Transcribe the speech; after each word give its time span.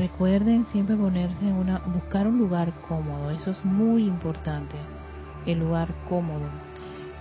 Recuerden 0.00 0.64
siempre 0.68 0.96
ponerse 0.96 1.46
en 1.46 1.56
una, 1.56 1.80
buscar 1.80 2.26
un 2.26 2.38
lugar 2.38 2.72
cómodo, 2.88 3.32
eso 3.32 3.50
es 3.50 3.62
muy 3.66 4.04
importante, 4.04 4.76
el 5.44 5.58
lugar 5.58 5.88
cómodo, 6.08 6.48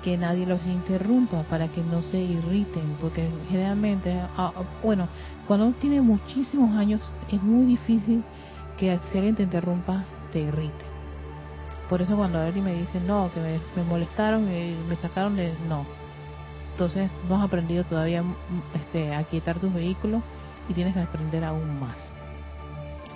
que 0.01 0.17
nadie 0.17 0.45
los 0.45 0.65
interrumpa 0.65 1.43
para 1.43 1.67
que 1.67 1.83
no 1.83 2.01
se 2.03 2.19
irriten, 2.19 2.95
porque 3.01 3.29
generalmente, 3.49 4.17
ah, 4.37 4.53
ah, 4.55 4.63
bueno, 4.81 5.09
cuando 5.45 5.65
uno 5.65 5.75
tiene 5.75 5.99
muchísimos 5.99 6.73
años 6.77 7.01
es 7.29 7.43
muy 7.43 7.65
difícil 7.65 8.23
que 8.77 8.97
si 9.11 9.17
alguien 9.17 9.35
te 9.35 9.43
interrumpa 9.43 10.05
te 10.31 10.39
irrite. 10.39 10.85
Por 11.89 12.01
eso 12.01 12.15
cuando 12.15 12.39
alguien 12.39 12.63
me 12.63 12.75
dice, 12.75 13.01
no, 13.01 13.29
que 13.33 13.59
me, 13.75 13.83
molestaron 13.83 14.43
y 14.43 14.73
me 14.87 14.95
sacaron 14.95 15.35
de... 15.35 15.53
No. 15.67 15.85
Entonces 16.71 17.11
no 17.27 17.35
has 17.35 17.43
aprendido 17.43 17.83
todavía 17.83 18.23
este, 18.73 19.13
a 19.13 19.21
quietar 19.25 19.59
tus 19.59 19.73
vehículos 19.73 20.21
y 20.69 20.73
tienes 20.73 20.93
que 20.93 21.01
aprender 21.01 21.43
aún 21.43 21.77
más. 21.77 22.09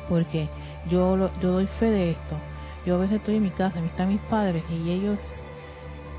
Porque 0.09 0.49
yo, 0.89 1.30
yo 1.39 1.52
doy 1.52 1.67
fe 1.80 1.85
de 1.85 2.11
esto. 2.11 2.35
Yo 2.85 2.95
a 2.95 2.99
veces 2.99 3.17
estoy 3.17 3.38
en 3.38 3.44
mi 3.44 3.52
casa, 3.52 3.80
están 3.80 4.09
mis 4.09 4.21
padres 4.21 4.63
y 4.70 4.89
ellos 4.89 5.17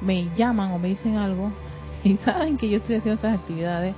me 0.00 0.28
llaman 0.34 0.72
o 0.72 0.78
me 0.78 0.88
dicen 0.88 1.16
algo 1.16 1.50
y 2.04 2.16
saben 2.18 2.56
que 2.56 2.68
yo 2.68 2.78
estoy 2.78 2.96
haciendo 2.96 3.16
estas 3.16 3.38
actividades 3.38 3.94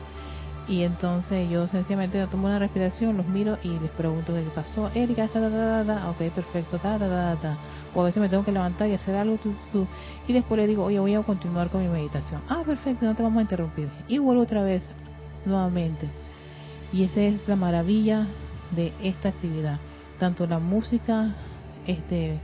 y 0.68 0.82
entonces 0.82 1.48
yo 1.48 1.68
sencillamente 1.68 2.24
tomo 2.26 2.48
una 2.48 2.58
respiración, 2.58 3.16
los 3.16 3.26
miro 3.26 3.56
y 3.62 3.68
les 3.78 3.90
pregunto 3.92 4.34
qué 4.34 4.42
pasó. 4.52 4.90
Erika, 4.94 5.28
ta, 5.28 5.40
ta, 5.40 5.50
ta, 5.50 5.84
ta, 5.86 6.10
ok, 6.10 6.32
perfecto, 6.32 6.78
ta, 6.78 6.98
ta, 6.98 7.08
ta, 7.08 7.36
ta. 7.40 7.56
O 7.94 8.00
a 8.02 8.04
veces 8.06 8.20
me 8.20 8.28
tengo 8.28 8.44
que 8.44 8.50
levantar 8.50 8.88
y 8.88 8.94
hacer 8.94 9.14
algo, 9.14 9.36
tú, 9.36 9.54
tú, 9.70 9.86
y 10.26 10.32
después 10.32 10.58
le 10.58 10.66
digo, 10.66 10.84
oye, 10.84 10.98
voy 10.98 11.14
a 11.14 11.22
continuar 11.22 11.70
con 11.70 11.82
mi 11.82 11.88
meditación. 11.88 12.42
Ah, 12.48 12.62
perfecto, 12.66 13.06
no 13.06 13.14
te 13.14 13.22
vamos 13.22 13.38
a 13.38 13.42
interrumpir. 13.42 13.88
Y 14.08 14.18
vuelvo 14.18 14.42
otra 14.42 14.62
vez, 14.62 14.82
nuevamente. 15.44 16.08
Y 16.92 17.04
esa 17.04 17.20
es 17.20 17.46
la 17.46 17.54
maravilla 17.54 18.26
de 18.72 18.92
esta 19.02 19.28
actividad. 19.28 19.78
Tanto 20.18 20.46
la 20.46 20.58
música 20.58 21.34
este 21.86 22.40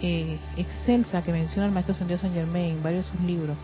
eh, 0.00 0.38
excelsa 0.56 1.22
que 1.22 1.32
menciona 1.32 1.66
el 1.66 1.72
maestro 1.72 1.94
Santiago 1.94 2.20
San 2.20 2.34
Germain 2.34 2.76
en 2.76 2.82
varios 2.82 3.06
de 3.06 3.12
sus 3.12 3.20
libros, 3.22 3.56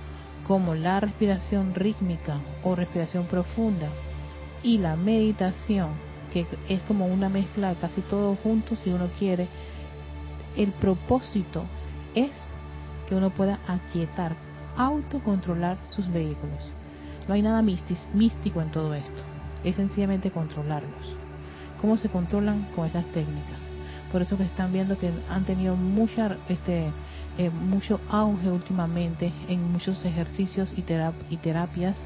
como 0.46 0.74
la 0.74 1.00
respiración 1.00 1.74
rítmica 1.74 2.40
o 2.64 2.74
respiración 2.74 3.26
profunda 3.26 3.88
y 4.62 4.78
la 4.78 4.96
meditación, 4.96 5.90
que 6.32 6.46
es 6.68 6.80
como 6.82 7.06
una 7.06 7.28
mezcla 7.28 7.70
de 7.70 7.76
casi 7.76 8.00
todo 8.02 8.36
junto 8.36 8.76
si 8.76 8.90
uno 8.90 9.08
quiere, 9.18 9.48
el 10.56 10.72
propósito 10.72 11.64
es 12.14 12.30
que 13.08 13.14
uno 13.14 13.30
pueda 13.30 13.58
aquietar, 13.66 14.34
autocontrolar 14.76 15.76
sus 15.90 16.10
vehículos. 16.10 16.62
No 17.28 17.34
hay 17.34 17.42
nada 17.42 17.62
místico 17.62 18.62
en 18.62 18.70
todo 18.70 18.94
esto, 18.94 19.22
es 19.64 19.76
sencillamente 19.76 20.30
controlarlos. 20.30 21.21
¿Cómo 21.82 21.96
se 21.98 22.08
controlan 22.08 22.68
con 22.74 22.86
estas 22.86 23.04
técnicas? 23.06 23.58
Por 24.10 24.22
eso 24.22 24.38
que 24.38 24.44
están 24.44 24.72
viendo 24.72 24.96
que 24.96 25.10
han 25.28 25.44
tenido 25.44 25.76
mucha 25.76 26.36
este, 26.48 26.86
eh, 27.38 27.50
mucho 27.50 28.00
auge 28.08 28.48
últimamente 28.50 29.32
en 29.48 29.72
muchos 29.72 30.04
ejercicios 30.04 30.72
y, 30.76 30.84
y 31.28 31.36
terapias 31.38 31.98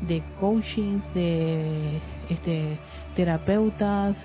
de 0.00 0.22
coachings, 0.40 1.04
de 1.14 2.00
este, 2.28 2.78
terapeutas, 3.14 4.16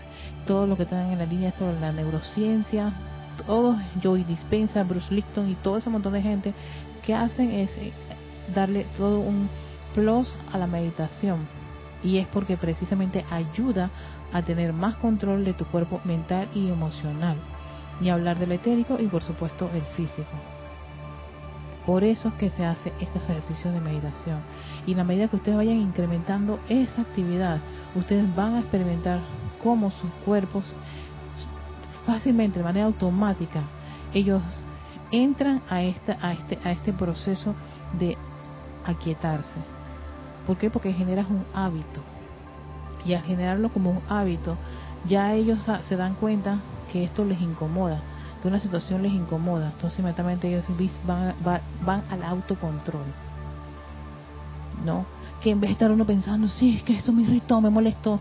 todo 0.48 0.66
lo 0.66 0.76
que 0.76 0.84
están 0.84 1.12
en 1.12 1.20
la 1.20 1.26
línea 1.26 1.52
sobre 1.52 1.80
la 1.80 1.92
neurociencia, 1.92 2.94
todos, 3.46 3.78
Joey 4.02 4.24
Dispensa, 4.24 4.84
Bruce 4.84 5.14
Lipton 5.14 5.50
y 5.50 5.56
todo 5.56 5.78
ese 5.78 5.90
montón 5.90 6.14
de 6.14 6.22
gente 6.22 6.54
que 7.06 7.14
hacen 7.14 7.52
es 7.52 7.70
eh, 7.78 7.94
darle 8.56 8.86
todo 8.98 9.20
un 9.20 9.50
plus 9.94 10.36
a 10.52 10.58
la 10.58 10.68
meditación. 10.68 11.48
Y 12.02 12.18
es 12.18 12.28
porque 12.28 12.56
precisamente 12.56 13.26
ayuda 13.30 13.92
a 14.34 14.42
tener 14.42 14.74
más 14.74 14.96
control 14.98 15.46
de 15.46 15.54
tu 15.54 15.66
cuerpo 15.66 16.02
mental 16.04 16.48
y 16.54 16.70
emocional 16.70 17.38
ni 18.00 18.10
hablar 18.10 18.38
del 18.40 18.52
etérico 18.52 18.98
y 19.00 19.08
por 19.08 19.24
supuesto 19.24 19.70
el 19.74 19.82
físico. 19.96 20.30
Por 21.86 22.04
eso 22.04 22.30
es 22.30 22.34
que 22.36 22.50
se 22.52 22.66
hace 22.66 22.94
este 23.00 23.18
ejercicio 23.18 23.72
de 23.72 23.82
meditación. 23.82 24.40
Y 24.86 24.92
en 24.92 24.98
la 24.98 25.04
medida 25.04 25.28
que 25.28 25.38
ustedes 25.38 25.58
vayan 25.58 25.78
incrementando 25.78 26.60
esa 26.70 27.02
actividad, 27.02 27.60
ustedes 27.96 28.34
van 28.36 28.56
a 28.56 28.60
experimentar 28.60 29.20
cómo 29.64 29.90
sus 29.92 30.12
cuerpos 30.26 30.66
fácilmente, 32.06 32.60
de 32.60 32.66
manera 32.66 32.86
automática, 32.86 33.64
ellos 34.14 34.42
entran 35.12 35.62
a, 35.70 35.82
esta, 35.82 36.18
a, 36.22 36.34
este, 36.34 36.60
a 36.64 36.72
este 36.72 36.94
proceso 36.94 37.56
de 37.98 38.18
aquietarse. 38.86 39.60
¿Por 40.46 40.58
qué? 40.58 40.70
Porque 40.70 40.94
generas 40.94 41.28
un 41.30 41.44
hábito. 41.54 42.02
Y 43.06 43.14
al 43.14 43.24
generarlo 43.24 43.70
como 43.70 43.92
un 43.92 44.02
hábito, 44.10 44.58
ya 45.08 45.34
ellos 45.34 45.66
se 45.84 45.96
dan 45.96 46.16
cuenta 46.16 46.60
que 46.92 47.04
esto 47.04 47.24
les 47.24 47.42
incomoda, 47.42 48.02
que 48.42 48.48
una 48.48 48.60
situación 48.60 49.04
les 49.04 49.14
incomoda. 49.14 49.72
Entonces 49.74 50.00
inmediatamente 50.00 50.50
ellos 50.50 50.66
van, 51.06 51.36
van, 51.44 52.04
al 52.10 52.24
autocontrol. 52.24 53.06
¿No? 54.86 55.06
Que 55.42 55.52
en 55.52 55.60
vez 55.60 55.70
de 55.70 55.74
estar 55.74 55.92
uno 55.92 56.06
pensando, 56.06 56.48
sí, 56.48 56.78
es 56.78 56.84
que 56.84 56.96
esto 56.96 57.14
me 57.14 57.24
irritó, 57.24 57.62
me 57.62 57.70
molestó. 57.70 58.20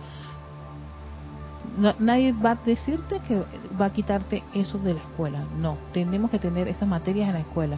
nadie 1.99 2.33
va 2.33 2.53
a 2.53 2.55
decirte 2.57 3.21
que 3.21 3.43
va 3.81 3.87
a 3.87 3.93
quitarte 3.93 4.45
eso 4.55 4.79
de 4.79 4.95
la 4.95 5.01
escuela. 5.01 5.45
No, 5.61 5.77
tenemos 5.93 6.31
que 6.31 6.39
tener 6.39 6.69
esas 6.69 6.89
materias 6.89 7.29
en 7.29 7.35
la 7.35 7.41
escuela. 7.41 7.77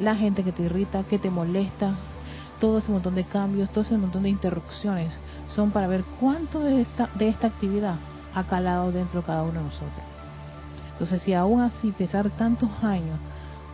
La 0.00 0.16
gente 0.16 0.42
que 0.42 0.52
te 0.52 0.62
irrita, 0.62 1.04
que 1.04 1.18
te 1.18 1.30
molesta, 1.30 1.94
todo 2.60 2.78
ese 2.78 2.90
montón 2.90 3.14
de 3.14 3.24
cambios, 3.24 3.70
todo 3.70 3.82
ese 3.82 3.98
montón 3.98 4.22
de 4.22 4.30
interrupciones 4.30 5.18
son 5.54 5.70
para 5.70 5.86
ver 5.86 6.04
cuánto 6.20 6.60
de 6.60 6.82
esta, 6.82 7.08
de 7.14 7.28
esta 7.28 7.48
actividad 7.48 7.96
ha 8.34 8.44
calado 8.44 8.92
dentro 8.92 9.20
de 9.20 9.26
cada 9.26 9.42
uno 9.42 9.60
de 9.60 9.64
nosotros. 9.64 10.04
Entonces, 10.92 11.22
si 11.22 11.34
aún 11.34 11.60
así, 11.60 11.90
pesar 11.92 12.30
tantos 12.30 12.70
años, 12.82 13.18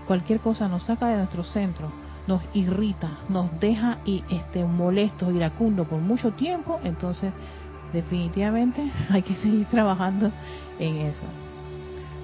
cualquier 0.06 0.40
cosa 0.40 0.68
nos 0.68 0.84
saca 0.84 1.08
de 1.08 1.16
nuestro 1.18 1.44
centro, 1.44 1.90
nos 2.26 2.42
irrita, 2.54 3.10
nos 3.28 3.58
deja 3.58 3.98
y 4.04 4.22
este 4.30 4.64
molesto, 4.64 5.30
iracundo 5.30 5.84
por 5.84 6.00
mucho 6.00 6.32
tiempo, 6.32 6.80
entonces 6.84 7.32
definitivamente 7.92 8.90
hay 9.10 9.22
que 9.22 9.34
seguir 9.34 9.66
trabajando 9.66 10.30
en 10.78 10.96
eso. 10.96 11.26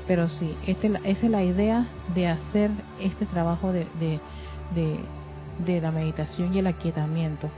Pero 0.07 0.29
sí, 0.29 0.55
este, 0.67 0.89
esa 1.05 1.27
es 1.27 1.31
la 1.31 1.43
idea 1.43 1.87
de 2.15 2.29
hacer 2.29 2.71
este 3.01 3.25
trabajo 3.25 3.73
de, 3.73 3.87
de, 3.99 4.21
de 5.65 5.81
la 5.81 5.91
meditación 5.91 6.55
y 6.55 6.59
el 6.59 6.67
aquietamiento. 6.67 7.49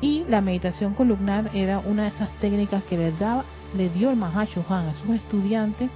Y 0.00 0.24
la 0.28 0.40
meditación 0.40 0.94
columnar 0.94 1.50
era 1.54 1.78
una 1.78 2.04
de 2.04 2.08
esas 2.08 2.30
técnicas 2.40 2.82
que 2.84 2.96
le, 2.96 3.12
daba, 3.12 3.44
le 3.76 3.90
dio 3.90 4.10
el 4.10 4.16
Mahacho 4.16 4.64
Han 4.68 4.88
a 4.88 4.94
sus 4.94 5.10
estudiantes, 5.10 5.90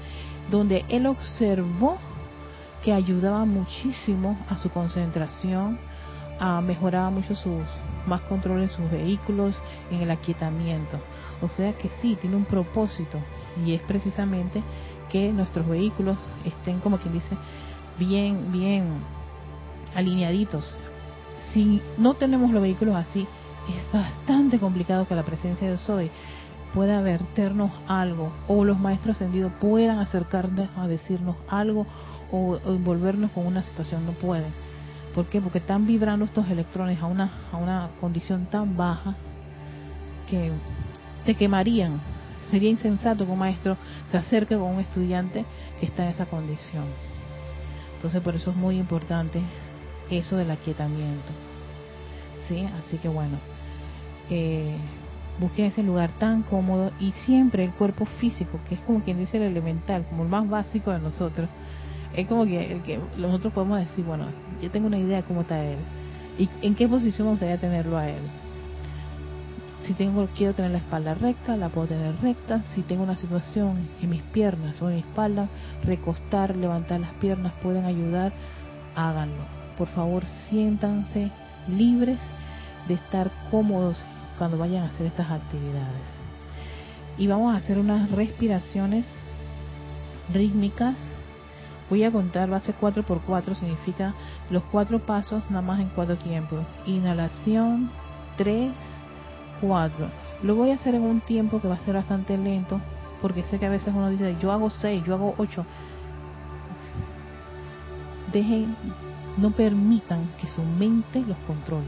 donde 0.51 0.85
él 0.89 1.07
observó 1.07 1.97
que 2.83 2.93
ayudaba 2.93 3.47
muchísimo 3.47 4.39
a 4.51 4.57
su 4.59 4.69
concentración, 4.69 5.79
a 6.39 6.61
mejoraba 6.61 7.09
mucho 7.11 7.35
sus 7.35 7.63
más 8.07 8.21
control 8.23 8.63
en 8.63 8.71
sus 8.71 8.91
vehículos, 8.91 9.57
en 9.91 10.03
el 10.03 10.11
aquietamiento. 10.11 10.99
O 11.41 11.49
sea 11.49 11.73
que 11.73 11.89
sí, 12.01 12.19
tiene 12.21 12.37
un 12.37 12.45
propósito 12.45 13.19
y 13.65 13.73
es 13.73 13.81
precisamente 13.83 14.63
que 15.11 15.33
nuestros 15.33 15.67
vehículos 15.67 16.19
estén, 16.45 16.81
como 16.81 16.99
quien 16.99 17.15
dice, 17.15 17.37
bien, 17.99 18.53
bien 18.53 18.99
alineaditos. 19.95 20.77
Si 21.53 21.81
no 21.97 22.15
tenemos 22.15 22.51
los 22.51 22.61
vehículos 22.61 22.97
así, 22.97 23.27
es 23.69 23.93
bastante 23.93 24.59
complicado 24.59 25.07
que 25.07 25.15
la 25.15 25.23
presencia 25.23 25.71
de 25.71 25.79
Soy 25.79 26.11
pueda 26.75 27.01
verternos 27.01 27.71
algo 27.87 28.33
o 28.49 28.65
los 28.65 28.79
maestros 28.79 29.17
ascendidos 29.17 29.53
puedan 29.61 30.01
acercarnos 30.01 30.69
a 30.77 30.89
decirnos 30.89 31.37
algo 31.49 31.87
o, 32.33 32.59
envolvernos 32.67 33.31
con 33.31 33.47
una 33.47 33.63
situación 33.63 34.05
no 34.05 34.13
pueden. 34.13 34.53
¿Por 35.15 35.27
qué? 35.27 35.41
Porque 35.41 35.59
están 35.59 35.87
vibrando 35.87 36.25
estos 36.25 36.49
electrones 36.51 37.01
a 37.01 37.07
una, 37.07 37.31
a 37.53 37.57
una 37.57 37.91
condición 38.01 38.47
tan 38.47 38.77
baja 38.77 39.15
que 40.29 40.51
te 41.25 41.37
quemarían. 41.37 42.01
Sería 42.51 42.71
insensato 42.71 43.25
que 43.25 43.31
un 43.31 43.39
maestro 43.39 43.77
se 44.11 44.19
acerque 44.19 44.57
con 44.57 44.75
un 44.75 44.81
estudiante 44.81 45.45
que 45.79 45.87
está 45.87 46.05
en 46.05 46.11
esa 46.11 46.27
condición. 46.27 46.85
Entonces 47.97 48.21
por 48.21 48.35
eso 48.35 48.51
es 48.51 48.57
muy 48.57 48.79
importante 48.79 49.41
eso 50.11 50.37
del 50.37 50.51
aquietamiento. 50.51 51.31
¿Sí? 52.49 52.69
Así 52.85 52.99
que 52.99 53.09
bueno, 53.09 53.39
eh, 54.31 54.77
busquen 55.41 55.67
ese 55.67 55.83
lugar 55.83 56.11
tan 56.19 56.43
cómodo 56.43 56.93
y 57.01 57.13
siempre 57.13 57.65
el 57.65 57.73
cuerpo 57.73 58.07
físico, 58.07 58.61
que 58.69 58.77
es 58.77 58.81
como 58.83 59.01
quien 59.01 59.19
dice 59.19 59.37
el 59.37 59.45
elemental, 59.45 60.05
como 60.09 60.23
el 60.23 60.29
más 60.29 60.49
básico 60.49 60.91
de 60.91 61.01
nosotros, 61.01 61.49
es 62.17 62.27
como 62.29 62.45
que 62.45 63.01
nosotros 63.17 63.53
podemos 63.53 63.81
decir, 63.81 64.05
bueno, 64.05 64.27
yo 64.63 64.71
tengo 64.71 64.87
una 64.87 64.99
idea 64.99 65.19
de 65.19 65.23
cómo 65.25 65.41
está 65.41 65.65
él 65.65 65.79
y 66.39 66.49
en 66.63 66.75
qué 66.75 66.89
posición 66.89 67.27
me 67.27 67.33
gustaría 67.33 67.59
tenerlo 67.59 67.97
a 67.97 68.09
él. 68.09 68.23
Si 69.85 69.93
tengo 69.93 70.27
quiero 70.35 70.55
tener 70.55 70.71
la 70.71 70.79
espalda 70.79 71.15
recta, 71.15 71.57
la 71.57 71.69
puedo 71.69 71.89
tener 71.89 72.19
recta. 72.23 72.63
Si 72.75 72.81
tengo 72.83 73.03
una 73.03 73.17
situación 73.17 73.87
en 74.01 74.11
mis 74.11 74.23
piernas 74.23 74.81
o 74.81 74.89
en 74.89 74.97
mi 74.97 75.01
espalda, 75.03 75.49
recostar, 75.85 76.57
levantar 76.57 77.01
las 77.01 77.13
piernas 77.15 77.53
pueden 77.63 77.85
ayudar, 77.85 78.33
háganlo. 78.97 79.43
Por 79.77 79.89
favor, 79.89 80.25
siéntanse 80.49 81.31
libres 81.69 82.19
de 82.89 82.95
estar 82.95 83.31
cómodos 83.51 84.03
cuando 84.39 84.59
vayan 84.59 84.85
a 84.85 84.87
hacer 84.87 85.07
estas 85.07 85.31
actividades. 85.31 86.07
y 87.17 87.29
vamos 87.29 87.55
a 87.55 87.59
hacer 87.59 87.79
unas 87.79 88.11
respiraciones 88.11 89.07
rítmicas. 90.33 90.97
Voy 91.91 92.03
a 92.05 92.11
contar, 92.11 92.53
va 92.53 92.57
a 92.57 92.61
ser 92.61 92.75
4 92.77 93.03
por 93.03 93.21
4 93.21 93.55
significa 93.55 94.15
los 94.51 94.63
cuatro 94.65 94.99
pasos 95.05 95.43
nada 95.51 95.63
más 95.63 95.81
en 95.81 95.91
cuatro 95.91 96.17
tiempos. 96.17 96.65
Inhalación, 96.87 97.91
3, 98.37 98.73
4. 99.61 100.09
Lo 100.43 100.57
voy 100.57 100.71
a 100.71 100.75
hacer 100.75 100.95
en 100.95 101.03
un 101.03 101.21
tiempo 101.21 101.61
que 101.61 101.69
va 101.69 101.75
a 101.75 101.85
ser 101.85 101.95
bastante 101.95 102.37
lento, 102.37 102.81
porque 103.23 103.43
sé 103.45 103.59
que 103.59 103.67
a 103.67 103.71
veces 103.71 103.95
uno 103.95 104.11
dice, 104.11 104.37
yo 104.41 104.51
hago 104.51 104.71
6, 104.71 105.05
yo 105.05 105.15
hago 105.15 105.35
8. 105.39 105.65
Dejen, 108.33 108.75
no 109.37 109.51
permitan 109.51 110.27
que 110.41 110.49
su 110.49 110.63
mente 110.63 111.21
los 111.21 111.37
controle. 111.47 111.87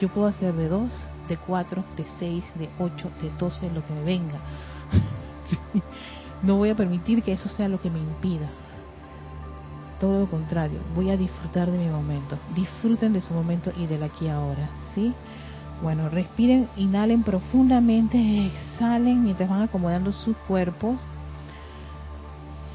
Yo 0.00 0.08
puedo 0.08 0.26
hacer 0.26 0.54
de 0.54 0.68
2, 0.68 0.90
de 1.28 1.36
4, 1.36 1.84
de 1.96 2.04
6, 2.18 2.44
de 2.56 2.68
8, 2.78 3.10
de 3.22 3.30
12, 3.38 3.70
lo 3.72 3.86
que 3.86 3.94
me 3.94 4.04
venga. 4.04 4.38
No 6.42 6.56
voy 6.56 6.68
a 6.68 6.76
permitir 6.76 7.22
que 7.22 7.32
eso 7.32 7.48
sea 7.48 7.68
lo 7.68 7.80
que 7.80 7.90
me 7.90 7.98
impida. 7.98 8.48
Todo 9.98 10.20
lo 10.20 10.26
contrario, 10.26 10.78
voy 10.94 11.10
a 11.10 11.16
disfrutar 11.16 11.70
de 11.70 11.78
mi 11.78 11.88
momento. 11.88 12.38
Disfruten 12.54 13.14
de 13.14 13.22
su 13.22 13.32
momento 13.32 13.72
y 13.76 13.86
del 13.86 14.02
aquí 14.02 14.28
ahora, 14.28 14.68
¿sí? 14.94 15.14
Bueno, 15.82 16.10
respiren, 16.10 16.68
inhalen 16.76 17.22
profundamente, 17.22 18.46
exhalen 18.46 19.24
mientras 19.24 19.48
van 19.48 19.62
acomodando 19.62 20.12
sus 20.12 20.36
cuerpos. 20.46 21.00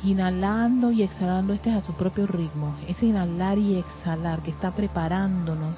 Inhalando 0.04 0.92
y 0.92 1.04
exhalando, 1.04 1.54
este 1.54 1.70
es 1.70 1.76
a 1.76 1.86
su 1.86 1.94
propio 1.94 2.26
ritmo. 2.26 2.76
Ese 2.88 3.06
inhalar 3.06 3.60
y 3.60 3.78
exhalar 3.78 4.42
que 4.42 4.50
está 4.50 4.72
preparándonos 4.72 5.78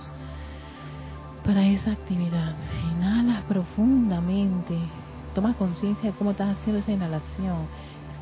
para 1.45 1.65
esa 1.67 1.91
actividad. 1.91 2.55
Inhalas 2.91 3.43
profundamente. 3.43 4.77
Tomas 5.35 5.55
conciencia 5.55 6.11
de 6.11 6.17
cómo 6.17 6.31
estás 6.31 6.57
haciendo 6.57 6.79
esa 6.79 6.91
inhalación. 6.91 7.67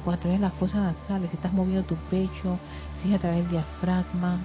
a 0.06 0.18
través 0.18 0.40
de 0.40 0.48
las 0.48 0.54
fosas 0.54 0.82
nasales, 0.82 1.30
si 1.30 1.36
estás 1.36 1.54
moviendo 1.54 1.84
tu 1.84 1.96
pecho, 2.10 2.58
si 2.98 3.10
es 3.10 3.16
a 3.16 3.20
través 3.20 3.40
del 3.40 3.50
diafragma. 3.50 4.40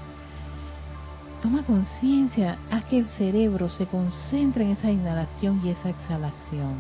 Toma 1.40 1.62
conciencia, 1.62 2.58
haz 2.70 2.84
que 2.84 2.98
el 2.98 3.08
cerebro 3.10 3.70
se 3.70 3.86
concentre 3.86 4.64
en 4.64 4.72
esa 4.72 4.90
inhalación 4.90 5.62
y 5.64 5.70
esa 5.70 5.90
exhalación. 5.90 6.74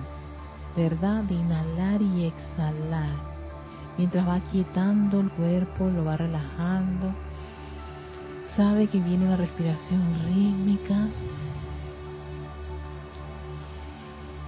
¿Verdad? 0.76 1.22
De 1.24 1.34
inhalar 1.34 2.02
y 2.02 2.24
exhalar. 2.24 3.14
Mientras 3.96 4.28
va 4.28 4.40
quietando 4.40 5.20
el 5.20 5.30
cuerpo, 5.30 5.88
lo 5.88 6.04
va 6.04 6.18
relajando. 6.18 7.14
Sabe 8.54 8.88
que 8.88 8.98
viene 8.98 9.26
una 9.26 9.36
respiración 9.36 10.02
rítmica 10.34 11.08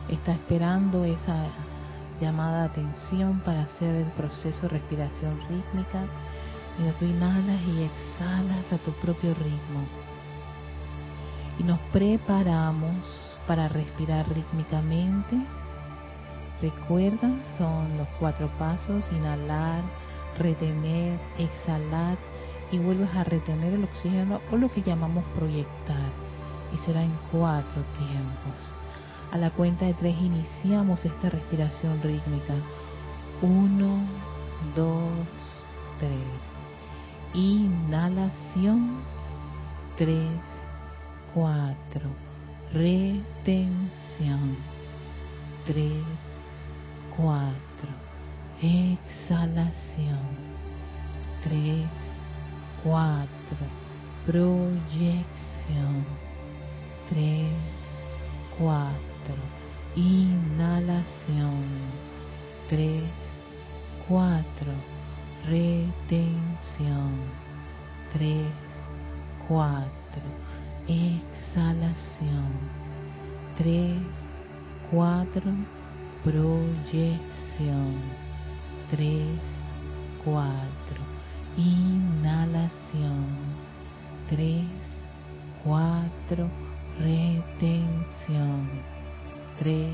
está 0.09 0.33
esperando 0.33 1.05
esa 1.05 1.47
llamada 2.21 2.65
atención 2.65 3.41
para 3.41 3.63
hacer 3.63 3.95
el 3.97 4.11
proceso 4.13 4.63
de 4.63 4.69
respiración 4.69 5.41
rítmica. 5.49 6.05
Mira, 6.79 6.93
tú 6.99 7.05
inhalas 7.05 7.61
y 7.63 7.83
exhalas 7.83 8.73
a 8.73 8.79
tu 8.79 8.93
propio 8.93 9.35
ritmo. 9.35 9.83
Y 11.59 11.65
nos 11.65 11.79
preparamos 11.93 13.37
para 13.47 13.69
respirar 13.69 14.29
rítmicamente. 14.29 15.37
Recuerda, 16.63 17.31
son 17.57 17.97
los 17.99 18.09
cuatro 18.19 18.49
pasos, 18.59 19.11
inhalar, 19.13 19.83
retener, 20.39 21.19
exhalar 21.39 22.17
y 22.71 22.79
vuelves 22.79 23.15
a 23.15 23.25
retener 23.25 23.75
el 23.75 23.85
oxígeno 23.85 24.41
o 24.53 24.57
lo 24.57 24.71
que 24.71 24.83
llamamos 24.83 25.25
proyectar. 25.35 26.11
Y 26.73 26.77
será 26.79 27.03
en 27.03 27.17
cuatro 27.33 27.83
tiempos. 27.97 28.75
A 29.31 29.37
la 29.37 29.51
cuenta 29.51 29.85
de 29.85 29.93
tres 29.93 30.17
iniciamos 30.19 31.05
esta 31.05 31.29
respiración 31.29 32.01
rítmica. 32.03 32.55
Uno, 33.43 34.01
dos, 34.75 35.67
tres. 36.01 36.11
Inhalación. 37.35 39.03
Tres, 39.99 40.31
cuatro. 41.35 42.09
Retención. 42.73 44.57
Tres, 45.67 46.03
cuatro. 47.15 47.91
Exhalación. 48.63 50.21
Tres, 51.45 51.87
cuatro. 52.83 53.29
Proyección. 54.25 56.07
Tres, 57.11 57.53
cuatro 58.59 59.18
Inhalación. 59.97 61.65
3, 62.69 63.03
4. 64.07 64.45
Retención. 65.47 67.13
3, 68.13 68.47
4. 69.49 69.89
Exhalación. 70.87 72.53
3, 73.57 73.97
4. 74.91 75.43
Proyección. 76.23 77.95
3, 78.91 79.25
4. 80.25 80.49
Inhalación. 81.57 83.27
3, 84.29 84.65
4. 85.65 86.49
Retención 87.01 88.98
3, 89.59 89.91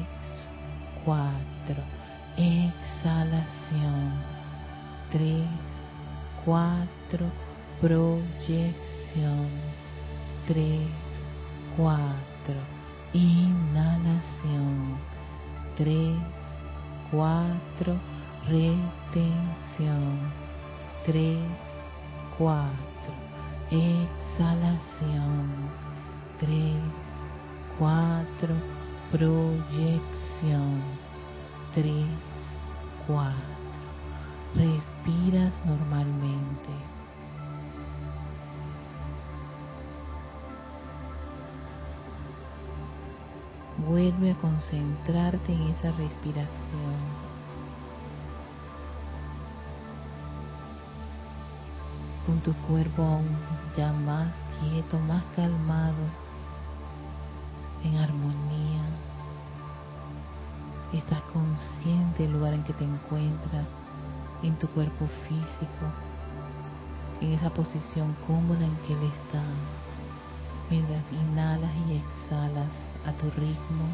4. 1.07 1.33
Exhalación. 2.37 4.13
3, 5.11 5.49
4. 6.45 7.31
Proyección. 7.81 9.49
3, 10.47 10.81
4. 11.79 11.95
Inhalación. 13.15 14.99
3, 15.77 16.19
4. 17.11 17.97
Retención. 18.47 20.19
3, 21.07 21.39
4. 22.37 22.69
Exhalación. 23.71 25.49
3, 26.39 26.75
4 27.79 28.84
proyección. 29.15 30.83
3, 31.73 32.05
4. 33.07 33.33
Respiras 34.57 35.53
normalmente. 35.65 36.71
Vuelve 43.89 44.33
a 44.33 44.35
concentrarte 44.37 45.53
en 45.53 45.63
esa 45.69 45.93
respiración. 45.93 47.25
Con 52.27 52.41
tu 52.41 52.53
cuerpo 52.67 53.03
aún 53.03 53.29
ya 53.77 53.93
más 53.93 54.35
quieto, 54.59 54.99
más 54.99 55.23
calmado, 55.37 56.03
en 57.85 57.97
armonía 57.99 58.54
estás 60.99 61.21
consciente 61.33 62.23
del 62.23 62.33
lugar 62.33 62.55
en 62.55 62.65
que 62.65 62.73
te 62.73 62.85
encuentras, 62.85 63.67
en 64.43 64.55
tu 64.57 64.69
cuerpo 64.69 65.07
físico, 65.29 65.87
en 67.21 67.33
esa 67.33 67.51
posición 67.51 68.15
cómoda 68.27 68.65
en 68.65 68.77
que 68.87 68.93
Él 68.93 69.03
está, 69.03 69.43
mientras 70.71 71.03
inhalas 71.13 71.71
y 71.89 71.97
exhalas 71.97 72.73
a 73.07 73.13
tu 73.13 73.31
ritmo. 73.31 73.87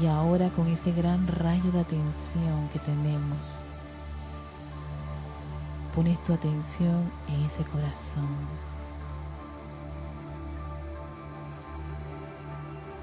Y 0.00 0.06
ahora 0.06 0.48
con 0.50 0.68
ese 0.68 0.92
gran 0.92 1.26
rayo 1.26 1.70
de 1.70 1.80
atención 1.80 2.68
que 2.72 2.78
tenemos, 2.80 3.38
pones 5.94 6.22
tu 6.24 6.32
atención 6.32 7.10
en 7.28 7.42
ese 7.44 7.64
corazón 7.64 8.71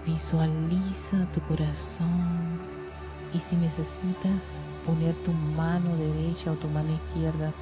Visualiza 0.09 1.31
tu 1.35 1.39
corazón 1.41 2.59
y 3.31 3.37
si 3.41 3.55
necesitas 3.55 4.41
poner 4.83 5.13
tu 5.23 5.31
mano 5.31 5.95
derecha 5.97 6.51
o 6.51 6.55
tu 6.55 6.67
mano 6.67 6.95
izquierda 6.95 7.53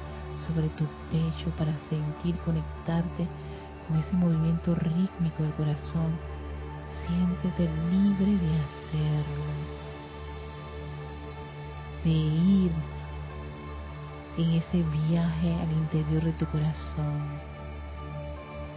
sobre 0.46 0.68
tu 0.70 0.86
pecho 1.10 1.50
para 1.58 1.76
sentir 1.90 2.38
conectarte 2.46 3.28
con 3.86 3.98
ese 3.98 4.16
movimiento 4.16 4.74
rítmico 4.76 5.42
del 5.42 5.52
corazón, 5.52 6.16
siéntete 7.06 7.68
libre 7.90 8.32
de 8.32 8.52
hacerlo, 8.64 9.44
de 12.04 12.10
ir 12.10 12.72
en 14.38 14.50
ese 14.52 14.82
viaje 15.06 15.54
al 15.54 15.72
interior 15.72 16.24
de 16.24 16.32
tu 16.32 16.46
corazón 16.46 17.58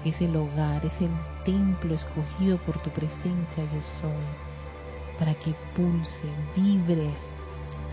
es 0.03 0.19
el 0.19 0.35
hogar, 0.35 0.85
es 0.85 0.99
el 0.99 1.11
templo 1.43 1.95
escogido 1.95 2.57
por 2.59 2.77
tu 2.81 2.89
presencia 2.89 3.63
yo 3.63 3.81
soy. 4.01 4.51
para 5.19 5.35
que 5.35 5.53
pulse, 5.75 6.27
vibre, 6.55 7.13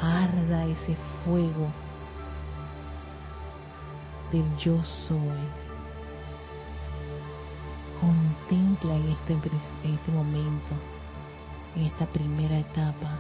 arda 0.01 0.65
ese 0.65 0.97
fuego 1.23 1.69
del 4.33 4.57
yo 4.57 4.83
soy. 4.83 5.41
Contempla 8.01 8.95
en 8.95 9.09
este, 9.11 9.33
en 9.33 9.95
este 9.95 10.13
momento, 10.13 10.75
en 11.77 11.83
esta 11.83 12.07
primera 12.07 12.59
etapa, 12.59 13.19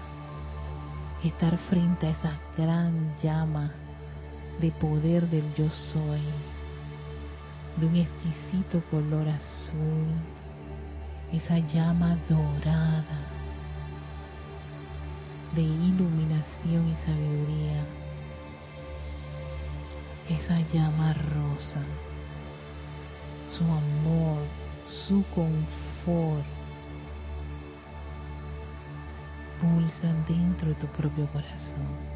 estar 1.22 1.58
frente 1.68 2.06
a 2.06 2.10
esa 2.10 2.38
gran 2.56 3.14
llama 3.22 3.72
de 4.60 4.70
poder 4.70 5.28
del 5.28 5.44
yo 5.54 5.68
soy, 5.68 6.22
de 7.80 7.86
un 7.86 7.96
exquisito 7.96 8.82
color 8.90 9.28
azul, 9.28 10.08
esa 11.32 11.58
llama 11.58 12.16
dorada 12.28 13.20
de 15.54 15.62
iluminación 15.62 16.88
y 16.88 16.94
sabiduría, 16.96 17.84
esa 20.28 20.60
llama 20.72 21.12
rosa, 21.12 21.82
su 23.48 23.64
amor, 23.64 24.42
su 25.06 25.22
confort, 25.34 26.44
pulsan 29.60 30.24
dentro 30.26 30.68
de 30.68 30.74
tu 30.74 30.86
propio 30.88 31.26
corazón. 31.28 32.07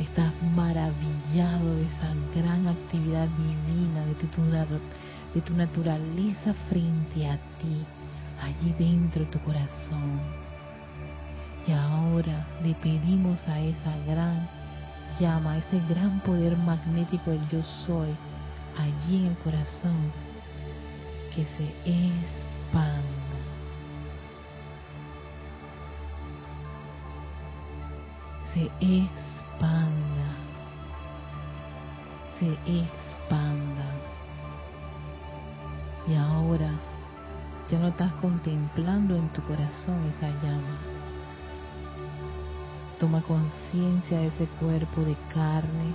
Estás 0.00 0.32
maravillado 0.56 1.76
de 1.76 1.84
esa 1.84 2.14
gran 2.34 2.66
actividad 2.66 3.28
divina 3.28 4.06
de 4.06 4.14
tu, 4.14 4.26
de 5.34 5.40
tu 5.42 5.54
naturaleza 5.54 6.54
frente 6.68 7.28
a 7.28 7.36
ti, 7.60 7.84
allí 8.42 8.74
dentro 8.78 9.24
de 9.24 9.30
tu 9.30 9.38
corazón. 9.40 10.20
Y 11.66 11.72
ahora 11.72 12.46
le 12.62 12.74
pedimos 12.74 13.38
a 13.46 13.60
esa 13.60 13.96
gran 14.06 14.48
llama, 15.20 15.52
a 15.52 15.58
ese 15.58 15.78
gran 15.88 16.20
poder 16.20 16.56
magnético 16.56 17.30
del 17.30 17.48
yo 17.48 17.62
soy, 17.86 18.08
allí 18.78 19.18
en 19.18 19.26
el 19.26 19.36
corazón, 19.38 20.12
que 21.34 21.44
se 21.44 21.66
expanda. 21.84 23.02
Se 28.54 28.64
expanda 28.80 29.39
expanda, 29.60 30.36
se 32.38 32.52
expanda. 32.64 33.84
Y 36.08 36.14
ahora 36.14 36.72
ya 37.68 37.78
no 37.78 37.88
estás 37.88 38.12
contemplando 38.14 39.16
en 39.16 39.28
tu 39.28 39.42
corazón 39.42 40.02
esa 40.08 40.28
llama. 40.42 40.78
Toma 42.98 43.20
conciencia 43.22 44.18
de 44.18 44.26
ese 44.28 44.46
cuerpo 44.58 45.02
de 45.02 45.16
carne 45.32 45.92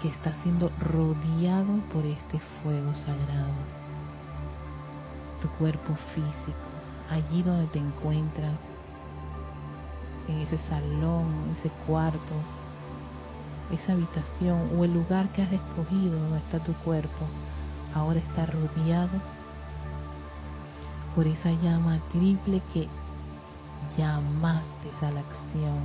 que 0.00 0.08
está 0.08 0.32
siendo 0.42 0.70
rodeado 0.78 1.78
por 1.92 2.04
este 2.04 2.38
fuego 2.62 2.94
sagrado. 2.94 3.78
Tu 5.40 5.48
cuerpo 5.58 5.94
físico, 6.14 6.58
allí 7.10 7.42
donde 7.42 7.66
te 7.68 7.78
encuentras, 7.78 8.58
en 10.28 10.40
ese 10.40 10.58
salón, 10.58 11.54
ese 11.58 11.70
cuarto, 11.86 12.34
esa 13.72 13.92
habitación 13.92 14.70
o 14.78 14.84
el 14.84 14.94
lugar 14.94 15.28
que 15.30 15.42
has 15.42 15.52
escogido 15.52 16.18
donde 16.18 16.38
está 16.38 16.58
tu 16.60 16.72
cuerpo, 16.84 17.26
ahora 17.94 18.18
está 18.18 18.46
rodeado 18.46 19.20
por 21.14 21.26
esa 21.26 21.50
llama 21.50 21.98
triple 22.12 22.62
que 22.72 22.88
llamaste 23.96 24.90
a 25.02 25.10
la 25.10 25.20
acción, 25.20 25.78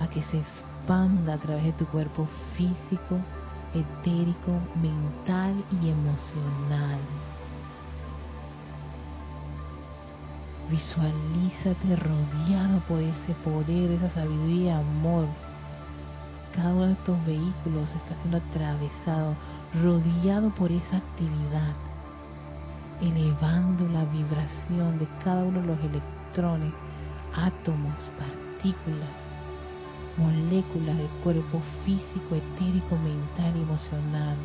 a 0.00 0.08
que 0.08 0.22
se 0.22 0.38
expanda 0.38 1.34
a 1.34 1.38
través 1.38 1.64
de 1.64 1.72
tu 1.72 1.86
cuerpo 1.86 2.26
físico, 2.56 3.18
etérico, 3.74 4.52
mental 4.82 5.54
y 5.82 5.90
emocional. 5.90 6.98
Visualízate 10.70 11.96
rodeado 11.96 12.80
por 12.88 13.00
ese 13.00 13.34
poder, 13.44 13.92
esa 13.92 14.10
sabiduría, 14.10 14.78
amor. 14.78 15.26
Cada 16.58 16.74
uno 16.74 16.86
de 16.86 16.92
estos 16.94 17.24
vehículos 17.24 17.88
está 17.94 18.16
siendo 18.16 18.38
atravesado, 18.38 19.36
rodeado 19.80 20.50
por 20.50 20.72
esa 20.72 20.96
actividad, 20.96 21.72
elevando 23.00 23.86
la 23.90 24.04
vibración 24.06 24.98
de 24.98 25.06
cada 25.22 25.44
uno 25.44 25.60
de 25.60 25.68
los 25.68 25.78
electrones, 25.78 26.72
átomos, 27.32 27.94
partículas, 28.18 29.20
moléculas 30.16 30.98
del 30.98 31.10
cuerpo 31.22 31.62
físico, 31.84 32.34
etérico, 32.34 32.96
mental 32.96 33.56
y 33.56 33.62
emocional 33.62 34.36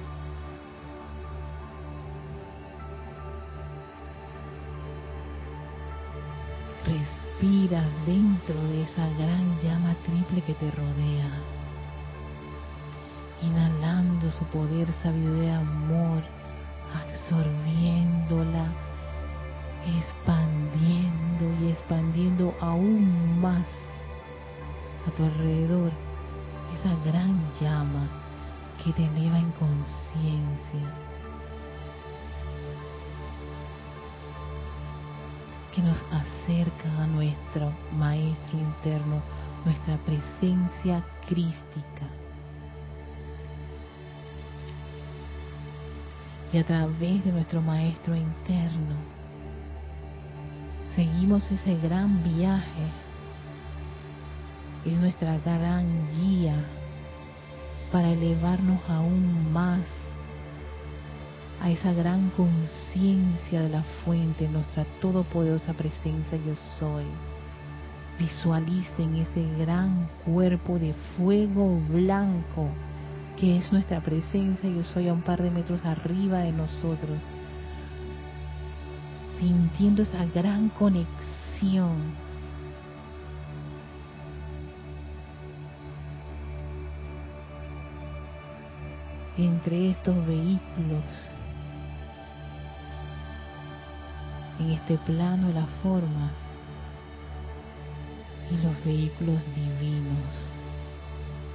respira 6.85 7.83
dentro 8.05 8.61
de 8.67 8.83
esa 8.83 9.07
gran 9.17 9.59
llama 9.63 9.95
triple 10.05 10.41
que 10.41 10.53
te 10.53 10.69
rodea. 10.69 11.62
Inhalando 13.43 14.31
su 14.31 14.45
poder, 14.45 14.91
sabiduría, 15.03 15.59
amor, 15.59 16.23
absorbiéndola, 16.93 18.71
expandiendo 19.85 21.65
y 21.65 21.71
expandiendo 21.71 22.55
aún 22.61 23.41
más 23.41 23.67
a 25.07 25.11
tu 25.11 25.23
alrededor 25.23 25.91
esa 26.73 26.95
gran 27.05 27.37
llama 27.59 28.07
que 28.83 28.91
te 28.93 29.05
eleva 29.05 29.37
en 29.37 29.51
conciencia 29.51 31.03
que 35.73 35.81
nos 35.81 35.97
acerca 36.11 36.89
a 37.01 37.07
nuestro 37.07 37.71
Maestro 37.97 38.59
interno, 38.59 39.21
nuestra 39.65 39.97
presencia 39.97 41.03
crística. 41.27 42.12
Y 46.53 46.59
a 46.59 46.63
través 46.63 47.25
de 47.25 47.31
nuestro 47.31 47.61
Maestro 47.61 48.15
interno, 48.15 48.95
seguimos 50.95 51.51
ese 51.51 51.75
gran 51.79 52.23
viaje. 52.23 52.85
Es 54.85 54.95
nuestra 54.99 55.39
gran 55.39 55.87
guía 56.11 56.63
para 57.91 58.11
elevarnos 58.11 58.79
aún 58.87 59.51
más 59.51 59.81
a 61.59 61.71
esa 61.71 61.91
gran 61.91 62.29
conciencia 62.31 63.61
de 63.61 63.69
la 63.69 63.81
fuente, 64.05 64.47
nuestra 64.47 64.85
todopoderosa 65.01 65.73
presencia 65.73 66.37
yo 66.37 66.55
soy. 66.77 67.05
Visualicen 68.19 69.15
ese 69.15 69.43
gran 69.57 70.07
cuerpo 70.23 70.77
de 70.77 70.93
fuego 71.17 71.79
blanco 71.89 72.67
que 73.37 73.57
es 73.57 73.71
nuestra 73.71 74.01
presencia 74.01 74.69
yo 74.69 74.83
soy 74.83 75.07
a 75.07 75.13
un 75.13 75.21
par 75.21 75.41
de 75.41 75.49
metros 75.49 75.83
arriba 75.85 76.39
de 76.39 76.51
nosotros. 76.51 77.17
Sintiendo 79.39 80.03
esa 80.03 80.25
gran 80.25 80.69
conexión 80.69 81.97
entre 89.37 89.89
estos 89.91 90.15
vehículos 90.27 91.03
en 94.59 94.71
este 94.71 94.97
plano 94.99 95.47
de 95.47 95.53
la 95.55 95.65
forma 95.81 96.31
y 98.51 98.63
los 98.63 98.85
vehículos 98.85 99.41
divinos, 99.55 100.52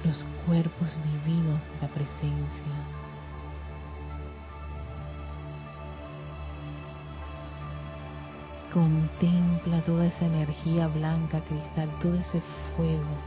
los 0.05 0.25
cuerpos 0.45 0.89
divinos 1.03 1.61
de 1.63 1.81
la 1.81 1.93
presencia. 1.93 2.73
Contempla 8.73 9.81
toda 9.81 10.05
esa 10.05 10.25
energía 10.25 10.87
blanca, 10.87 11.41
cristal, 11.41 11.89
todo 12.01 12.15
ese 12.15 12.41
fuego 12.75 13.17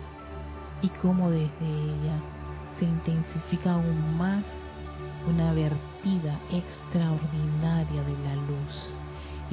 y 0.82 0.88
cómo 1.00 1.30
desde 1.30 1.48
ella 1.60 2.16
se 2.78 2.84
intensifica 2.84 3.72
aún 3.72 4.16
más 4.16 4.44
una 5.28 5.52
vertida 5.52 6.38
extraordinaria 6.50 8.02
de 8.02 8.24
la 8.24 8.34
luz 8.36 8.96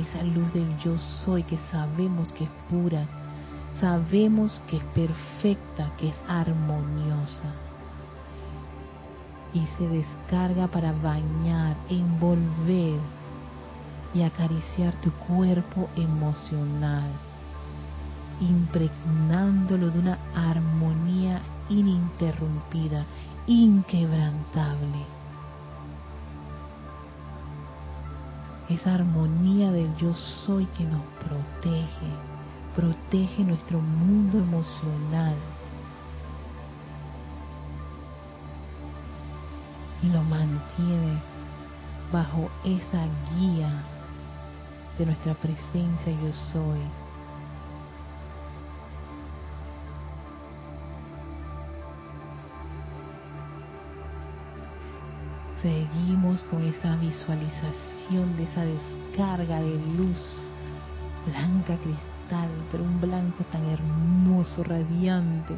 esa 0.01 0.23
luz 0.23 0.53
del 0.53 0.77
yo 0.77 0.97
soy 0.97 1.43
que 1.43 1.57
sabemos 1.71 2.31
que 2.33 2.45
es 2.45 2.49
pura, 2.69 3.05
sabemos 3.73 4.61
que 4.67 4.77
es 4.77 4.83
perfecta, 4.85 5.91
que 5.97 6.09
es 6.09 6.21
armoniosa. 6.27 7.53
y 9.53 9.65
se 9.77 9.87
descarga 9.87 10.67
para 10.67 10.91
bañar, 10.91 11.75
envolver 11.89 12.99
y 14.13 14.21
acariciar 14.21 14.93
tu 15.01 15.11
cuerpo 15.11 15.89
emocional, 15.95 17.09
impregnándolo 18.39 19.89
de 19.89 19.99
una 19.99 20.19
armonía 20.35 21.41
ininterrumpida, 21.69 23.05
inquebrantable. 23.47 25.05
Esa 28.69 28.93
armonía 28.93 29.71
del 29.71 29.95
yo 29.97 30.13
soy 30.13 30.65
que 30.77 30.83
nos 30.83 31.01
protege, 31.23 32.11
protege 32.79 33.43
nuestro 33.43 33.81
mundo 33.81 34.37
emocional 34.37 35.35
y 40.01 40.07
lo 40.07 40.23
mantiene 40.23 41.19
bajo 42.13 42.49
esa 42.63 43.05
guía 43.35 43.83
de 44.97 45.05
nuestra 45.07 45.33
presencia 45.33 46.13
yo 46.23 46.31
soy. 46.53 46.79
Seguimos 55.61 56.45
con 56.45 56.63
esa 56.63 56.95
visualización 56.95 58.37
de 58.37 58.43
esa 58.45 58.63
descarga 58.63 59.59
de 59.59 59.77
luz 59.97 60.49
blanca 61.25 61.75
cristal, 61.75 62.18
pero 62.71 62.83
un 62.83 63.01
blanco 63.01 63.43
tan 63.51 63.65
hermoso, 63.69 64.63
radiante, 64.63 65.55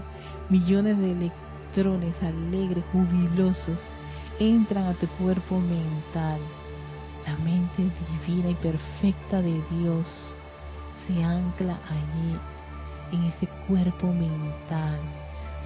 millones 0.50 0.98
de 0.98 1.12
electrones 1.12 2.16
alegres, 2.24 2.84
jubilosos, 2.92 3.80
entran 4.40 4.86
a 4.86 4.94
tu 4.94 5.08
cuerpo 5.08 5.60
mental. 5.60 6.40
La 7.26 7.36
mente 7.38 7.84
divina 8.26 8.50
y 8.50 8.56
perfecta 8.56 9.42
de 9.42 9.62
Dios 9.72 10.08
se 11.06 11.24
ancla 11.24 11.78
allí, 11.90 12.38
en 13.12 13.24
ese 13.26 13.48
cuerpo 13.68 14.08
mental. 14.08 15.00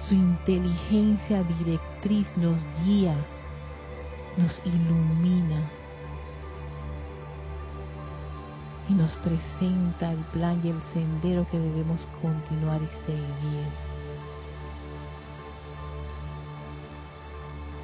Su 0.08 0.14
inteligencia 0.14 1.42
directriz 1.44 2.26
nos 2.36 2.60
guía, 2.84 3.16
nos 4.36 4.60
ilumina 4.64 5.70
y 8.88 8.94
nos 8.94 9.12
presenta 9.16 10.12
el 10.12 10.18
plan 10.32 10.60
y 10.64 10.68
el 10.68 10.80
sendero 10.92 11.46
que 11.50 11.58
debemos 11.58 12.06
continuar 12.22 12.80
y 12.82 13.06
seguir. 13.06 13.66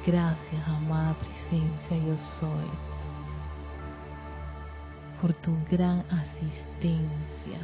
Gracias, 0.05 0.67
amada 0.67 1.15
presencia, 1.15 1.97
yo 1.97 2.17
soy, 2.39 2.67
por 5.21 5.33
tu 5.33 5.55
gran 5.69 6.03
asistencia. 6.09 7.59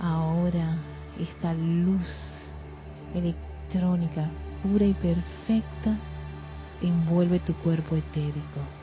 Ahora 0.00 0.76
esta 1.18 1.52
luz 1.54 2.08
electrónica 3.14 4.30
pura 4.62 4.84
y 4.84 4.94
perfecta 4.94 5.96
envuelve 6.82 7.38
tu 7.40 7.52
cuerpo 7.54 7.96
etérico 7.96 8.79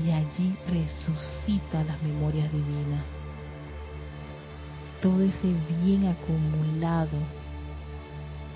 y 0.00 0.10
allí 0.10 0.54
resucita 0.68 1.84
las 1.84 2.02
memorias 2.02 2.50
divinas. 2.52 3.04
Todo 5.00 5.22
ese 5.22 5.54
bien 5.82 6.06
acumulado 6.06 7.18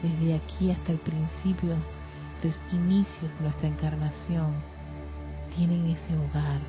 desde 0.02 0.34
aquí 0.34 0.70
hasta 0.70 0.92
el 0.92 0.98
principio, 0.98 1.74
los 2.42 2.60
inicios 2.72 3.30
de 3.36 3.42
nuestra 3.42 3.68
encarnación, 3.68 4.54
tienen 5.56 5.86
ese 5.86 6.16
hogar, 6.16 6.60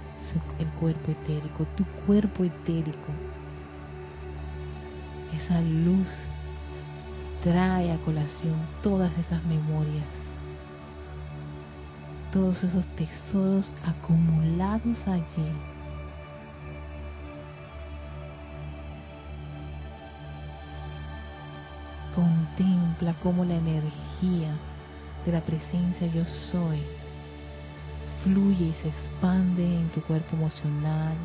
el 0.59 0.67
cuerpo 0.79 1.11
etérico, 1.11 1.65
tu 1.75 1.85
cuerpo 2.05 2.43
etérico. 2.43 3.11
Esa 5.35 5.61
luz 5.61 6.07
trae 7.43 7.91
a 7.91 7.97
colación 7.97 8.55
todas 8.81 9.11
esas 9.17 9.43
memorias, 9.45 10.05
todos 12.37 12.63
esos 12.63 12.85
tesoros 12.95 13.71
acumulados 13.83 15.07
allí 15.07 15.51
contempla 22.13 23.15
cómo 23.23 23.43
la 23.43 23.55
energía 23.55 24.55
de 25.25 25.31
la 25.31 25.41
presencia 25.41 26.05
yo 26.13 26.23
soy 26.25 26.79
fluye 28.23 28.65
y 28.65 28.73
se 28.83 28.89
expande 28.89 29.65
en 29.65 29.89
tu 29.89 30.01
cuerpo 30.01 30.35
emocional, 30.35 31.15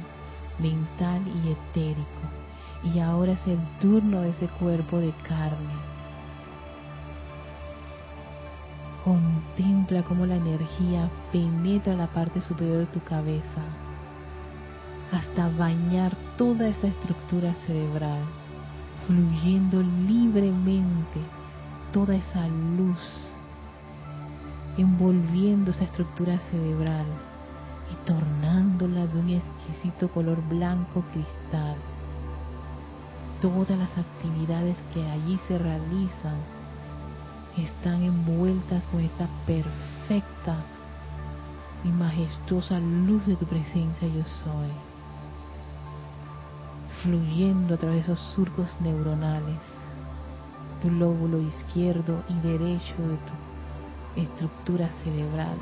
mental 0.59 1.20
y 1.44 1.53
etérico. 1.53 2.22
Y 2.85 3.01
ahora 3.01 3.33
es 3.33 3.46
el 3.46 3.61
turno 3.81 4.22
de 4.22 4.31
ese 4.31 4.48
cuerpo 4.48 4.98
de 4.98 5.12
carne. 5.29 5.82
Contempla 9.05 10.05
cómo 10.05 10.27
la 10.27 10.37
energía 10.37 11.11
penetra 11.33 11.95
la 11.95 12.07
parte 12.07 12.41
superior 12.41 12.79
de 12.79 12.87
tu 12.87 13.01
cabeza 13.03 13.62
hasta 15.11 15.51
bañar 15.59 16.17
toda 16.38 16.69
esa 16.69 16.87
estructura 16.87 17.53
cerebral 17.67 18.23
fluyendo 19.07 19.83
libremente 19.83 21.21
toda 21.93 22.15
esa 22.15 22.47
luz, 22.49 23.35
envolviendo 24.79 25.73
esa 25.73 25.85
estructura 25.85 26.38
cerebral 26.51 27.05
y 27.93 28.07
tornándola 28.07 29.07
de 29.07 29.19
un 29.19 29.31
exquisito 29.31 30.09
color 30.09 30.41
blanco 30.49 31.03
cristal. 31.12 31.77
Todas 33.41 33.77
las 33.77 33.99
actividades 33.99 34.79
que 34.95 35.05
allí 35.11 35.38
se 35.47 35.59
realizan 35.59 36.38
están 37.57 38.03
envueltas 38.03 38.85
con 38.85 39.01
esa 39.01 39.29
perfecta 39.47 40.57
y 41.85 41.88
majestuosa 41.88 42.79
luz 42.79 43.27
de 43.27 43.37
tu 43.37 43.47
presencia 43.47 44.09
yo 44.09 44.25
soy 44.25 44.71
fluyendo 47.03 47.75
a 47.75 47.79
través 47.79 48.07
de 48.07 48.12
esos 48.12 48.21
surcos 48.35 48.77
neuronales, 48.81 49.59
tu 50.81 50.91
lóbulo 50.91 51.41
izquierdo 51.41 52.23
y 52.29 52.35
derecho 52.47 52.95
de 52.99 53.17
tu 53.17 54.21
estructura 54.23 54.88
cerebral. 55.03 55.57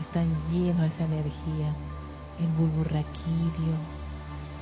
Están 0.00 0.28
llenos 0.50 0.80
de 0.80 0.86
esa 0.88 1.04
energía. 1.04 1.74
El 2.38 2.48
bulbo 2.56 2.84
raquídeo, 2.84 3.76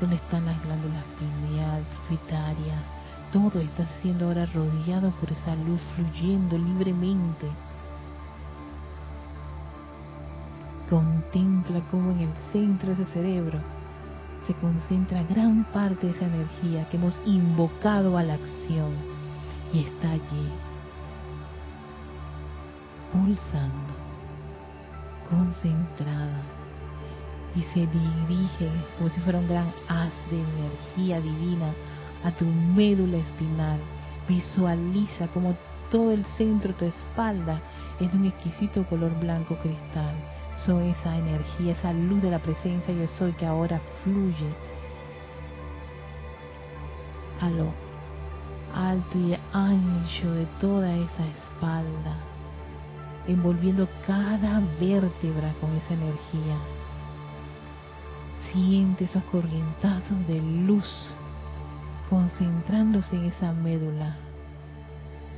donde 0.01 0.17
están 0.17 0.47
las 0.47 0.63
glándulas 0.65 1.05
pineal, 1.19 1.85
pituitaria, 2.03 2.75
todo 3.33 3.61
está 3.61 3.87
siendo 4.01 4.27
ahora 4.27 4.47
rodeado 4.47 5.11
por 5.13 5.31
esa 5.31 5.55
luz 5.55 5.81
fluyendo 5.95 6.57
libremente. 6.57 7.47
Contempla 10.89 11.81
cómo 11.91 12.13
en 12.13 12.21
el 12.21 12.33
centro 12.53 12.95
de 12.95 13.03
ese 13.03 13.13
cerebro 13.13 13.59
se 14.47 14.55
concentra 14.55 15.23
gran 15.25 15.65
parte 15.73 16.07
de 16.07 16.13
esa 16.13 16.25
energía 16.25 16.89
que 16.89 16.97
hemos 16.97 17.21
invocado 17.27 18.17
a 18.17 18.23
la 18.23 18.35
acción 18.35 18.93
y 19.75 19.81
está 19.81 20.13
allí, 20.13 20.49
pulsando, 23.13 23.93
concentrada 25.29 26.41
y 27.55 27.63
se 27.75 27.81
dirige 27.81 28.71
como 28.97 29.11
si 29.11 29.21
fuera 29.21 29.39
un 29.39 29.49
gran 29.49 29.71
haz 29.89 30.13
de 30.31 30.41
energía 30.41 31.21
divina 31.21 31.75
a 32.25 32.31
tu 32.33 32.45
médula 32.45 33.19
espinal. 33.19 33.79
Visualiza 34.29 35.29
como 35.29 35.57
todo 35.91 36.13
el 36.13 36.25
centro 36.37 36.73
de 36.73 36.79
tu 36.79 36.85
espalda 36.85 37.61
es 38.01 38.13
de 38.13 38.19
un 38.19 38.27
exquisito 38.27 38.85
color 38.85 39.19
blanco 39.19 39.57
cristal 39.57 40.15
son 40.65 40.83
esa 40.83 41.17
energía, 41.17 41.73
esa 41.73 41.93
luz 41.93 42.23
de 42.23 42.31
la 42.31 42.41
presencia 42.41 42.93
yo 42.93 43.07
soy 43.19 43.33
que 43.33 43.47
ahora 43.47 43.81
fluye 44.03 44.55
a 47.41 47.51
lo 47.51 47.73
alto 48.75 49.19
y 49.19 49.37
ancho 49.53 50.33
de 50.33 50.47
toda 50.61 50.95
esa 50.95 51.27
espalda, 51.27 52.17
envolviendo 53.27 53.89
cada 54.07 54.61
vértebra 54.81 55.53
con 55.61 55.75
esa 55.77 55.95
energía. 55.95 56.57
Siente 58.53 59.05
esos 59.05 59.23
corrientazos 59.25 60.27
de 60.27 60.41
luz 60.41 61.11
concentrándose 62.09 63.17
en 63.17 63.27
esa 63.27 63.53
médula 63.53 64.17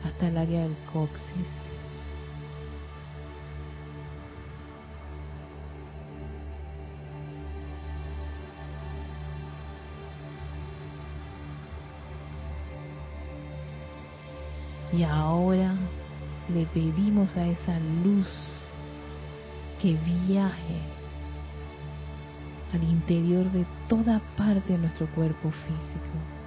hasta 0.05 0.29
el 0.29 0.39
área 0.39 0.63
del 0.63 0.77
coxis 0.93 1.49
Y 14.93 15.05
ahora 15.05 15.75
le 16.53 16.67
pedimos 16.67 17.37
a 17.37 17.47
esa 17.47 17.79
luz 18.05 18.29
que 19.81 19.97
viaje 20.27 20.81
al 22.73 22.83
interior 22.83 23.51
de 23.53 23.65
toda 23.89 24.21
parte 24.37 24.73
de 24.73 24.79
nuestro 24.79 25.07
cuerpo 25.15 25.51
físico, 25.51 26.40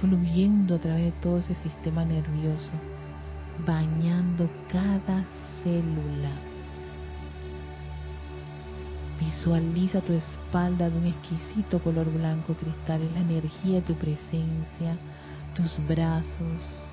fluyendo 0.00 0.76
a 0.76 0.78
través 0.78 1.04
de 1.06 1.20
todo 1.20 1.38
ese 1.38 1.54
sistema 1.56 2.04
nervioso, 2.04 2.70
bañando 3.66 4.48
cada 4.70 5.24
célula. 5.62 6.32
Visualiza 9.20 10.00
tu 10.00 10.12
espalda 10.12 10.88
de 10.88 10.98
un 10.98 11.06
exquisito 11.06 11.80
color 11.80 12.10
blanco 12.12 12.54
cristal, 12.54 13.00
la 13.14 13.20
energía 13.20 13.76
de 13.76 13.82
tu 13.82 13.94
presencia, 13.94 14.96
tus 15.54 15.78
brazos, 15.88 16.86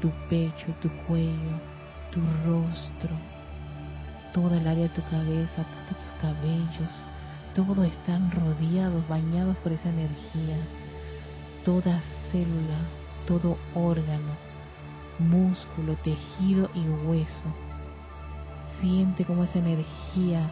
tu 0.00 0.10
pecho, 0.28 0.66
tu 0.82 0.90
cuello, 1.06 1.58
tu 2.10 2.20
rostro, 2.44 3.16
toda 4.34 4.58
el 4.60 4.66
área 4.66 4.84
de 4.84 4.88
tu 4.90 5.02
cabeza, 5.02 5.64
tus 5.88 6.20
cabellos, 6.20 7.06
todos 7.54 7.86
están 7.86 8.30
rodeados, 8.30 9.08
bañados 9.08 9.56
por 9.58 9.72
esa 9.72 9.88
energía. 9.88 10.56
Toda 11.64 12.00
célula, 12.32 12.78
todo 13.26 13.56
órgano, 13.74 14.32
músculo, 15.18 15.94
tejido 16.02 16.70
y 16.74 16.88
hueso. 17.06 17.48
Siente 18.80 19.24
cómo 19.24 19.44
esa 19.44 19.58
energía 19.58 20.50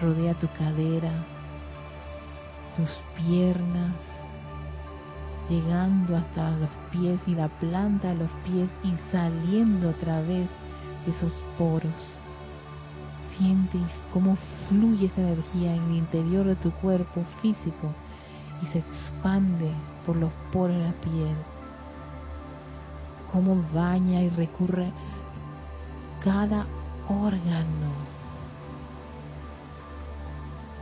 rodea 0.00 0.34
tu 0.34 0.48
cadera, 0.48 1.12
tus 2.76 2.90
piernas, 3.16 3.94
llegando 5.48 6.16
hasta 6.16 6.50
los 6.50 6.70
pies 6.90 7.20
y 7.26 7.34
la 7.34 7.48
planta 7.48 8.08
de 8.08 8.16
los 8.16 8.30
pies 8.44 8.70
y 8.84 8.94
saliendo 9.10 9.90
a 9.90 9.94
través 9.94 10.48
de 11.04 11.12
esos 11.12 11.32
poros. 11.56 12.18
Siente 13.36 13.78
cómo 14.12 14.36
fluye 14.68 15.06
esa 15.06 15.20
energía 15.20 15.74
en 15.74 15.84
el 15.84 15.96
interior 15.98 16.46
de 16.46 16.56
tu 16.56 16.72
cuerpo 16.72 17.24
físico 17.40 17.94
y 18.62 18.66
se 18.66 18.78
expande 18.78 19.70
por 20.04 20.16
los 20.16 20.32
poros 20.52 20.76
de 20.76 20.84
la 20.84 20.92
piel. 20.92 21.36
Cómo 23.32 23.62
baña 23.74 24.22
y 24.22 24.30
recurre 24.30 24.90
cada 26.24 26.66
órgano, 27.08 27.92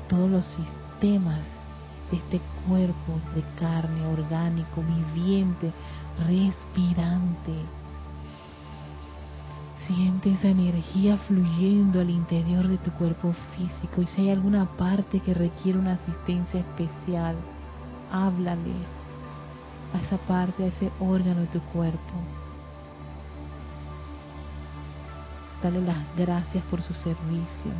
todos 0.08 0.30
los 0.30 0.44
sistemas 0.44 1.44
de 2.10 2.16
este 2.16 2.40
cuerpo 2.66 3.20
de 3.34 3.42
carne 3.58 4.06
orgánico, 4.06 4.82
viviente, 4.82 5.72
respirante. 6.26 7.54
Siente 9.86 10.32
esa 10.32 10.48
energía 10.48 11.16
fluyendo 11.16 12.00
al 12.00 12.10
interior 12.10 12.66
de 12.66 12.78
tu 12.78 12.90
cuerpo 12.92 13.32
físico 13.56 14.02
y 14.02 14.06
si 14.06 14.22
hay 14.22 14.30
alguna 14.30 14.64
parte 14.76 15.20
que 15.20 15.34
requiere 15.34 15.78
una 15.78 15.92
asistencia 15.92 16.60
especial, 16.60 17.36
háblale 18.10 18.74
a 19.94 20.00
esa 20.00 20.18
parte, 20.18 20.64
a 20.64 20.66
ese 20.68 20.90
órgano 21.00 21.40
de 21.42 21.46
tu 21.46 21.60
cuerpo. 21.72 22.14
Dale 25.62 25.80
las 25.80 26.16
gracias 26.16 26.62
por 26.64 26.82
su 26.82 26.92
servicio 26.94 27.72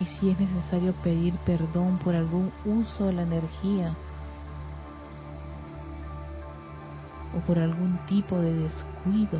y 0.00 0.04
si 0.06 0.30
es 0.30 0.40
necesario 0.40 0.94
pedir 0.94 1.34
perdón 1.44 1.98
por 1.98 2.14
algún 2.14 2.50
uso 2.64 3.06
de 3.06 3.12
la 3.12 3.22
energía 3.22 3.94
o 7.36 7.40
por 7.40 7.58
algún 7.58 7.98
tipo 8.06 8.38
de 8.38 8.54
descuido, 8.54 9.38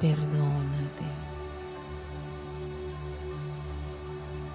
perdónate. 0.00 1.19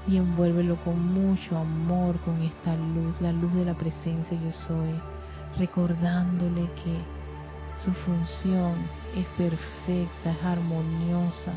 Y 0.08 0.18
envuélvelo 0.18 0.76
con 0.84 1.00
mucho 1.14 1.58
amor, 1.58 2.20
con 2.20 2.42
esta 2.44 2.76
luz, 2.76 3.20
la 3.22 3.32
luz 3.32 3.54
de 3.56 3.66
la 3.66 3.74
presencia 3.74 4.38
yo 4.40 4.52
soy, 4.52 4.94
recordándole 5.58 6.70
que 6.76 6.96
su 7.84 7.92
función 7.92 8.74
es 9.16 9.26
perfecta, 9.38 10.32
es 10.32 10.44
armoniosa, 10.44 11.54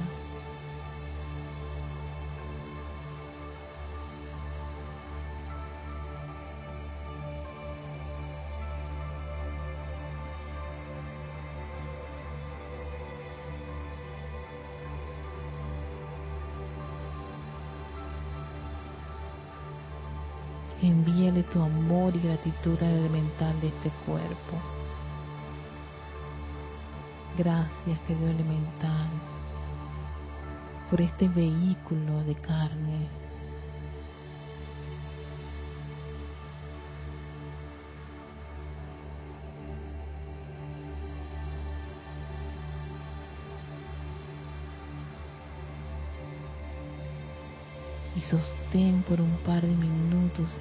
gratitud 22.39 22.83
al 22.83 22.91
elemental 22.99 23.61
de 23.61 23.69
este 23.69 23.91
cuerpo. 24.07 24.57
Gracias, 27.37 27.99
querido 28.07 28.31
elemental, 28.31 29.09
por 30.91 31.01
este 31.01 31.29
vehículo 31.29 32.25
de 32.25 32.35
carne. 32.35 33.09
Y 48.17 48.21
sostén 48.23 49.03
por 49.03 49.21
un 49.21 49.37
par 49.47 49.63
de 49.63 49.69
minutos 49.69 50.59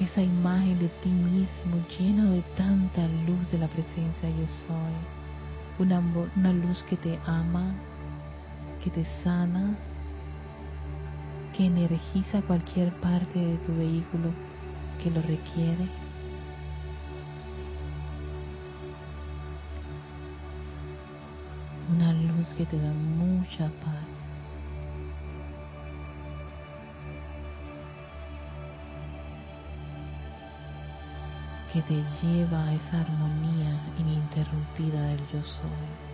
esa 0.00 0.22
imagen 0.22 0.78
de 0.78 0.88
ti 1.02 1.08
mismo 1.08 1.76
lleno 1.98 2.30
de 2.30 2.42
tanta 2.56 3.06
luz 3.26 3.50
de 3.50 3.58
la 3.58 3.68
presencia 3.68 4.28
yo 4.30 4.46
soy. 4.66 4.94
Una, 5.78 6.00
una 6.36 6.52
luz 6.52 6.84
que 6.84 6.96
te 6.96 7.18
ama, 7.26 7.74
que 8.82 8.90
te 8.90 9.04
sana, 9.22 9.76
que 11.56 11.66
energiza 11.66 12.42
cualquier 12.42 12.92
parte 13.00 13.38
de 13.38 13.56
tu 13.58 13.74
vehículo 13.76 14.30
que 15.02 15.10
lo 15.10 15.20
requiere. 15.22 15.88
Una 21.94 22.12
luz 22.12 22.54
que 22.54 22.66
te 22.66 22.78
da 22.78 22.92
mucha 22.92 23.68
paz. 23.84 24.07
Que 31.72 31.82
te 31.82 32.02
lleva 32.22 32.64
a 32.64 32.74
esa 32.74 33.00
armonía 33.00 33.78
ininterrumpida 33.98 35.02
del 35.08 35.26
yo 35.26 35.42
soy. 35.44 36.07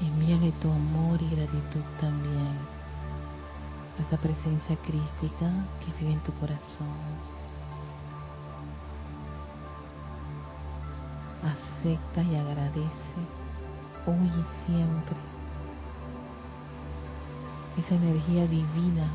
Envíale 0.00 0.52
tu 0.60 0.70
amor 0.70 1.20
y 1.20 1.28
gratitud 1.34 1.82
también 2.00 2.56
a 3.98 4.02
esa 4.02 4.16
presencia 4.16 4.76
crística 4.76 5.50
que 5.80 5.92
vive 5.98 6.12
en 6.12 6.20
tu 6.20 6.32
corazón. 6.34 6.86
Acepta 11.42 12.22
y 12.22 12.36
agradece 12.36 13.20
hoy 14.06 14.26
y 14.26 14.66
siempre 14.66 15.16
esa 17.76 17.94
energía 17.96 18.46
divina 18.46 19.08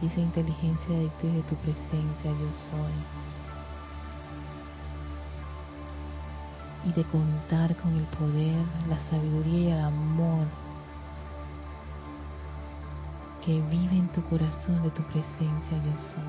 y 0.00 0.06
esa 0.06 0.20
inteligencia 0.20 0.96
de 0.98 1.42
tu 1.48 1.56
presencia 1.56 2.30
yo 2.30 2.52
soy. 2.70 3.45
Y 6.86 6.92
de 6.92 7.04
contar 7.04 7.74
con 7.76 7.96
el 7.96 8.04
poder, 8.04 8.64
la 8.88 8.98
sabiduría 9.10 9.60
y 9.60 9.72
el 9.72 9.80
amor 9.80 10.46
que 13.44 13.60
vive 13.60 13.96
en 13.96 14.08
tu 14.08 14.22
corazón 14.24 14.82
de 14.82 14.90
tu 14.90 15.02
presencia 15.02 15.76
yo 15.84 15.98
soy. 16.14 16.22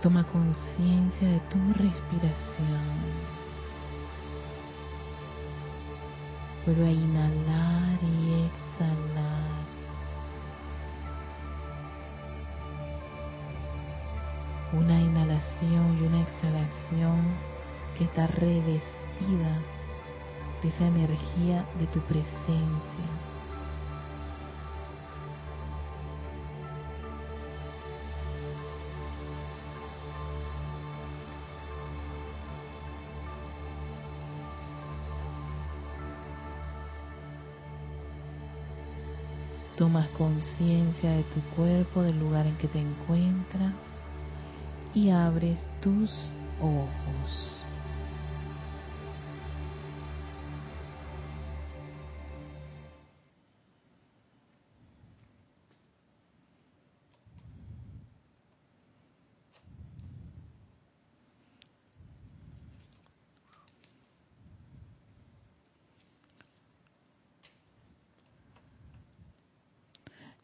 Toma 0.00 0.24
conciencia 0.24 1.28
de 1.28 1.40
tu 1.40 1.58
respiración. 1.82 3.43
Vuelve 6.66 6.86
a 6.86 6.90
inhalar 6.92 7.98
y 8.02 8.46
exhalar. 8.46 9.64
Una 14.72 14.98
inhalación 14.98 15.98
y 16.00 16.06
una 16.06 16.22
exhalación 16.22 17.36
que 17.98 18.04
está 18.04 18.26
revestida 18.28 19.60
de 20.62 20.68
esa 20.68 20.86
energía 20.86 21.66
de 21.78 21.86
tu 21.88 22.00
presencia. 22.00 23.08
Conciencia 40.16 41.10
de 41.10 41.22
tu 41.24 41.40
cuerpo, 41.56 42.02
del 42.02 42.18
lugar 42.18 42.46
en 42.46 42.56
que 42.56 42.68
te 42.68 42.78
encuentras 42.78 43.74
y 44.94 45.10
abres 45.10 45.66
tus 45.80 46.32
ojos. 46.60 47.63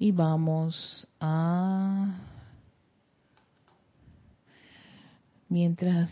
Y 0.00 0.12
vamos 0.12 1.06
a 1.20 2.16
mientras 5.50 6.10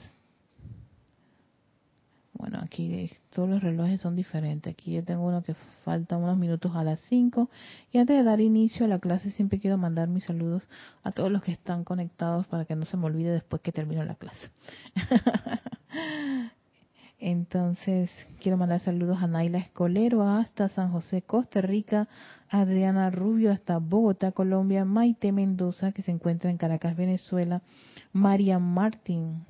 bueno 2.34 2.60
aquí 2.62 3.10
todos 3.30 3.48
los 3.48 3.62
relojes 3.62 4.02
son 4.02 4.14
diferentes. 4.14 4.72
Aquí 4.74 4.92
yo 4.92 5.02
tengo 5.02 5.24
uno 5.24 5.42
que 5.42 5.54
falta 5.84 6.18
unos 6.18 6.36
minutos 6.36 6.76
a 6.76 6.84
las 6.84 7.00
5 7.08 7.48
y 7.90 7.98
antes 7.98 8.16
de 8.18 8.24
dar 8.24 8.42
inicio 8.42 8.84
a 8.84 8.88
la 8.88 8.98
clase 8.98 9.30
siempre 9.30 9.58
quiero 9.58 9.78
mandar 9.78 10.08
mis 10.08 10.24
saludos 10.24 10.68
a 11.02 11.10
todos 11.10 11.32
los 11.32 11.42
que 11.42 11.52
están 11.52 11.82
conectados 11.84 12.46
para 12.46 12.66
que 12.66 12.76
no 12.76 12.84
se 12.84 12.98
me 12.98 13.06
olvide 13.06 13.30
después 13.30 13.62
que 13.62 13.72
termino 13.72 14.04
la 14.04 14.16
clase 14.16 14.50
Entonces, 17.20 18.10
quiero 18.40 18.56
mandar 18.56 18.78
saludos 18.78 19.18
a 19.20 19.26
Naila 19.26 19.58
Escolero 19.58 20.22
hasta 20.22 20.68
San 20.68 20.92
José, 20.92 21.22
Costa 21.22 21.60
Rica, 21.60 22.08
Adriana 22.48 23.10
Rubio 23.10 23.50
hasta 23.50 23.78
Bogotá, 23.78 24.30
Colombia, 24.30 24.84
Maite 24.84 25.32
Mendoza, 25.32 25.90
que 25.90 26.02
se 26.02 26.12
encuentra 26.12 26.48
en 26.48 26.58
Caracas, 26.58 26.96
Venezuela, 26.96 27.62
María 28.12 28.60
Martín, 28.60 29.44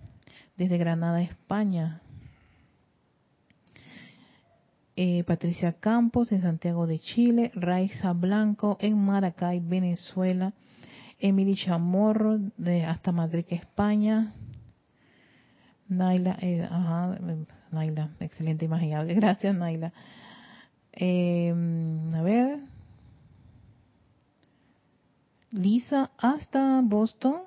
desde 0.56 0.78
Granada, 0.78 1.20
España, 1.20 2.00
eh, 4.96 5.22
Patricia 5.24 5.74
Campos 5.74 6.32
en 6.32 6.40
Santiago 6.40 6.86
de 6.86 6.98
Chile, 6.98 7.52
Raiza 7.54 8.14
Blanco 8.14 8.78
en 8.80 8.98
Maracay, 8.98 9.60
Venezuela, 9.60 10.54
Emily 11.20 11.54
Chamorro 11.54 12.38
de 12.56 12.84
hasta 12.86 13.12
Madrid, 13.12 13.44
España, 13.50 14.32
Naila, 15.88 16.36
eh, 16.40 16.68
ajá, 16.70 17.18
Naila, 17.70 18.10
excelente 18.20 18.64
imaginable. 18.64 19.14
Gracias, 19.20 19.54
Naila. 19.54 19.92
Eh, 20.92 21.54
a 22.14 22.22
ver. 22.22 22.60
Lisa 25.50 26.10
hasta 26.18 26.80
Boston. 26.84 27.42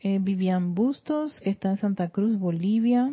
Eh, 0.00 0.18
Vivian 0.20 0.74
Bustos, 0.74 1.40
que 1.40 1.50
está 1.50 1.70
en 1.70 1.76
Santa 1.76 2.08
Cruz, 2.08 2.38
Bolivia. 2.38 3.12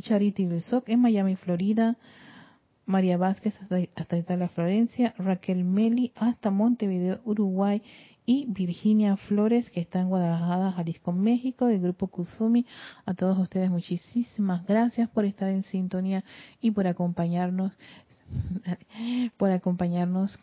Charity 0.00 0.46
Besoc 0.46 0.88
en 0.88 1.00
Miami, 1.00 1.34
Florida. 1.36 1.96
María 2.86 3.16
Vázquez 3.16 3.60
hasta, 3.60 3.78
hasta 3.96 4.16
Italia, 4.16 4.48
Florencia. 4.48 5.14
Raquel 5.18 5.64
Meli 5.64 6.12
hasta 6.14 6.50
Montevideo, 6.50 7.20
Uruguay 7.24 7.82
y 8.28 8.44
Virginia 8.46 9.16
Flores, 9.16 9.70
que 9.70 9.80
está 9.80 10.00
en 10.00 10.10
Guadalajara, 10.10 10.72
Jalisco, 10.72 11.12
México, 11.12 11.64
del 11.64 11.80
grupo 11.80 12.08
Kuzumi. 12.08 12.66
A 13.06 13.14
todos 13.14 13.38
ustedes 13.38 13.70
muchísimas 13.70 14.66
gracias 14.66 15.08
por 15.08 15.24
estar 15.24 15.48
en 15.48 15.62
sintonía 15.62 16.22
y 16.60 16.70
por 16.70 16.86
acompañarnos, 16.86 17.72
por 19.38 19.50
acompañarnos 19.50 20.38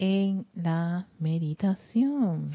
en 0.00 0.44
la 0.56 1.06
meditación. 1.20 2.50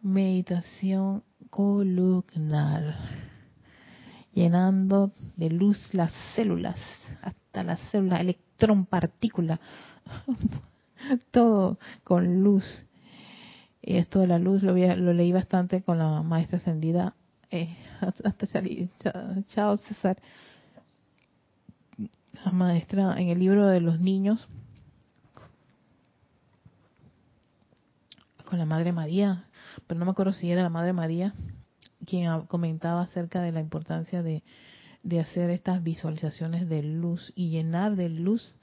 Meditación 0.00 1.22
columnar, 1.50 2.96
llenando 4.32 5.12
de 5.36 5.50
luz 5.50 5.92
las 5.92 6.14
células, 6.34 6.80
hasta 7.20 7.62
las 7.62 7.78
células 7.90 8.20
electrónicas 8.20 8.47
partícula, 8.88 9.60
todo 11.30 11.78
con 12.04 12.42
luz. 12.42 12.84
Y 13.82 13.96
esto 13.96 14.20
de 14.20 14.26
la 14.26 14.38
luz 14.38 14.62
lo, 14.62 14.74
lo 14.74 15.12
leí 15.12 15.32
bastante 15.32 15.82
con 15.82 15.98
la 15.98 16.22
maestra 16.22 16.58
ascendida. 16.58 17.14
Eh, 17.50 17.76
hasta 18.24 18.46
salir. 18.46 18.90
Chao, 19.48 19.76
César. 19.76 20.18
La 22.44 22.52
maestra 22.52 23.18
en 23.18 23.28
el 23.28 23.38
libro 23.38 23.66
de 23.66 23.80
los 23.80 24.00
niños. 24.00 24.48
Con 28.44 28.58
la 28.58 28.66
Madre 28.66 28.92
María. 28.92 29.46
Pero 29.86 29.98
no 29.98 30.06
me 30.06 30.12
acuerdo 30.12 30.32
si 30.32 30.50
era 30.50 30.62
la 30.62 30.68
Madre 30.68 30.92
María 30.92 31.34
quien 32.08 32.42
comentaba 32.46 33.02
acerca 33.02 33.42
de 33.42 33.52
la 33.52 33.60
importancia 33.60 34.22
de 34.22 34.42
de 35.08 35.20
hacer 35.20 35.48
estas 35.48 35.82
visualizaciones 35.82 36.68
de 36.68 36.82
luz 36.82 37.32
y 37.34 37.48
llenar 37.48 37.96
de 37.96 38.10
luz 38.10 38.58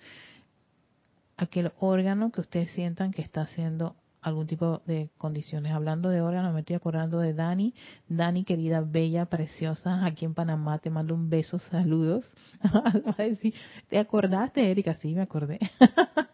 aquel 1.37 1.71
órgano 1.79 2.31
que 2.31 2.41
ustedes 2.41 2.69
sientan 2.71 3.11
que 3.11 3.23
está 3.23 3.41
haciendo 3.41 3.95
algún 4.21 4.45
tipo 4.45 4.81
de 4.85 5.09
condiciones. 5.17 5.71
Hablando 5.71 6.09
de 6.09 6.21
órganos, 6.21 6.53
me 6.53 6.59
estoy 6.59 6.75
acordando 6.75 7.19
de 7.19 7.33
Dani. 7.33 7.73
Dani, 8.07 8.43
querida, 8.43 8.81
bella, 8.81 9.25
preciosa, 9.25 10.05
aquí 10.05 10.25
en 10.25 10.35
Panamá, 10.35 10.77
te 10.77 10.91
mando 10.91 11.15
un 11.15 11.29
beso, 11.29 11.57
saludos. 11.57 12.25
¿te 13.89 13.97
acordaste, 13.97 14.69
Erika? 14.69 14.93
Sí, 14.95 15.15
me 15.15 15.23
acordé. 15.23 15.59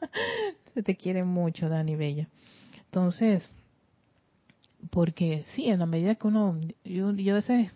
te 0.86 0.96
quiere 0.96 1.24
mucho, 1.24 1.70
Dani, 1.70 1.96
bella. 1.96 2.28
Entonces, 2.86 3.52
porque 4.90 5.46
sí, 5.56 5.68
en 5.68 5.80
la 5.80 5.86
medida 5.86 6.16
que 6.16 6.28
uno, 6.28 6.60
yo, 6.84 7.12
yo 7.12 7.34
a 7.34 7.36
veces 7.36 7.72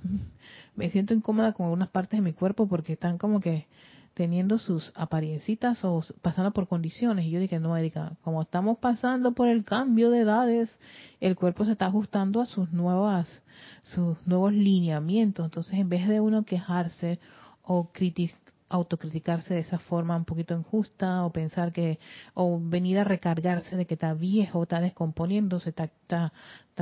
me 0.75 0.89
siento 0.89 1.13
incómoda 1.13 1.53
con 1.53 1.65
algunas 1.65 1.89
partes 1.89 2.17
de 2.17 2.21
mi 2.21 2.33
cuerpo 2.33 2.67
porque 2.67 2.93
están 2.93 3.17
como 3.17 3.39
que 3.39 3.67
teniendo 4.15 4.57
sus 4.57 4.93
apariencitas 4.95 5.83
o 5.83 6.01
pasando 6.21 6.51
por 6.51 6.67
condiciones. 6.67 7.25
Y 7.25 7.31
yo 7.31 7.39
dije, 7.39 7.59
no, 7.59 7.75
Erika, 7.75 8.13
como 8.23 8.41
estamos 8.41 8.77
pasando 8.77 9.33
por 9.33 9.49
el 9.49 9.65
cambio 9.65 10.09
de 10.09 10.21
edades, 10.21 10.79
el 11.19 11.35
cuerpo 11.35 11.65
se 11.65 11.73
está 11.73 11.87
ajustando 11.87 12.39
a 12.39 12.45
sus 12.45 12.71
nuevas, 12.71 13.43
sus 13.83 14.17
nuevos 14.25 14.53
lineamientos. 14.53 15.45
Entonces, 15.45 15.73
en 15.73 15.89
vez 15.89 16.07
de 16.07 16.21
uno 16.21 16.45
quejarse 16.45 17.19
o 17.61 17.91
criticar, 17.91 18.44
autocriticarse 18.69 19.53
de 19.53 19.59
esa 19.59 19.77
forma 19.77 20.15
un 20.15 20.25
poquito 20.25 20.55
injusta 20.55 21.23
o 21.23 21.31
pensar 21.31 21.71
que 21.71 21.99
o 22.33 22.59
venir 22.59 22.97
a 22.97 23.03
recargarse 23.03 23.75
de 23.75 23.85
que 23.85 23.93
está 23.93 24.13
viejo, 24.13 24.63
está 24.63 24.81
descomponiéndose, 24.81 25.69
está, 25.69 25.85
está, 25.85 26.31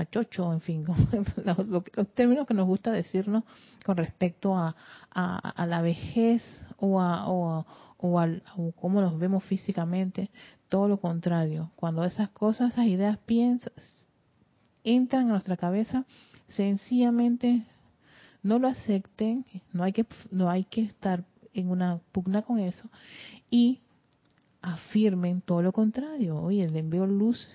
chocho, 0.10 0.54
en 0.54 0.62
fin, 0.62 0.86
los, 1.46 1.84
términos 2.14 2.48
que 2.48 2.54
nos 2.54 2.68
gusta 2.68 2.92
decirnos 2.92 3.44
con 3.86 3.98
respecto 3.98 4.56
a, 4.56 4.76
a, 5.12 5.66
la 5.66 5.82
vejez 5.82 6.42
o 6.78 7.02
a, 7.02 7.30
o, 7.30 7.66
o, 7.98 8.20
al, 8.20 8.44
cómo 8.80 9.02
nos 9.02 9.20
vemos 9.20 9.44
físicamente, 9.44 10.30
todo 10.70 10.88
lo 10.88 10.98
contrario, 10.98 11.72
cuando 11.76 12.04
esas 12.06 12.30
cosas, 12.30 12.74
esas 12.74 12.86
ideas 12.86 13.18
piensas, 13.26 13.74
entran 14.86 15.28
a 15.28 15.34
nuestra 15.34 15.58
cabeza, 15.58 16.06
sencillamente 16.48 17.66
no 18.42 18.60
lo 18.60 18.68
acepten, 18.68 19.46
no 19.72 19.84
hay 19.84 19.94
que 19.94 20.06
no 20.32 20.50
hay 20.50 20.66
que 20.66 20.82
estar 20.82 21.24
en 21.54 21.70
una 21.70 22.00
pugna 22.12 22.42
con 22.42 22.60
eso 22.60 22.90
y 23.50 23.80
afirmen 24.62 25.42
todo 25.42 25.62
lo 25.62 25.72
contrario. 25.72 26.42
Oye, 26.42 26.68
le 26.68 26.80
envío 26.80 27.06
luz 27.06 27.48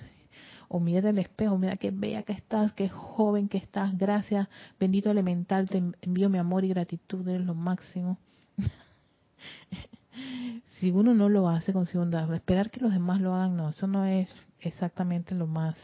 o 0.68 0.80
mira 0.80 1.08
el 1.08 1.18
espejo, 1.18 1.58
mira 1.58 1.76
qué 1.76 1.90
bella 1.90 2.22
que 2.22 2.32
estás, 2.32 2.72
qué 2.72 2.88
joven 2.88 3.48
que 3.48 3.56
estás, 3.56 3.96
gracias, 3.96 4.48
bendito 4.78 5.10
elemental, 5.10 5.68
te 5.68 5.82
envío 6.02 6.28
mi 6.28 6.38
amor 6.38 6.64
y 6.64 6.68
gratitud, 6.68 7.26
eres 7.26 7.46
lo 7.46 7.54
máximo. 7.54 8.18
si 10.78 10.90
uno 10.90 11.14
no 11.14 11.28
lo 11.28 11.48
hace 11.48 11.72
con 11.72 11.86
segunda, 11.86 12.28
esperar 12.34 12.70
que 12.70 12.80
los 12.80 12.92
demás 12.92 13.20
lo 13.20 13.34
hagan, 13.34 13.56
no, 13.56 13.70
eso 13.70 13.86
no 13.86 14.04
es 14.04 14.28
exactamente 14.60 15.34
lo 15.34 15.46
más. 15.46 15.78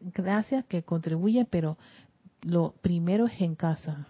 Gracias 0.00 0.66
que 0.66 0.82
contribuye, 0.82 1.46
pero 1.46 1.78
lo 2.42 2.72
primero 2.82 3.26
es 3.26 3.40
en 3.40 3.54
casa. 3.54 4.06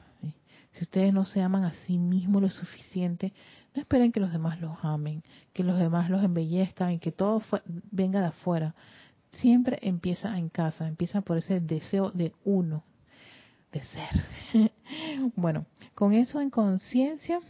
Si 0.73 0.85
ustedes 0.85 1.13
no 1.13 1.25
se 1.25 1.43
aman 1.43 1.65
a 1.65 1.73
sí 1.73 1.99
mismos 1.99 2.43
lo 2.43 2.51
suficiente, 2.51 3.33
no 3.75 3.83
esperen 3.83 4.13
que 4.13 4.21
los 4.21 4.33
demás 4.33 4.61
los 4.61 4.77
amen, 4.83 5.23
que 5.53 5.65
los 5.65 5.79
demás 5.79 6.11
los 6.11 6.23
embellezcan 6.23 6.93
y 6.93 6.99
que 6.99 7.13
todo 7.13 7.43
venga 7.91 8.21
de 8.21 8.29
afuera. 8.29 8.75
Siempre 9.33 9.79
empieza 9.83 10.37
en 10.39 10.49
casa, 10.49 10.89
empieza 10.89 11.21
por 11.21 11.39
ese 11.39 11.61
deseo 11.61 12.11
de 12.11 12.33
uno, 12.45 12.85
de 13.73 13.83
ser. 13.83 14.73
bueno, 15.37 15.67
con 15.95 16.13
eso 16.13 16.41
en 16.41 16.51
conciencia, 16.51 17.41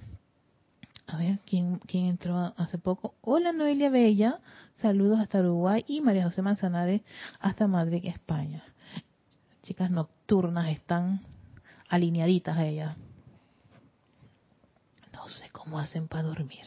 a 1.06 1.16
ver, 1.16 1.38
¿quién, 1.46 1.78
¿quién 1.78 2.06
entró 2.06 2.36
hace 2.56 2.78
poco? 2.78 3.14
Hola 3.22 3.52
Noelia 3.52 3.88
Bella, 3.88 4.40
saludos 4.74 5.20
hasta 5.20 5.40
Uruguay 5.40 5.84
y 5.86 6.00
María 6.00 6.24
José 6.24 6.42
Manzanares 6.42 7.02
hasta 7.40 7.66
Madrid, 7.66 8.04
España. 8.04 8.62
Chicas 9.62 9.90
nocturnas 9.90 10.68
están 10.68 11.20
alineaditas 11.88 12.56
a 12.56 12.66
ellas. 12.66 12.96
No 15.28 15.34
sé 15.34 15.50
cómo 15.52 15.78
hacen 15.78 16.08
para 16.08 16.22
dormir. 16.22 16.64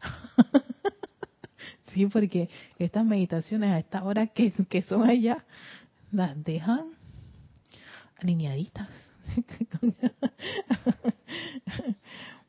sí, 1.92 2.06
porque 2.06 2.48
estas 2.78 3.04
meditaciones 3.04 3.72
a 3.72 3.80
esta 3.80 4.04
hora 4.04 4.28
que, 4.28 4.52
que 4.52 4.82
son 4.82 5.10
allá, 5.10 5.44
las 6.12 6.40
dejan 6.44 6.92
alineaditas. 8.20 8.88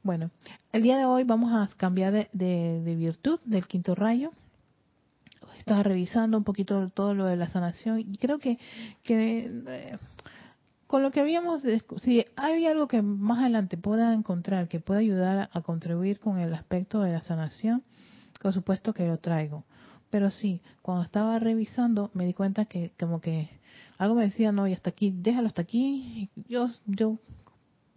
bueno, 0.04 0.30
el 0.72 0.84
día 0.84 1.00
de 1.00 1.06
hoy 1.06 1.24
vamos 1.24 1.52
a 1.52 1.76
cambiar 1.76 2.14
de, 2.14 2.30
de 2.84 2.96
virtud 2.96 3.40
del 3.44 3.66
quinto 3.66 3.96
rayo 3.96 4.32
estaba 5.58 5.82
revisando 5.82 6.38
un 6.38 6.44
poquito 6.44 6.90
todo 6.92 7.14
lo 7.14 7.26
de 7.26 7.36
la 7.36 7.50
sanación 7.50 8.00
y 8.00 8.18
creo 8.18 8.40
que, 8.40 8.58
que 9.04 9.50
eh, 9.68 9.98
con 10.88 11.04
lo 11.04 11.12
que 11.12 11.20
habíamos, 11.20 11.64
si 11.98 12.26
hay 12.36 12.66
algo 12.66 12.88
que 12.88 13.02
más 13.02 13.40
adelante 13.40 13.78
pueda 13.78 14.14
encontrar 14.14 14.68
que 14.68 14.80
pueda 14.80 15.02
ayudar 15.02 15.50
a 15.52 15.62
contribuir 15.62 16.20
con 16.20 16.40
el 16.40 16.54
aspecto 16.54 17.02
de 17.02 17.12
la 17.12 17.22
sanación, 17.22 17.84
por 18.42 18.54
supuesto 18.54 18.94
que 18.94 19.06
lo 19.06 19.18
traigo. 19.18 19.66
Pero 20.10 20.32
sí, 20.32 20.62
cuando 20.82 21.04
estaba 21.04 21.38
revisando 21.40 22.10
me 22.14 22.26
di 22.26 22.34
cuenta 22.34 22.66
que 22.66 22.94
como 22.98 23.20
que 23.20 23.50
algo 23.98 24.16
me 24.16 24.24
decía, 24.24 24.52
no, 24.52 24.68
y 24.68 24.74
hasta 24.74 24.92
aquí, 24.92 25.12
déjalo 25.14 25.48
hasta 25.48 25.64
aquí. 25.64 26.30
Yo, 26.48 26.68
yo 26.86 27.20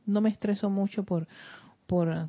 no 0.06 0.20
me 0.20 0.30
estreso 0.30 0.70
mucho 0.70 1.04
por, 1.04 1.28
por 1.86 2.28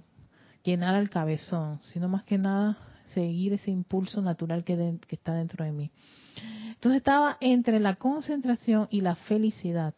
llenar 0.63 0.95
el 0.95 1.09
cabezón, 1.09 1.79
sino 1.81 2.07
más 2.07 2.23
que 2.23 2.37
nada 2.37 2.77
seguir 3.13 3.53
ese 3.53 3.71
impulso 3.71 4.21
natural 4.21 4.63
que, 4.63 4.99
que 5.07 5.15
está 5.15 5.33
dentro 5.33 5.65
de 5.65 5.71
mí. 5.71 5.91
Entonces 6.67 6.97
estaba 6.97 7.37
entre 7.39 7.79
la 7.79 7.95
concentración 7.95 8.87
y 8.91 9.01
la 9.01 9.15
felicidad. 9.15 9.93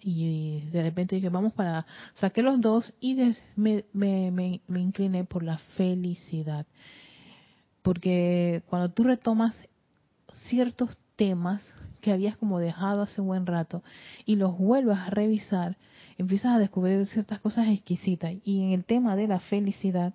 Y 0.00 0.68
de 0.70 0.82
repente 0.82 1.16
dije, 1.16 1.28
vamos 1.28 1.52
para, 1.52 1.86
saqué 2.14 2.42
los 2.42 2.60
dos 2.60 2.94
y 3.00 3.16
me, 3.56 3.84
me, 3.92 4.30
me, 4.30 4.80
incliné 4.80 5.24
por 5.24 5.42
la 5.42 5.58
felicidad. 5.76 6.66
Porque 7.82 8.62
cuando 8.68 8.90
tú 8.90 9.04
retomas 9.04 9.56
ciertos 10.48 10.98
temas 11.16 11.62
que 12.00 12.12
habías 12.12 12.36
como 12.36 12.60
dejado 12.60 13.02
hace 13.02 13.20
buen 13.20 13.46
rato 13.46 13.82
y 14.24 14.36
los 14.36 14.56
vuelves 14.56 14.98
a 14.98 15.10
revisar, 15.10 15.76
empiezas 16.16 16.56
a 16.56 16.58
descubrir 16.58 17.04
ciertas 17.06 17.40
cosas 17.40 17.68
exquisitas. 17.68 18.34
Y 18.44 18.62
en 18.62 18.72
el 18.72 18.84
tema 18.84 19.16
de 19.16 19.26
la 19.26 19.40
felicidad, 19.40 20.14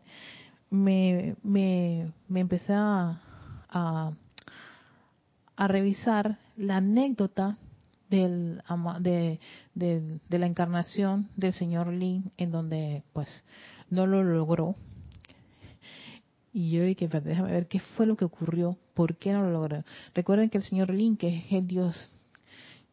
me, 0.70 1.36
me, 1.44 2.12
me 2.28 2.40
empecé 2.40 2.74
a, 2.74 3.22
a, 3.70 4.12
revisar 5.68 6.40
la 6.58 6.78
anécdota 6.78 7.58
del, 8.14 8.62
de, 9.00 9.40
de, 9.74 10.20
de, 10.30 10.40
la 10.40 10.46
encarnación 10.46 11.30
del 11.36 11.54
señor 11.54 11.88
Lin, 11.88 12.32
en 12.38 12.52
donde 12.52 13.04
pues 13.12 13.28
no 13.90 14.06
lo 14.06 14.24
logró. 14.24 14.76
Y 16.54 16.70
yo 16.70 16.84
dije, 16.84 17.08
déjame 17.08 17.52
ver 17.52 17.68
qué 17.68 17.80
fue 17.80 18.06
lo 18.06 18.16
que 18.16 18.26
ocurrió, 18.26 18.78
por 18.94 19.16
qué 19.16 19.34
no 19.34 19.42
lo 19.42 19.52
logró. 19.52 19.84
Recuerden 20.14 20.52
que 20.52 20.60
el 20.60 20.64
señor 20.64 20.92
Lin, 20.92 21.18
que 21.18 21.38
es 21.40 21.52
el 21.52 21.66
Dios 21.66 22.12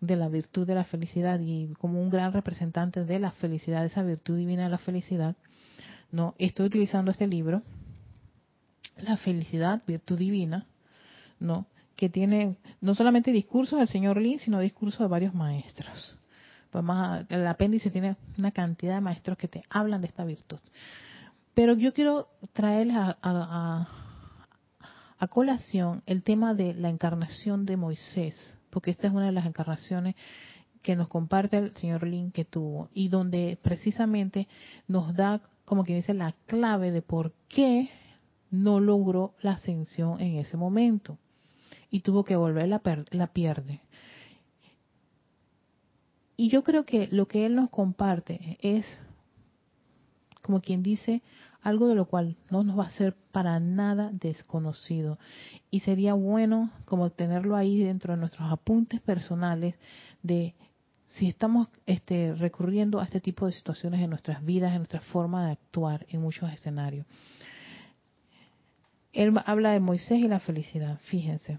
de 0.00 0.16
la 0.16 0.30
virtud 0.30 0.66
de 0.66 0.74
la 0.74 0.84
felicidad 0.84 1.38
y 1.40 1.74
como 1.78 2.00
un 2.00 2.08
gran 2.08 2.32
representante 2.32 3.04
de 3.04 3.18
la 3.18 3.32
felicidad, 3.32 3.84
esa 3.84 4.02
virtud 4.02 4.38
divina 4.38 4.64
de 4.64 4.70
la 4.70 4.78
felicidad, 4.78 5.36
no, 6.10 6.34
estoy 6.38 6.66
utilizando 6.66 7.10
este 7.10 7.26
libro, 7.26 7.62
La 8.96 9.18
felicidad, 9.18 9.82
virtud 9.86 10.18
divina, 10.18 10.66
¿no? 11.38 11.66
Que 12.00 12.08
tiene 12.08 12.56
no 12.80 12.94
solamente 12.94 13.30
discursos 13.30 13.78
del 13.78 13.86
señor 13.88 14.18
Lin, 14.18 14.38
sino 14.38 14.58
discursos 14.58 15.00
de 15.00 15.06
varios 15.06 15.34
maestros. 15.34 16.18
Pues 16.70 16.82
más, 16.82 17.26
el 17.28 17.46
apéndice 17.46 17.90
tiene 17.90 18.16
una 18.38 18.52
cantidad 18.52 18.94
de 18.94 19.02
maestros 19.02 19.36
que 19.36 19.48
te 19.48 19.62
hablan 19.68 20.00
de 20.00 20.06
esta 20.06 20.24
virtud. 20.24 20.58
Pero 21.52 21.74
yo 21.74 21.92
quiero 21.92 22.28
traerles 22.54 22.96
a, 22.96 23.18
a, 23.20 23.88
a 25.18 25.28
colación 25.28 26.02
el 26.06 26.22
tema 26.22 26.54
de 26.54 26.72
la 26.72 26.88
encarnación 26.88 27.66
de 27.66 27.76
Moisés, 27.76 28.56
porque 28.70 28.90
esta 28.90 29.08
es 29.08 29.12
una 29.12 29.26
de 29.26 29.32
las 29.32 29.44
encarnaciones 29.44 30.14
que 30.80 30.96
nos 30.96 31.08
comparte 31.08 31.58
el 31.58 31.76
señor 31.76 32.06
Lin 32.06 32.30
que 32.32 32.46
tuvo 32.46 32.88
y 32.94 33.08
donde 33.08 33.58
precisamente 33.62 34.48
nos 34.88 35.14
da 35.14 35.42
como 35.70 35.84
quien 35.84 35.98
dice, 35.98 36.14
la 36.14 36.34
clave 36.46 36.90
de 36.90 37.00
por 37.00 37.32
qué 37.46 37.90
no 38.50 38.80
logró 38.80 39.34
la 39.40 39.52
ascensión 39.52 40.20
en 40.20 40.34
ese 40.34 40.56
momento. 40.56 41.16
Y 41.90 42.00
tuvo 42.00 42.24
que 42.24 42.36
volver 42.36 42.68
la, 42.68 42.80
la 43.10 43.26
pierde. 43.28 43.80
Y 46.36 46.48
yo 46.48 46.62
creo 46.62 46.84
que 46.84 47.08
lo 47.08 47.26
que 47.28 47.44
él 47.44 47.54
nos 47.54 47.68
comparte 47.68 48.58
es, 48.62 48.86
como 50.40 50.60
quien 50.60 50.82
dice, 50.82 51.22
algo 51.62 51.88
de 51.88 51.94
lo 51.94 52.06
cual 52.06 52.36
no 52.50 52.64
nos 52.64 52.78
va 52.78 52.86
a 52.86 52.90
ser 52.90 53.14
para 53.32 53.60
nada 53.60 54.10
desconocido. 54.12 55.18
Y 55.70 55.80
sería 55.80 56.14
bueno 56.14 56.70
como 56.86 57.10
tenerlo 57.10 57.56
ahí 57.56 57.82
dentro 57.82 58.14
de 58.14 58.20
nuestros 58.20 58.50
apuntes 58.50 59.00
personales 59.00 59.74
de 60.22 60.54
si 61.10 61.26
estamos 61.26 61.68
este, 61.86 62.34
recurriendo 62.34 63.00
a 63.00 63.04
este 63.04 63.20
tipo 63.20 63.46
de 63.46 63.52
situaciones 63.52 64.00
en 64.00 64.10
nuestras 64.10 64.44
vidas, 64.44 64.72
en 64.72 64.78
nuestra 64.78 65.00
forma 65.00 65.46
de 65.46 65.52
actuar 65.52 66.06
en 66.08 66.20
muchos 66.20 66.50
escenarios. 66.52 67.06
Él 69.12 69.34
habla 69.44 69.72
de 69.72 69.80
Moisés 69.80 70.18
y 70.18 70.28
la 70.28 70.40
felicidad, 70.40 70.98
fíjense. 71.00 71.58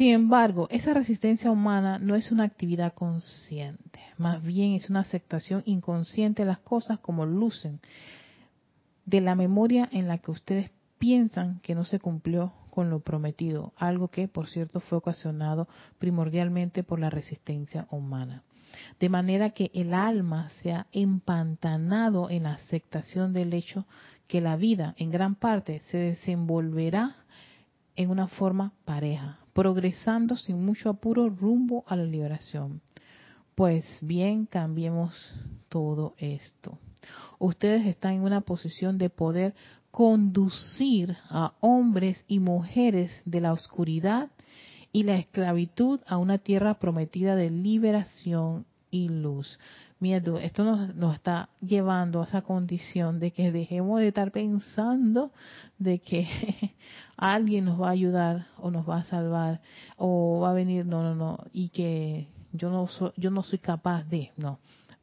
Sin 0.00 0.12
embargo, 0.12 0.66
esa 0.70 0.94
resistencia 0.94 1.50
humana 1.50 1.98
no 1.98 2.14
es 2.14 2.30
una 2.30 2.44
actividad 2.44 2.94
consciente, 2.94 4.00
más 4.16 4.42
bien 4.42 4.72
es 4.72 4.88
una 4.88 5.00
aceptación 5.00 5.62
inconsciente 5.66 6.42
de 6.42 6.48
las 6.48 6.60
cosas 6.60 7.00
como 7.00 7.26
lucen, 7.26 7.80
de 9.04 9.20
la 9.20 9.34
memoria 9.34 9.88
en 9.92 10.08
la 10.08 10.18
que 10.18 10.30
ustedes 10.30 10.70
piensan 10.98 11.60
que 11.60 11.74
no 11.74 11.84
se 11.84 11.98
cumplió 11.98 12.52
con 12.70 12.88
lo 12.88 13.00
prometido, 13.00 13.72
algo 13.76 14.08
que, 14.08 14.28
por 14.28 14.48
cierto, 14.48 14.80
fue 14.80 14.98
ocasionado 14.98 15.68
primordialmente 15.98 16.82
por 16.82 17.00
la 17.00 17.10
resistencia 17.10 17.86
humana. 17.90 18.44
De 18.98 19.08
manera 19.08 19.50
que 19.50 19.70
el 19.74 19.94
alma 19.94 20.48
se 20.62 20.72
ha 20.72 20.86
empantanado 20.92 22.30
en 22.30 22.44
la 22.44 22.52
aceptación 22.52 23.32
del 23.32 23.54
hecho 23.54 23.86
que 24.26 24.40
la 24.40 24.56
vida, 24.56 24.94
en 24.98 25.10
gran 25.10 25.34
parte, 25.34 25.80
se 25.90 25.98
desenvolverá 25.98 27.16
en 27.96 28.10
una 28.10 28.28
forma 28.28 28.72
pareja, 28.84 29.40
progresando 29.52 30.36
sin 30.36 30.64
mucho 30.64 30.88
apuro 30.88 31.28
rumbo 31.28 31.84
a 31.86 31.96
la 31.96 32.04
liberación. 32.04 32.80
Pues 33.54 33.84
bien, 34.00 34.46
cambiemos 34.46 35.14
todo 35.68 36.14
esto. 36.18 36.78
Ustedes 37.38 37.86
están 37.86 38.14
en 38.14 38.22
una 38.22 38.40
posición 38.40 38.98
de 38.98 39.10
poder 39.10 39.54
conducir 39.90 41.16
a 41.28 41.54
hombres 41.60 42.24
y 42.28 42.38
mujeres 42.38 43.10
de 43.24 43.40
la 43.40 43.52
oscuridad 43.52 44.30
y 44.92 45.04
la 45.04 45.16
esclavitud 45.16 46.00
a 46.06 46.16
una 46.18 46.38
tierra 46.38 46.74
prometida 46.74 47.36
de 47.36 47.50
liberación 47.50 48.66
y 48.90 49.08
luz. 49.08 49.58
Miedo, 50.00 50.38
esto 50.38 50.64
nos, 50.64 50.94
nos, 50.94 51.14
está 51.14 51.50
llevando 51.60 52.22
a 52.22 52.24
esa 52.24 52.42
condición 52.42 53.20
de 53.20 53.30
que 53.32 53.52
dejemos 53.52 54.00
de 54.00 54.08
estar 54.08 54.32
pensando 54.32 55.30
de 55.78 55.98
que 55.98 56.26
alguien 57.16 57.66
nos 57.66 57.80
va 57.80 57.88
a 57.88 57.92
ayudar 57.92 58.46
o 58.58 58.70
nos 58.70 58.88
va 58.88 58.98
a 58.98 59.04
salvar 59.04 59.60
o 59.96 60.40
va 60.40 60.50
a 60.50 60.54
venir, 60.54 60.86
no, 60.86 61.02
no, 61.02 61.14
no, 61.14 61.38
y 61.52 61.68
que 61.68 62.28
yo 62.52 62.70
no 62.70 62.88
yo 63.16 63.30
no 63.30 63.42
soy 63.42 63.58
capaz 63.58 64.04
de, 64.04 64.32
no. 64.36 64.58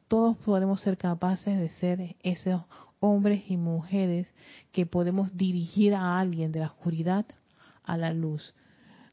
Todos 0.08 0.36
podemos 0.38 0.80
ser 0.80 0.96
capaces 0.96 1.58
de 1.58 1.68
ser 1.68 2.16
esos 2.22 2.62
hombres 2.98 3.44
y 3.48 3.56
mujeres 3.56 4.26
que 4.72 4.86
podemos 4.86 5.36
dirigir 5.36 5.94
a 5.94 6.18
alguien 6.18 6.50
de 6.50 6.60
la 6.60 6.66
oscuridad 6.66 7.26
a 7.84 7.96
la 7.96 8.12
luz. 8.12 8.54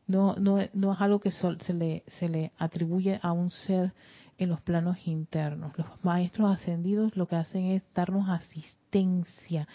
No, 0.08 0.36
no, 0.36 0.60
no 0.74 0.94
es 0.94 1.02
algo 1.02 1.20
que 1.20 1.32
se, 1.32 1.74
le, 1.74 2.04
se 2.08 2.30
le 2.30 2.52
atribuye 2.58 3.20
a 3.22 3.32
un 3.32 3.50
ser 3.50 3.94
en 4.38 4.50
los 4.50 4.62
planos 4.62 4.98
internos. 5.08 5.78
Los 5.78 5.88
maestros 6.04 6.52
ascendidos 6.52 7.16
lo 7.16 7.28
que 7.28 7.36
hacen 7.36 7.66
es 7.72 7.84
darnos 7.94 8.30
asistencia. 8.30 9.68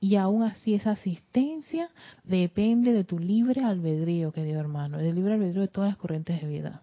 Y 0.00 0.16
aún 0.16 0.42
así 0.42 0.74
esa 0.74 0.92
asistencia 0.92 1.90
depende 2.24 2.92
de 2.92 3.04
tu 3.04 3.18
libre 3.18 3.62
albedrío, 3.62 4.32
querido 4.32 4.60
hermano, 4.60 4.98
del 4.98 5.14
libre 5.14 5.34
albedrío 5.34 5.62
de 5.62 5.68
todas 5.68 5.90
las 5.90 5.98
corrientes 5.98 6.40
de 6.40 6.48
vida. 6.48 6.82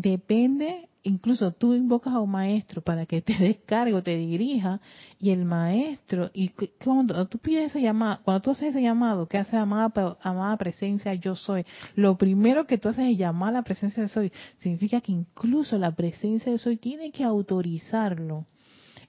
Depende 0.00 0.88
incluso 1.02 1.52
tú 1.52 1.74
invocas 1.74 2.14
a 2.14 2.20
un 2.20 2.30
maestro 2.30 2.82
para 2.82 3.04
que 3.06 3.20
te 3.22 3.34
descargue 3.34 3.94
o 3.94 4.02
te 4.02 4.16
dirija 4.16 4.80
y 5.18 5.30
el 5.30 5.44
maestro 5.44 6.30
y 6.34 6.52
cuando 6.84 7.26
tú 7.26 7.38
pides 7.38 7.70
ese 7.70 7.80
llamado 7.80 8.20
cuando 8.22 8.42
tú 8.42 8.50
haces 8.50 8.70
ese 8.70 8.82
llamado 8.82 9.26
que 9.26 9.38
hace 9.38 9.56
amada 9.56 10.18
amada 10.20 10.56
presencia 10.56 11.14
yo 11.14 11.34
soy 11.34 11.64
lo 11.94 12.18
primero 12.18 12.66
que 12.66 12.78
tú 12.78 12.90
haces 12.90 13.10
es 13.10 13.18
llamar 13.18 13.48
a 13.48 13.52
la 13.52 13.62
presencia 13.62 14.02
de 14.02 14.08
soy. 14.08 14.32
Significa 14.58 15.00
que 15.00 15.10
incluso 15.10 15.78
la 15.78 15.92
presencia 15.92 16.52
de 16.52 16.58
soy 16.58 16.76
tiene 16.76 17.10
que 17.10 17.24
autorizarlo. 17.24 18.46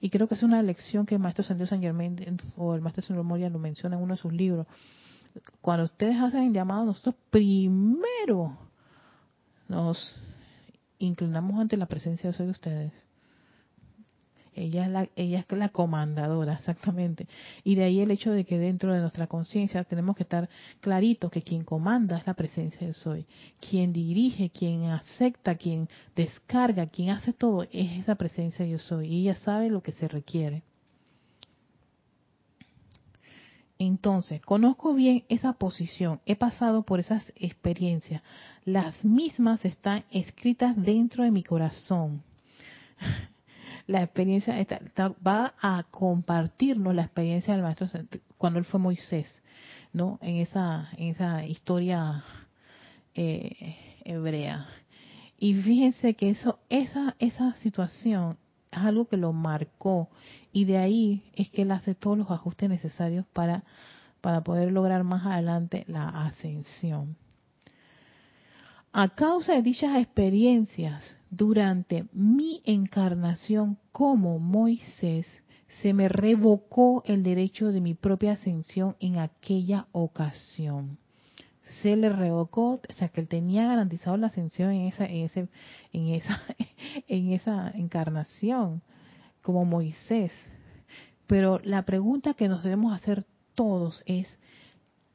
Y 0.00 0.10
creo 0.10 0.26
que 0.26 0.34
es 0.34 0.42
una 0.42 0.62
lección 0.62 1.06
que 1.06 1.14
el 1.14 1.20
maestro 1.20 1.44
San 1.44 1.64
San 1.66 1.80
Germain 1.80 2.40
o 2.56 2.74
el 2.74 2.80
maestro 2.80 3.02
San 3.02 3.24
Moria 3.24 3.50
lo 3.50 3.58
menciona 3.58 3.96
en 3.96 4.02
uno 4.02 4.14
de 4.14 4.20
sus 4.20 4.32
libros. 4.32 4.66
Cuando 5.60 5.84
ustedes 5.84 6.16
hacen 6.16 6.44
el 6.44 6.52
llamado 6.52 6.86
nosotros 6.86 7.14
primero 7.30 8.58
nos 9.68 10.20
inclinamos 11.00 11.58
ante 11.58 11.76
la 11.76 11.86
presencia 11.86 12.30
de 12.30 12.50
ustedes. 12.50 12.92
Ella 14.54 14.84
es, 14.84 14.90
la, 14.90 15.08
ella 15.16 15.44
es 15.48 15.56
la 15.56 15.68
comandadora, 15.68 16.54
exactamente. 16.54 17.26
Y 17.64 17.76
de 17.76 17.84
ahí 17.84 18.00
el 18.00 18.10
hecho 18.10 18.32
de 18.32 18.44
que 18.44 18.58
dentro 18.58 18.92
de 18.92 19.00
nuestra 19.00 19.26
conciencia 19.26 19.84
tenemos 19.84 20.16
que 20.16 20.24
estar 20.24 20.48
claritos 20.80 21.30
que 21.30 21.42
quien 21.42 21.64
comanda 21.64 22.18
es 22.18 22.26
la 22.26 22.34
presencia 22.34 22.86
de 22.86 22.94
soy. 22.94 23.26
Quien 23.60 23.92
dirige, 23.92 24.50
quien 24.50 24.86
acepta, 24.86 25.54
quien 25.54 25.88
descarga, 26.16 26.86
quien 26.86 27.10
hace 27.10 27.32
todo 27.32 27.62
es 27.62 27.98
esa 27.98 28.16
presencia 28.16 28.64
de 28.64 28.72
yo 28.72 28.78
soy. 28.78 29.08
Y 29.08 29.22
ella 29.22 29.36
sabe 29.36 29.70
lo 29.70 29.82
que 29.82 29.92
se 29.92 30.08
requiere. 30.08 30.62
Entonces, 33.80 34.42
conozco 34.42 34.92
bien 34.92 35.24
esa 35.30 35.54
posición, 35.54 36.20
he 36.26 36.36
pasado 36.36 36.82
por 36.82 37.00
esas 37.00 37.32
experiencias, 37.34 38.22
las 38.66 39.06
mismas 39.06 39.64
están 39.64 40.04
escritas 40.10 40.76
dentro 40.76 41.24
de 41.24 41.30
mi 41.30 41.42
corazón. 41.42 42.22
La 43.86 44.02
experiencia 44.02 44.54
va 45.26 45.54
a 45.62 45.84
compartirnos 45.90 46.94
la 46.94 47.02
experiencia 47.02 47.54
del 47.54 47.62
maestro 47.62 47.88
cuando 48.36 48.58
él 48.58 48.66
fue 48.66 48.78
Moisés, 48.78 49.42
¿no? 49.94 50.18
En 50.20 50.36
esa, 50.36 50.90
en 50.98 51.08
esa 51.08 51.44
historia 51.46 52.22
eh, 53.14 53.76
hebrea. 54.04 54.68
Y 55.38 55.54
fíjense 55.54 56.14
que 56.14 56.30
eso, 56.30 56.60
esa, 56.68 57.16
esa 57.18 57.54
situación 57.54 58.36
es 58.70 58.78
algo 58.78 59.08
que 59.08 59.16
lo 59.16 59.32
marcó 59.32 60.10
y 60.52 60.64
de 60.64 60.78
ahí 60.78 61.22
es 61.34 61.50
que 61.50 61.62
él 61.62 61.70
hace 61.70 61.94
todos 61.94 62.18
los 62.18 62.30
ajustes 62.30 62.68
necesarios 62.68 63.24
para, 63.32 63.64
para 64.20 64.42
poder 64.42 64.72
lograr 64.72 65.04
más 65.04 65.24
adelante 65.26 65.84
la 65.86 66.08
ascensión. 66.08 67.16
A 68.92 69.10
causa 69.10 69.52
de 69.52 69.62
dichas 69.62 69.96
experiencias, 69.96 71.16
durante 71.30 72.06
mi 72.12 72.60
encarnación 72.64 73.78
como 73.92 74.40
Moisés, 74.40 75.26
se 75.80 75.94
me 75.94 76.08
revocó 76.08 77.04
el 77.06 77.22
derecho 77.22 77.70
de 77.70 77.80
mi 77.80 77.94
propia 77.94 78.32
ascensión 78.32 78.96
en 78.98 79.18
aquella 79.18 79.86
ocasión. 79.92 80.98
Se 81.82 81.94
le 81.94 82.08
revocó, 82.08 82.80
o 82.88 82.92
sea 82.92 83.08
que 83.10 83.20
él 83.20 83.28
tenía 83.28 83.68
garantizado 83.68 84.16
la 84.16 84.26
ascensión 84.26 84.72
en 84.72 84.88
esa, 84.88 85.04
en 85.06 85.24
ese, 85.24 85.48
en 85.92 86.08
esa, 86.08 86.42
en 87.06 87.32
esa 87.32 87.70
encarnación 87.70 88.82
como 89.42 89.64
Moisés. 89.64 90.32
Pero 91.26 91.60
la 91.62 91.84
pregunta 91.84 92.34
que 92.34 92.48
nos 92.48 92.62
debemos 92.62 92.92
hacer 92.92 93.24
todos 93.54 94.02
es, 94.06 94.38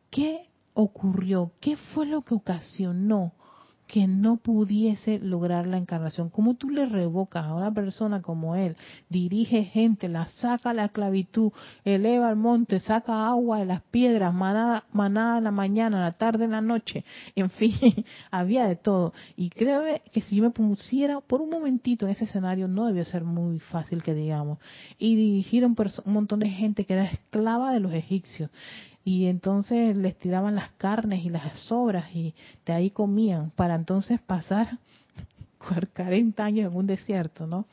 ¿qué 0.10 0.50
ocurrió? 0.74 1.52
¿Qué 1.60 1.76
fue 1.76 2.06
lo 2.06 2.22
que 2.22 2.36
ocasionó 2.36 3.34
que 3.88 4.08
no 4.08 4.38
pudiese 4.38 5.20
lograr 5.20 5.68
la 5.68 5.78
encarnación. 5.78 6.30
¿Cómo 6.30 6.56
tú 6.56 6.70
le 6.70 6.86
revocas 6.86 7.46
a 7.46 7.54
una 7.54 7.74
persona 7.74 8.22
como 8.22 8.56
él? 8.56 8.76
Dirige 9.10 9.64
gente, 9.64 10.08
la 10.08 10.26
saca 10.26 10.72
a 10.72 10.74
la 10.74 10.86
esclavitud, 10.86 11.52
eleva 11.84 12.30
al 12.30 12.36
monte, 12.36 12.80
saca 12.80 13.28
agua 13.28 13.60
de 13.60 13.66
las 13.66 13.82
piedras, 13.84 14.34
manada, 14.34 14.86
manada 14.92 15.38
en 15.38 15.44
la 15.44 15.52
mañana, 15.52 15.98
en 15.98 16.04
la 16.04 16.12
tarde, 16.14 16.46
en 16.46 16.52
la 16.52 16.62
noche. 16.62 17.04
En 17.36 17.50
fin, 17.50 18.06
había 18.32 18.66
de 18.66 18.76
todo. 18.76 19.14
Y 19.36 19.50
creo 19.50 19.84
que 20.12 20.22
si 20.22 20.38
yo 20.38 20.44
me 20.44 20.50
pusiera 20.50 21.20
por 21.20 21.42
un 21.42 21.50
momentito 21.50 22.06
en 22.06 22.12
ese 22.12 22.26
escenario, 22.26 22.68
no 22.68 22.88
debió 22.88 23.04
ser 23.06 23.24
muy 23.24 23.60
fácil 23.60 24.02
que 24.02 24.14
digamos. 24.14 24.58
Y 24.98 25.16
dirigir 25.16 25.66
un, 25.66 25.76
un 26.06 26.14
montón 26.14 26.40
de 26.40 26.50
gente 26.50 26.86
que 26.86 26.94
era 26.94 27.06
esclava 27.06 27.74
de 27.74 27.82
los 27.82 27.94
egipcios 27.94 28.50
y 29.06 29.28
entonces 29.28 29.96
les 29.96 30.18
tiraban 30.18 30.56
las 30.56 30.72
carnes 30.72 31.24
y 31.24 31.30
las 31.30 31.58
sobras 31.60 32.14
y 32.14 32.34
de 32.66 32.74
ahí 32.74 32.90
comían 32.90 33.52
para 33.52 33.76
entonces 33.76 34.20
pasar 34.20 34.80
40 35.96 36.44
años 36.44 36.72
en 36.72 36.78
un 36.78 36.88
desierto, 36.88 37.46
¿no? 37.46 37.68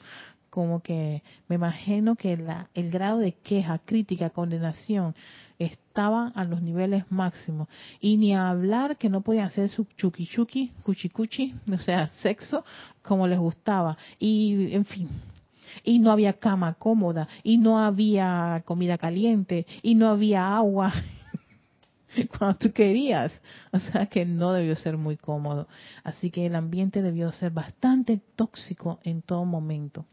Como 0.51 0.83
que 0.83 1.23
me 1.49 1.57
imagino 1.57 2.15
que 2.15 2.37
la, 2.37 2.69
el 2.75 2.91
grado 2.91 3.19
de 3.19 3.33
queja, 3.33 3.79
crítica, 3.79 4.29
condenación 4.29 5.15
estaba 5.59 6.29
a 6.35 6.45
los 6.45 6.61
niveles 6.61 7.05
máximos. 7.11 7.69
Y 8.01 8.19
ni 8.19 8.35
hablar 8.35 8.99
que 8.99 9.09
no 9.09 9.23
podían 9.23 9.47
hacer 9.47 9.71
su 9.71 9.87
chuki 9.97 10.27
chuki, 10.27 10.71
cuchi 10.83 11.09
cuchi, 11.09 11.55
o 11.73 11.79
sea, 11.79 12.09
sexo 12.21 12.65
como 13.03 13.27
les 13.27 13.39
gustaba. 13.39 13.97
Y, 14.19 14.75
en 14.75 14.85
fin, 14.85 15.09
y 15.85 15.99
no 15.99 16.11
había 16.11 16.35
cama 16.35 16.75
cómoda, 16.75 17.29
y 17.43 17.57
no 17.57 17.79
había 17.79 18.63
comida 18.67 18.99
caliente, 18.99 19.67
y 19.83 19.95
no 19.95 20.11
había 20.11 20.55
agua, 20.55 20.93
cuando 22.39 22.59
tú 22.59 22.73
querías. 22.73 23.33
O 23.73 23.79
sea 23.79 24.07
que 24.07 24.25
no 24.25 24.53
debió 24.53 24.77
ser 24.77 24.97
muy 24.97 25.17
cómodo. 25.17 25.69
Así 26.05 26.31
que 26.31 26.47
el 26.47 26.55
ambiente 26.55 27.03
debió 27.03 27.33
ser 27.33 27.53
bastante 27.53 28.21
tóxico 28.37 29.01
en 29.03 29.23
todo 29.23 29.45
momento. 29.45 30.07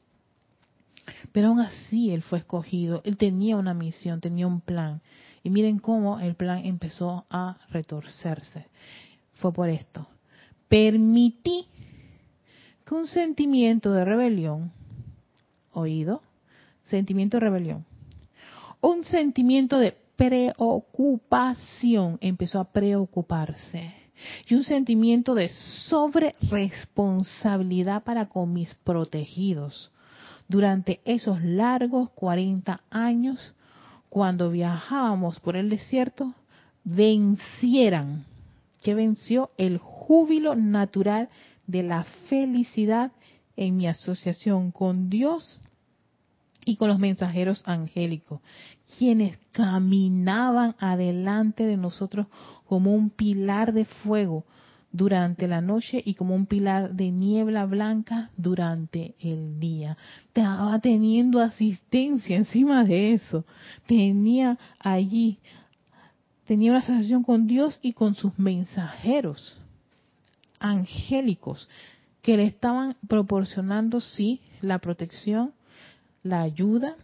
Pero 1.32 1.48
aún 1.48 1.60
así 1.60 2.12
él 2.12 2.22
fue 2.22 2.40
escogido, 2.40 3.02
él 3.04 3.18
tenía 3.18 3.58
una 3.58 3.74
misión, 3.74 4.22
tenía 4.22 4.48
un 4.48 4.62
plan. 4.62 5.02
Y 5.44 5.50
miren 5.50 5.80
cómo 5.80 6.20
el 6.20 6.36
plan 6.36 6.66
empezó 6.66 7.26
a 7.30 7.58
retorcerse. 7.70 8.68
Fue 9.36 9.54
por 9.54 9.70
esto. 9.70 10.08
Permití 10.68 11.68
que 12.86 12.94
un 12.94 13.08
sentimiento 13.08 13.92
de 13.92 14.06
rebelión, 14.06 14.72
oído, 15.72 16.22
sentimiento 16.86 17.38
de 17.38 17.42
rebelión, 17.42 17.86
un 18.82 19.04
sentimiento 19.04 19.80
de 19.80 19.98
preocupación, 20.20 22.18
empezó 22.20 22.60
a 22.60 22.66
preocuparse. 22.66 23.94
Y 24.50 24.56
un 24.56 24.64
sentimiento 24.64 25.34
de 25.34 25.48
sobre 25.88 26.36
responsabilidad 26.52 28.04
para 28.04 28.28
con 28.28 28.52
mis 28.52 28.76
protegidos. 28.76 29.94
Durante 30.50 31.00
esos 31.06 31.42
largos 31.42 32.10
40 32.10 32.82
años, 32.90 33.56
cuando 34.10 34.52
viajábamos 34.52 35.40
por 35.40 35.56
el 35.56 35.70
desierto, 35.70 36.34
vencieran, 36.84 38.26
que 38.82 38.96
venció 38.96 39.52
el 39.58 39.78
júbilo 39.78 40.54
natural 40.56 41.30
de 41.66 41.84
la 41.84 42.04
felicidad 42.28 43.14
en 43.56 43.78
mi 43.78 43.88
asociación 43.88 44.72
con 44.72 45.10
Dios 45.10 45.62
y 46.70 46.76
con 46.76 46.90
los 46.90 47.00
mensajeros 47.00 47.64
angélicos, 47.66 48.42
quienes 48.96 49.40
caminaban 49.52 50.76
adelante 50.78 51.66
de 51.66 51.78
nosotros 51.78 52.28
como 52.68 52.94
un 52.94 53.10
pilar 53.10 53.74
de 53.74 53.86
fuego 53.86 54.46
durante 54.92 55.48
la 55.48 55.62
noche 55.62 56.00
y 56.06 56.14
como 56.14 56.36
un 56.36 56.46
pilar 56.46 56.94
de 56.94 57.10
niebla 57.10 57.66
blanca 57.66 58.30
durante 58.38 59.16
el 59.20 59.60
día. 59.60 59.98
Estaba 60.28 60.78
teniendo 60.78 61.42
asistencia 61.42 62.38
encima 62.38 62.84
de 62.84 63.14
eso. 63.14 63.46
Tenía 63.88 64.60
allí, 64.78 65.40
tenía 66.46 66.70
una 66.70 66.82
asociación 66.82 67.24
con 67.24 67.48
Dios 67.48 67.80
y 67.82 67.94
con 67.94 68.14
sus 68.14 68.38
mensajeros 68.38 69.60
angélicos 70.60 71.68
que 72.22 72.38
le 72.38 72.44
estaban 72.44 72.96
proporcionando, 73.08 74.02
sí, 74.02 74.42
la 74.62 74.78
protección, 74.78 75.54
la 76.24 76.42
ayuda, 76.42 76.96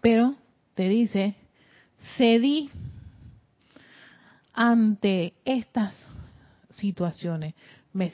pero 0.00 0.34
te 0.74 0.88
dice, 0.88 1.34
cedí 2.16 2.70
ante 4.52 5.34
estas 5.44 5.94
situaciones. 6.70 7.54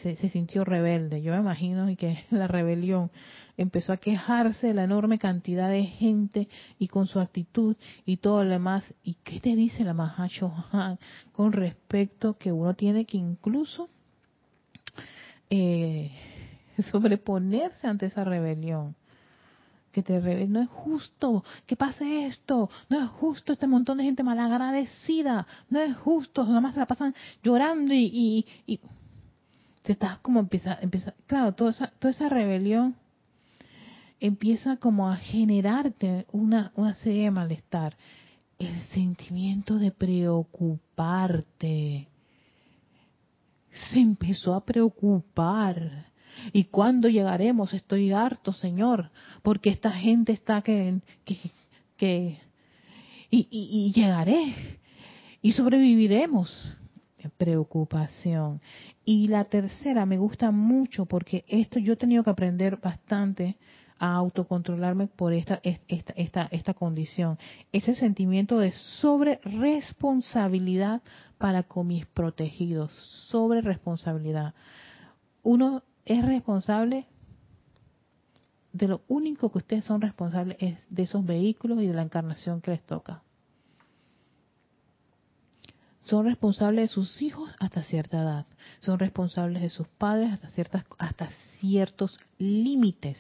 se, 0.02 0.28
sintió 0.28 0.64
rebelde. 0.64 1.22
Yo 1.22 1.32
me 1.32 1.40
imagino 1.40 1.90
y 1.90 1.96
que 1.96 2.24
la 2.30 2.46
rebelión 2.46 3.10
empezó 3.56 3.92
a 3.92 3.98
quejarse 3.98 4.68
de 4.68 4.74
la 4.74 4.84
enorme 4.84 5.18
cantidad 5.18 5.70
de 5.70 5.84
gente 5.84 6.48
y 6.78 6.88
con 6.88 7.06
su 7.06 7.20
actitud 7.20 7.76
y 8.04 8.16
todo 8.18 8.44
lo 8.44 8.50
demás. 8.50 8.94
¿Y 9.02 9.14
qué 9.24 9.40
te 9.40 9.54
dice 9.56 9.84
la 9.84 9.94
Mahacho 9.94 10.52
con 11.32 11.52
respecto 11.52 12.36
que 12.38 12.52
uno 12.52 12.74
tiene 12.74 13.04
que 13.04 13.18
incluso 13.18 13.88
eh, 15.50 16.10
sobreponerse 16.90 17.86
ante 17.86 18.06
esa 18.06 18.24
rebelión? 18.24 18.96
que 19.92 20.02
te 20.02 20.20
no 20.48 20.60
es 20.60 20.68
justo 20.68 21.44
que 21.66 21.76
pase 21.76 22.26
esto, 22.26 22.68
no 22.88 23.00
es 23.00 23.08
justo 23.10 23.52
este 23.52 23.68
montón 23.68 23.98
de 23.98 24.04
gente 24.04 24.24
malagradecida, 24.24 25.46
no 25.70 25.78
es 25.78 25.96
justo, 25.96 26.44
nada 26.44 26.60
más 26.60 26.74
se 26.74 26.80
la 26.80 26.86
pasan 26.86 27.14
llorando 27.44 27.94
y, 27.94 28.44
y 28.66 28.80
te 29.82 29.92
estás 29.92 30.18
como 30.18 30.40
empieza, 30.40 30.76
empieza, 30.82 31.14
claro, 31.28 31.54
toda 31.54 31.70
esa, 31.70 31.92
toda 32.00 32.10
esa 32.10 32.28
rebelión 32.28 32.96
empieza 34.18 34.78
como 34.78 35.10
a 35.10 35.16
generarte 35.16 36.26
una, 36.32 36.72
una 36.76 36.94
serie 36.94 37.24
de 37.24 37.30
malestar. 37.30 37.94
El 38.58 38.74
sentimiento 38.88 39.78
de 39.78 39.90
preocuparte. 39.90 42.08
Se 43.90 43.98
empezó 43.98 44.54
a 44.54 44.64
preocupar. 44.64 46.06
¿Y 46.53 46.64
cuándo 46.64 47.09
llegaremos? 47.09 47.74
Estoy 47.74 48.12
harto, 48.12 48.53
Señor, 48.53 49.11
porque 49.43 49.70
esta 49.70 49.91
gente 49.91 50.32
está 50.32 50.62
que... 50.62 51.01
que, 51.24 51.39
que 51.97 52.39
y, 53.30 53.49
y, 53.51 53.89
y 53.89 53.93
llegaré. 53.93 54.55
Y 55.43 55.53
sobreviviremos 55.53 56.76
preocupación. 57.30 58.61
Y 59.05 59.28
la 59.28 59.45
tercera 59.45 60.07
me 60.07 60.18
gusta 60.18 60.51
mucho 60.51 61.07
porque 61.07 61.45
esto 61.49 61.78
yo 61.78 61.95
he 61.95 61.97
tenido 61.97 62.22
que 62.22 62.30
aprender 62.30 62.76
bastante 62.76 63.57
a 63.99 64.14
autocontrolarme 64.14 65.07
por 65.07 65.32
esta, 65.32 65.61
esta, 65.62 66.12
esta, 66.16 66.49
esta 66.51 66.74
condición. 66.74 67.39
Ese 67.72 67.95
sentimiento 67.95 68.59
de 68.59 68.72
sobre 68.72 69.41
responsabilidad 69.45 71.03
para 71.39 71.62
con 71.62 71.89
mis 71.89 72.07
protegidos. 72.07 72.93
Sobre 73.28 73.61
responsabilidad. 73.61 74.55
Uno 75.43 75.82
es 76.05 76.24
responsable 76.24 77.07
de 78.72 78.88
lo 78.88 79.02
único 79.09 79.50
que 79.50 79.59
ustedes 79.59 79.84
son 79.84 80.00
responsables 80.00 80.57
es 80.61 80.78
de 80.88 81.02
esos 81.05 81.24
vehículos 81.24 81.80
y 81.80 81.86
de 81.86 81.94
la 81.94 82.02
encarnación 82.02 82.61
que 82.61 82.72
les 82.72 82.82
toca 82.82 83.22
son 86.05 86.26
responsables 86.26 86.90
de 86.90 86.94
sus 86.94 87.22
hijos 87.22 87.50
hasta 87.59 87.82
cierta 87.82 88.20
edad, 88.20 88.46
son 88.80 88.98
responsables 88.98 89.62
de 89.62 89.70
sus 89.70 89.88
padres 89.88 90.32
hasta 90.32 90.48
ciertas 90.50 90.84
hasta 90.98 91.30
ciertos 91.59 92.20
límites. 92.38 93.18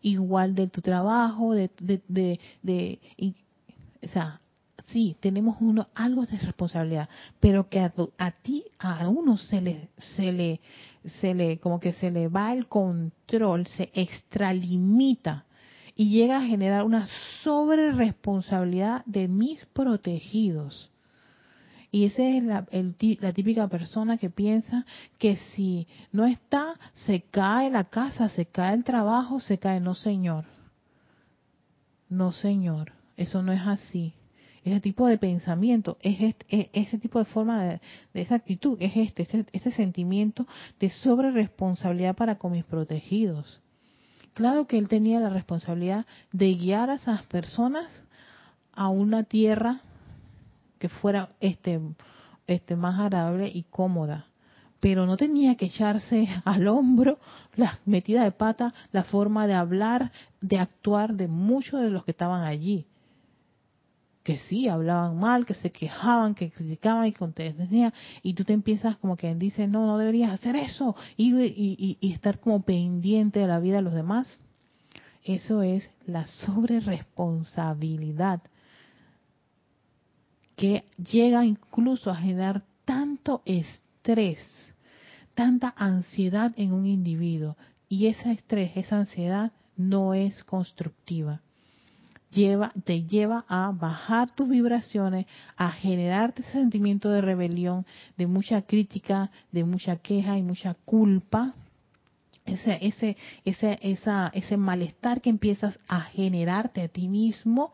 Igual 0.00 0.56
de 0.56 0.66
tu 0.66 0.80
trabajo, 0.80 1.54
de, 1.54 1.70
de, 1.78 2.40
de, 2.62 3.00
o 4.02 4.08
sea, 4.08 4.40
sí, 4.84 5.16
tenemos 5.20 5.56
uno 5.60 5.88
algo 5.94 6.24
de 6.26 6.38
responsabilidad, 6.38 7.08
pero 7.40 7.68
que 7.68 7.80
a, 7.80 7.92
a, 8.18 8.30
ti, 8.30 8.64
a 8.78 9.08
uno 9.08 9.36
se 9.36 9.60
le, 9.60 9.88
se 10.16 10.32
le, 10.32 10.60
se 11.20 11.34
le, 11.34 11.58
como 11.58 11.80
que 11.80 11.92
se 11.92 12.10
le 12.10 12.28
va 12.28 12.52
el 12.52 12.68
control, 12.68 13.66
se 13.66 13.90
extralimita 13.94 15.44
y 15.94 16.10
llega 16.10 16.38
a 16.38 16.46
generar 16.46 16.84
una 16.84 17.06
sobre 17.42 17.92
responsabilidad 17.92 19.04
de 19.06 19.28
mis 19.28 19.64
protegidos. 19.66 20.90
Y 21.90 22.06
esa 22.06 22.22
es 22.22 22.42
la, 22.42 22.66
la, 23.20 23.32
típica 23.34 23.68
persona 23.68 24.16
que 24.16 24.30
piensa 24.30 24.86
que 25.18 25.36
si 25.36 25.86
no 26.10 26.24
está, 26.24 26.80
se 27.04 27.20
cae 27.20 27.70
la 27.70 27.84
casa, 27.84 28.30
se 28.30 28.46
cae 28.46 28.74
el 28.74 28.82
trabajo, 28.82 29.40
se 29.40 29.58
cae. 29.58 29.78
No, 29.78 29.94
señor. 29.94 30.46
No, 32.08 32.32
señor. 32.32 32.92
Eso 33.18 33.42
no 33.42 33.52
es 33.52 33.60
así. 33.60 34.14
Ese 34.64 34.80
tipo 34.80 35.08
de 35.08 35.18
pensamiento, 35.18 35.98
es 36.02 36.20
este, 36.20 36.70
ese 36.72 36.98
tipo 36.98 37.18
de 37.18 37.24
forma 37.24 37.64
de, 37.64 37.80
esa 38.14 38.36
actitud, 38.36 38.76
es 38.80 38.96
este, 38.96 39.46
ese 39.52 39.70
sentimiento 39.72 40.46
de 40.78 40.88
sobre 40.88 41.32
responsabilidad 41.32 42.14
para 42.14 42.36
con 42.36 42.52
mis 42.52 42.64
protegidos. 42.64 43.60
Claro 44.34 44.66
que 44.68 44.78
él 44.78 44.88
tenía 44.88 45.18
la 45.18 45.30
responsabilidad 45.30 46.06
de 46.30 46.54
guiar 46.54 46.90
a 46.90 46.94
esas 46.94 47.24
personas 47.24 48.04
a 48.72 48.88
una 48.88 49.24
tierra 49.24 49.80
que 50.78 50.88
fuera 50.88 51.30
este, 51.40 51.80
este 52.46 52.76
más 52.76 53.00
agradable 53.00 53.50
y 53.52 53.64
cómoda. 53.64 54.26
Pero 54.78 55.06
no 55.06 55.16
tenía 55.16 55.56
que 55.56 55.66
echarse 55.66 56.28
al 56.44 56.68
hombro 56.68 57.18
la 57.56 57.80
metida 57.84 58.22
de 58.22 58.30
pata, 58.30 58.74
la 58.92 59.02
forma 59.02 59.48
de 59.48 59.54
hablar, 59.54 60.12
de 60.40 60.58
actuar 60.58 61.14
de 61.14 61.26
muchos 61.26 61.80
de 61.80 61.90
los 61.90 62.04
que 62.04 62.12
estaban 62.12 62.44
allí 62.44 62.86
que 64.22 64.36
sí 64.36 64.68
hablaban 64.68 65.18
mal, 65.18 65.46
que 65.46 65.54
se 65.54 65.70
quejaban, 65.70 66.34
que 66.34 66.50
criticaban 66.50 67.06
y 67.06 67.12
contenían, 67.12 67.94
y 68.22 68.34
tú 68.34 68.44
te 68.44 68.52
empiezas 68.52 68.98
como 68.98 69.16
que 69.16 69.34
dice, 69.34 69.66
no, 69.66 69.86
no 69.86 69.96
deberías 69.98 70.30
hacer 70.30 70.54
eso, 70.56 70.94
y, 71.16 71.34
y, 71.34 71.98
y, 72.00 72.12
estar 72.12 72.38
como 72.40 72.62
pendiente 72.62 73.40
de 73.40 73.46
la 73.46 73.58
vida 73.58 73.76
de 73.76 73.82
los 73.82 73.94
demás. 73.94 74.38
Eso 75.24 75.62
es 75.62 75.90
la 76.06 76.26
sobreresponsabilidad 76.26 78.42
que 80.56 80.84
llega 80.96 81.44
incluso 81.44 82.10
a 82.10 82.16
generar 82.16 82.64
tanto 82.84 83.42
estrés, 83.44 84.74
tanta 85.34 85.72
ansiedad 85.76 86.52
en 86.56 86.72
un 86.72 86.86
individuo. 86.86 87.56
Y 87.88 88.06
ese 88.06 88.32
estrés, 88.32 88.76
esa 88.76 88.98
ansiedad 88.98 89.52
no 89.76 90.14
es 90.14 90.44
constructiva 90.44 91.42
te 92.84 93.04
lleva 93.04 93.44
a 93.46 93.72
bajar 93.72 94.30
tus 94.30 94.48
vibraciones, 94.48 95.26
a 95.56 95.70
generarte 95.70 96.42
ese 96.42 96.52
sentimiento 96.52 97.10
de 97.10 97.20
rebelión, 97.20 97.84
de 98.16 98.26
mucha 98.26 98.62
crítica, 98.62 99.30
de 99.50 99.64
mucha 99.64 99.96
queja 99.96 100.38
y 100.38 100.42
mucha 100.42 100.74
culpa. 100.84 101.54
Ese, 102.44 102.78
ese, 102.80 103.16
ese, 103.44 103.78
esa, 103.82 104.28
ese 104.34 104.56
malestar 104.56 105.20
que 105.20 105.30
empiezas 105.30 105.78
a 105.88 106.00
generarte 106.00 106.82
a 106.82 106.88
ti 106.88 107.06
mismo 107.06 107.72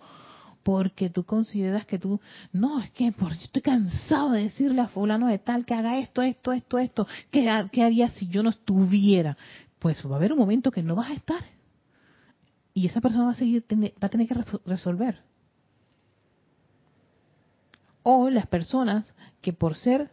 porque 0.62 1.08
tú 1.08 1.24
consideras 1.24 1.86
que 1.86 1.98
tú, 1.98 2.20
no, 2.52 2.80
es 2.80 2.90
que 2.90 3.10
por, 3.12 3.32
yo 3.32 3.44
estoy 3.44 3.62
cansado 3.62 4.32
de 4.32 4.42
decirle 4.42 4.82
a 4.82 4.88
fulano 4.88 5.28
de 5.28 5.38
tal 5.38 5.64
que 5.64 5.72
haga 5.72 5.98
esto, 5.98 6.20
esto, 6.20 6.52
esto, 6.52 6.78
esto, 6.78 7.06
¿qué, 7.30 7.48
qué 7.72 7.82
haría 7.82 8.10
si 8.10 8.28
yo 8.28 8.42
no 8.42 8.50
estuviera? 8.50 9.38
Pues 9.78 10.04
va 10.04 10.14
a 10.14 10.16
haber 10.16 10.32
un 10.32 10.38
momento 10.40 10.70
que 10.70 10.82
no 10.82 10.96
vas 10.96 11.10
a 11.10 11.14
estar 11.14 11.57
y 12.78 12.86
esa 12.86 13.00
persona 13.00 13.24
va 13.24 13.30
a 13.32 13.34
seguir 13.34 13.64
va 13.72 14.06
a 14.06 14.08
tener 14.08 14.28
que 14.28 14.36
resolver. 14.64 15.20
O 18.04 18.30
las 18.30 18.46
personas 18.46 19.12
que 19.40 19.52
por 19.52 19.74
ser 19.74 20.10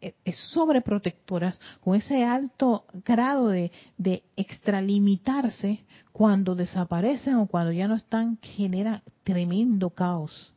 eh, 0.00 0.14
sobreprotectoras 0.52 1.60
con 1.80 1.94
ese 1.94 2.24
alto 2.24 2.86
grado 3.04 3.48
de, 3.48 3.70
de 3.96 4.24
extralimitarse 4.36 5.84
cuando 6.12 6.56
desaparecen 6.56 7.36
o 7.36 7.46
cuando 7.46 7.70
ya 7.70 7.86
no 7.86 7.94
están 7.94 8.38
genera 8.42 9.02
tremendo 9.22 9.90
caos. 9.90 10.52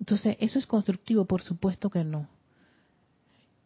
Entonces 0.00 0.36
eso 0.38 0.58
es 0.58 0.66
constructivo 0.66 1.24
por 1.24 1.40
supuesto 1.40 1.88
que 1.88 2.04
no 2.04 2.28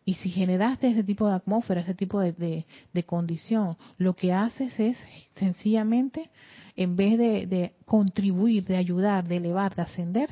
y 0.08 0.14
si 0.14 0.30
generaste 0.30 0.88
ese 0.88 1.02
tipo 1.02 1.28
de 1.28 1.34
atmósfera, 1.34 1.80
ese 1.80 1.92
tipo 1.92 2.20
de, 2.20 2.64
condición, 3.06 3.76
lo 3.98 4.14
que 4.14 4.32
haces 4.32 4.78
es 4.78 4.96
sencillamente, 5.34 6.30
en 6.76 6.94
vez 6.94 7.18
de, 7.18 7.72
contribuir, 7.84 8.64
de 8.64 8.76
ayudar, 8.76 9.26
de 9.26 9.38
elevar, 9.38 9.74
de 9.74 9.82
ascender, 9.82 10.30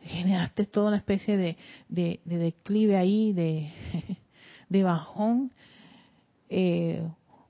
generaste 0.00 0.64
toda 0.64 0.88
una 0.88 0.98
especie 0.98 1.36
de, 1.36 1.56
de 1.88 2.20
declive 2.24 2.96
ahí, 2.96 3.32
de, 3.32 3.72
bajón, 4.84 5.50
eh, 6.48 7.02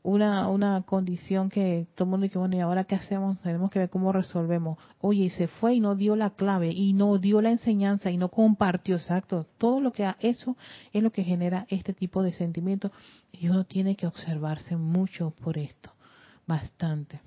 una, 0.07 0.49
una 0.49 0.83
condición 0.83 1.51
que 1.51 1.89
todo 1.97 2.05
el 2.05 2.11
mundo 2.11 2.25
dice, 2.25 2.39
bueno, 2.39 2.57
¿y 2.57 2.61
ahora 2.61 2.85
qué 2.85 2.95
hacemos? 2.95 3.41
Tenemos 3.41 3.73
que 3.73 3.81
ver 3.81 3.91
cómo 3.91 4.13
resolvemos. 4.13 4.79
Oye, 5.01 5.25
y 5.25 5.31
se 5.31 5.49
fue 5.49 5.75
y 5.75 5.81
no 5.81 5.97
dio 5.97 6.15
la 6.15 6.31
clave, 6.31 6.71
y 6.71 6.93
no 6.93 7.19
dio 7.19 7.43
la 7.43 7.51
enseñanza, 7.51 8.09
y 8.13 8.17
no 8.17 8.29
compartió, 8.29 8.95
exacto. 8.95 9.47
Todo 9.59 9.81
lo 9.81 9.91
que 9.91 10.05
ha 10.05 10.17
hecho 10.21 10.57
es 10.93 11.03
lo 11.03 11.11
que 11.11 11.25
genera 11.25 11.67
este 11.71 11.93
tipo 11.93 12.23
de 12.23 12.33
sentimientos. 12.33 12.93
Y 13.33 13.49
uno 13.49 13.65
tiene 13.65 13.97
que 13.97 14.07
observarse 14.07 14.77
mucho 14.77 15.33
por 15.43 15.59
esto, 15.59 15.91
bastante. 16.47 17.21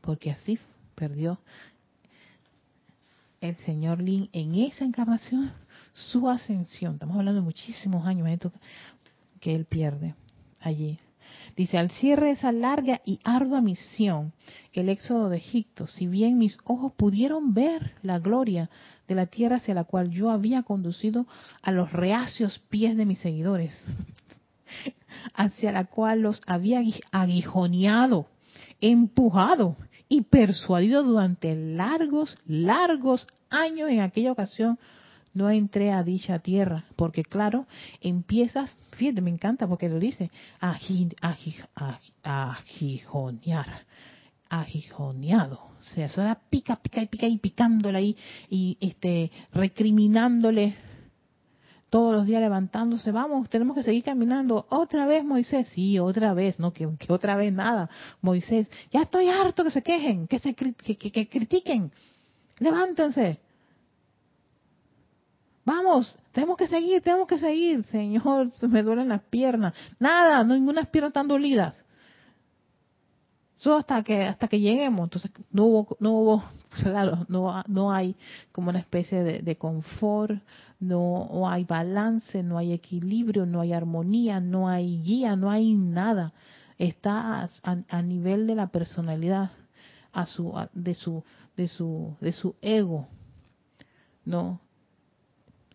Porque 0.00 0.30
así 0.30 0.60
perdió 0.94 1.40
el 3.40 3.56
señor 3.56 4.00
Lin 4.00 4.30
en 4.32 4.54
esa 4.54 4.84
encarnación 4.84 5.50
su 5.94 6.28
ascensión. 6.28 6.94
Estamos 6.94 7.16
hablando 7.16 7.40
de 7.40 7.44
muchísimos 7.44 8.06
años 8.06 8.28
que 9.40 9.52
él 9.52 9.64
pierde 9.64 10.14
allí. 10.60 11.00
Dice, 11.56 11.76
al 11.76 11.90
cierre 11.90 12.26
de 12.26 12.32
esa 12.32 12.50
larga 12.50 13.02
y 13.04 13.20
ardua 13.24 13.60
misión, 13.60 14.32
el 14.72 14.88
éxodo 14.88 15.28
de 15.28 15.36
Egipto, 15.36 15.86
si 15.86 16.06
bien 16.06 16.38
mis 16.38 16.56
ojos 16.64 16.92
pudieron 16.92 17.52
ver 17.52 17.92
la 18.02 18.18
gloria 18.18 18.70
de 19.06 19.14
la 19.14 19.26
tierra 19.26 19.56
hacia 19.56 19.74
la 19.74 19.84
cual 19.84 20.10
yo 20.10 20.30
había 20.30 20.62
conducido 20.62 21.26
a 21.62 21.70
los 21.70 21.92
reacios 21.92 22.58
pies 22.70 22.96
de 22.96 23.04
mis 23.04 23.18
seguidores, 23.18 23.78
hacia 25.34 25.72
la 25.72 25.84
cual 25.84 26.20
los 26.22 26.40
había 26.46 26.80
aguijoneado, 27.10 28.28
empujado 28.80 29.76
y 30.08 30.22
persuadido 30.22 31.02
durante 31.02 31.54
largos, 31.54 32.38
largos 32.46 33.26
años 33.50 33.90
en 33.90 34.00
aquella 34.00 34.32
ocasión, 34.32 34.78
no 35.34 35.50
entré 35.50 35.92
a 35.92 36.02
dicha 36.02 36.38
tierra, 36.38 36.84
porque 36.96 37.22
claro, 37.22 37.66
empiezas, 38.00 38.76
fíjate, 38.92 39.20
me 39.20 39.30
encanta 39.30 39.66
porque 39.66 39.88
lo 39.88 39.98
dice, 39.98 40.30
a, 40.60 40.76
agijonear, 42.22 43.66
agijoneado. 44.48 45.60
O 45.78 45.82
sea, 45.82 46.06
eso 46.06 46.22
era 46.22 46.38
pica, 46.50 46.76
pica 46.76 47.02
y 47.02 47.06
pica 47.06 47.26
y 47.26 47.38
picándole 47.38 47.98
ahí 47.98 48.16
y 48.48 48.76
este, 48.80 49.30
recriminándole 49.52 50.76
todos 51.92 52.14
los 52.14 52.24
días 52.24 52.40
levantándose, 52.40 53.12
vamos, 53.12 53.50
tenemos 53.50 53.76
que 53.76 53.82
seguir 53.82 54.02
caminando. 54.02 54.64
Otra 54.70 55.04
vez, 55.04 55.22
Moisés, 55.24 55.66
sí, 55.74 55.98
otra 55.98 56.32
vez, 56.32 56.58
no, 56.58 56.72
que, 56.72 56.88
otra 57.08 57.36
vez 57.36 57.52
nada. 57.52 57.90
Moisés, 58.22 58.70
ya 58.90 59.02
estoy 59.02 59.28
harto 59.28 59.62
que 59.62 59.70
se 59.70 59.82
quejen, 59.82 60.26
que 60.26 60.38
se 60.38 60.54
que, 60.54 60.96
que 60.96 61.28
critiquen. 61.28 61.92
Levántense. 62.60 63.40
Vamos, 65.64 66.18
tenemos 66.32 66.56
que 66.56 66.66
seguir, 66.66 67.00
tenemos 67.02 67.28
que 67.28 67.38
seguir. 67.38 67.84
Señor, 67.90 68.52
me 68.62 68.82
duelen 68.82 69.08
las 69.08 69.22
piernas. 69.22 69.74
Nada, 69.98 70.42
no 70.44 70.54
ninguna 70.54 70.84
piernas 70.84 71.10
están 71.10 71.28
dolidas. 71.28 71.84
Solo 73.58 73.76
hasta 73.76 74.02
que 74.02 74.24
hasta 74.24 74.48
que 74.48 74.58
lleguemos. 74.58 75.04
Entonces 75.04 75.30
no 75.52 75.64
hubo 75.66 75.96
no 76.00 76.12
hubo 76.12 76.44
claro, 76.82 77.26
no 77.28 77.62
no 77.68 77.92
hay 77.92 78.16
como 78.50 78.70
una 78.70 78.80
especie 78.80 79.22
de, 79.22 79.56
confort, 79.56 80.42
no, 80.80 81.48
hay 81.48 81.62
balance, 81.64 82.42
no 82.42 82.58
hay 82.58 82.72
equilibrio, 82.72 83.46
no 83.46 83.60
hay 83.60 83.72
armonía, 83.72 84.40
no 84.40 84.68
hay 84.68 85.00
guía, 85.02 85.36
no 85.36 85.48
hay 85.48 85.74
nada. 85.74 86.32
Está 86.76 87.48
a, 87.62 87.76
a 87.88 88.02
nivel 88.02 88.48
de 88.48 88.56
la 88.56 88.66
personalidad, 88.66 89.52
a 90.12 90.26
su 90.26 90.52
de 90.72 90.94
su 90.94 91.22
de 91.56 91.68
su 91.68 92.16
de 92.20 92.32
su 92.32 92.56
ego. 92.62 93.06
No, 94.24 94.60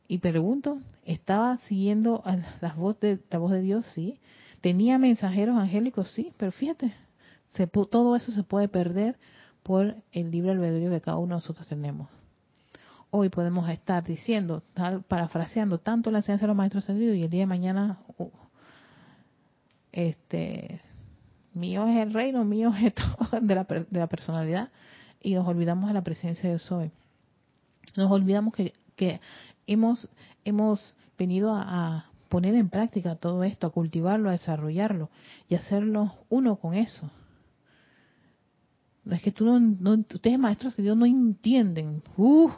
y 0.07 0.19
pregunto, 0.19 0.79
¿estaba 1.05 1.57
siguiendo 1.59 2.23
la 2.61 2.73
voz 2.73 2.99
de, 2.99 3.19
la 3.29 3.39
voz 3.39 3.51
de 3.51 3.61
Dios? 3.61 3.85
Sí. 3.93 4.19
¿Tenía 4.61 4.97
mensajeros 4.97 5.57
angélicos? 5.57 6.09
Sí, 6.11 6.33
pero 6.37 6.51
fíjate, 6.51 6.93
se, 7.49 7.67
todo 7.67 8.15
eso 8.15 8.31
se 8.31 8.43
puede 8.43 8.69
perder 8.69 9.17
por 9.63 9.95
el 10.13 10.31
libre 10.31 10.51
albedrío 10.51 10.89
que 10.89 11.01
cada 11.01 11.17
uno 11.17 11.35
de 11.35 11.41
nosotros 11.41 11.67
tenemos. 11.67 12.07
Hoy 13.09 13.29
podemos 13.29 13.69
estar 13.69 14.03
diciendo, 14.03 14.63
parafraseando 15.07 15.79
tanto 15.79 16.09
la 16.09 16.19
enseñanza 16.19 16.43
de 16.43 16.47
los 16.47 16.57
maestros 16.57 16.85
ascendidos 16.85 17.15
y 17.17 17.23
el 17.23 17.29
día 17.29 17.41
de 17.41 17.45
mañana, 17.47 17.99
uh, 18.17 18.29
este, 19.91 20.81
mío 21.53 21.85
es 21.87 21.97
el 21.97 22.13
reino, 22.13 22.45
mío 22.45 22.73
es 22.81 22.93
todo 22.95 23.41
de 23.41 23.55
la, 23.55 23.63
de 23.63 23.99
la 23.99 24.07
personalidad 24.07 24.69
y 25.21 25.35
nos 25.35 25.47
olvidamos 25.47 25.89
de 25.89 25.93
la 25.93 26.03
presencia 26.03 26.49
de 26.49 26.59
Soy. 26.59 26.91
Nos 27.95 28.09
olvidamos 28.11 28.53
que 28.53 28.73
hemos, 29.67 30.09
hemos 30.43 30.95
venido 31.17 31.53
a, 31.53 32.05
poner 32.29 32.55
en 32.55 32.69
práctica 32.69 33.15
todo 33.15 33.43
esto, 33.43 33.67
a 33.67 33.71
cultivarlo, 33.71 34.29
a 34.29 34.33
desarrollarlo 34.33 35.09
y 35.47 35.55
hacerlo 35.55 36.13
uno 36.29 36.57
con 36.57 36.73
eso. 36.73 37.09
Es 39.09 39.21
que 39.21 39.31
tú 39.31 39.45
no, 39.45 39.91
ustedes 40.13 40.37
maestros 40.37 40.73
ascendidos 40.73 40.97
no 40.97 41.05
entienden. 41.05 42.03
Uh, 42.17 42.51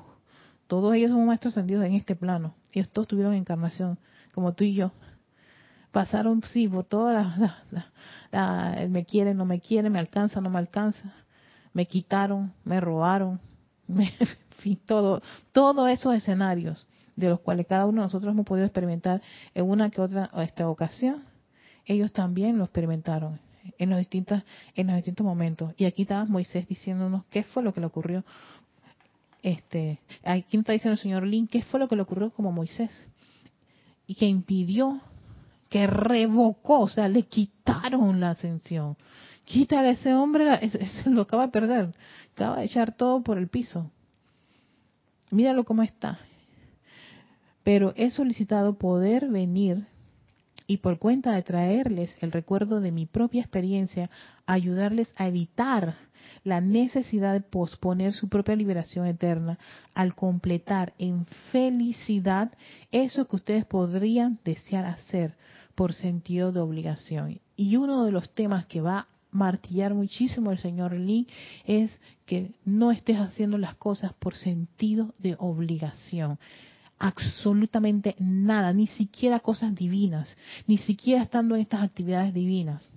todos 0.66 0.96
ellos 0.96 1.12
son 1.12 1.26
maestros 1.26 1.54
ascendidos 1.54 1.86
en 1.86 1.94
este 1.94 2.16
plano. 2.16 2.56
Ellos 2.72 2.90
todos 2.90 3.08
tuvieron 3.08 3.34
encarnación, 3.36 4.00
como 4.34 4.54
tú 4.54 4.64
y 4.64 4.74
yo. 4.74 4.92
Pasaron, 5.92 6.42
sí, 6.42 6.68
por 6.68 6.86
todas 6.86 7.38
las, 8.32 8.90
me 8.90 9.06
quiere, 9.06 9.34
no 9.34 9.46
me 9.46 9.60
quiere, 9.60 9.90
me 9.90 10.00
alcanza, 10.00 10.42
no 10.42 10.50
me 10.50 10.60
alcanza. 10.60 11.14
Me 11.74 11.86
quitaron, 11.86 12.52
me 12.64 12.82
robaron, 12.82 13.40
me, 13.88 14.12
fin, 14.58 14.80
todo, 14.88 15.22
todos 15.52 15.88
esos 15.90 16.16
escenarios 16.16 16.88
de 17.20 17.30
los 17.30 17.40
cuales 17.42 17.68
cada 17.68 17.86
uno 17.86 18.02
de 18.02 18.08
nosotros 18.08 18.34
hemos 18.34 18.46
podido 18.46 18.66
experimentar 18.66 19.22
en 19.54 19.70
una 19.70 19.90
que 19.90 20.02
otra 20.02 20.30
esta 20.38 20.70
ocasión, 20.70 21.24
ellos 21.86 22.12
también 22.12 22.58
lo 22.58 22.64
experimentaron 22.64 23.40
en 23.78 23.90
los 23.90 24.00
distintos 24.00 24.42
en 24.76 24.88
los 24.88 24.96
distintos 24.96 25.26
momentos. 25.26 25.74
Y 25.78 25.86
aquí 25.86 26.04
está 26.04 26.24
Moisés 26.26 26.68
diciéndonos 26.68 27.26
qué 27.30 27.44
fue 27.44 27.64
lo 27.64 27.74
que 27.74 27.82
le 27.82 27.88
ocurrió. 27.88 28.24
Este, 29.42 30.00
aquí 30.24 30.58
está 30.58 30.74
diciendo 30.74 30.94
el 30.94 31.00
señor 31.00 31.26
Lin 31.26 31.48
qué 31.48 31.62
fue 31.64 31.80
lo 31.80 31.88
que 31.88 31.96
le 31.96 32.02
ocurrió 32.02 32.32
como 32.32 32.52
Moisés 32.52 33.10
y 34.06 34.16
que 34.16 34.26
impidió, 34.26 35.02
que 35.70 35.88
revocó, 35.88 36.82
o 36.82 36.88
sea, 36.88 37.08
le 37.08 37.24
quitaron 37.24 38.20
la 38.20 38.32
ascensión. 38.32 38.98
Quítale 39.46 39.90
a 39.90 39.92
ese 39.92 40.14
hombre, 40.14 40.60
ese, 40.62 41.10
lo 41.10 41.22
acaba 41.22 41.46
de 41.46 41.52
perder, 41.52 41.96
acaba 42.34 42.58
de 42.58 42.66
echar 42.66 42.94
todo 42.94 43.22
por 43.22 43.38
el 43.38 43.48
piso. 43.48 43.92
Míralo 45.32 45.64
cómo 45.64 45.84
está 45.84 46.20
pero 47.70 47.94
he 47.96 48.10
solicitado 48.10 48.80
poder 48.80 49.28
venir 49.30 49.86
y 50.66 50.78
por 50.78 50.98
cuenta 50.98 51.34
de 51.34 51.44
traerles 51.44 52.18
el 52.20 52.32
recuerdo 52.32 52.82
de 52.82 52.92
mi 52.92 53.06
propia 53.06 53.42
experiencia, 53.42 54.10
ayudarles 54.48 55.14
a 55.18 55.28
evitar 55.28 55.98
la 56.44 56.62
necesidad 56.62 57.34
de 57.34 57.42
posponer 57.42 58.14
su 58.14 58.28
propia 58.28 58.56
liberación 58.56 59.06
eterna 59.06 59.60
al 59.94 60.16
completar 60.16 60.94
en 60.98 61.28
felicidad 61.52 62.52
eso 62.92 63.28
que 63.28 63.36
ustedes 63.36 63.66
podrían 63.66 64.40
desear 64.44 64.88
hacer 64.88 65.36
por 65.76 65.94
sentido 65.94 66.52
de 66.52 66.62
obligación. 66.62 67.40
Y 67.56 67.76
uno 67.76 68.04
de 68.04 68.12
los 68.12 68.34
temas 68.34 68.66
que 68.66 68.82
va 68.82 68.98
a 68.98 69.08
martillar 69.30 69.94
muchísimo 69.94 70.52
el 70.52 70.58
señor 70.58 70.98
Lee 70.98 71.28
es 71.66 72.02
que 72.26 72.50
no 72.66 72.92
estés 72.92 73.18
haciendo 73.18 73.60
las 73.60 73.76
cosas 73.76 74.14
por 74.14 74.36
sentido 74.36 75.14
de 75.20 75.36
obligación 75.38 76.40
absolutamente 77.00 78.16
nada, 78.20 78.74
ni 78.74 78.88
siquiera 78.88 79.40
cosas 79.40 79.74
divinas, 79.74 80.38
ni 80.68 80.78
siquiera 80.78 81.24
estando 81.24 81.56
en 81.56 81.62
estas 81.62 81.82
actividades 81.82 82.34
divinas. 82.34 82.92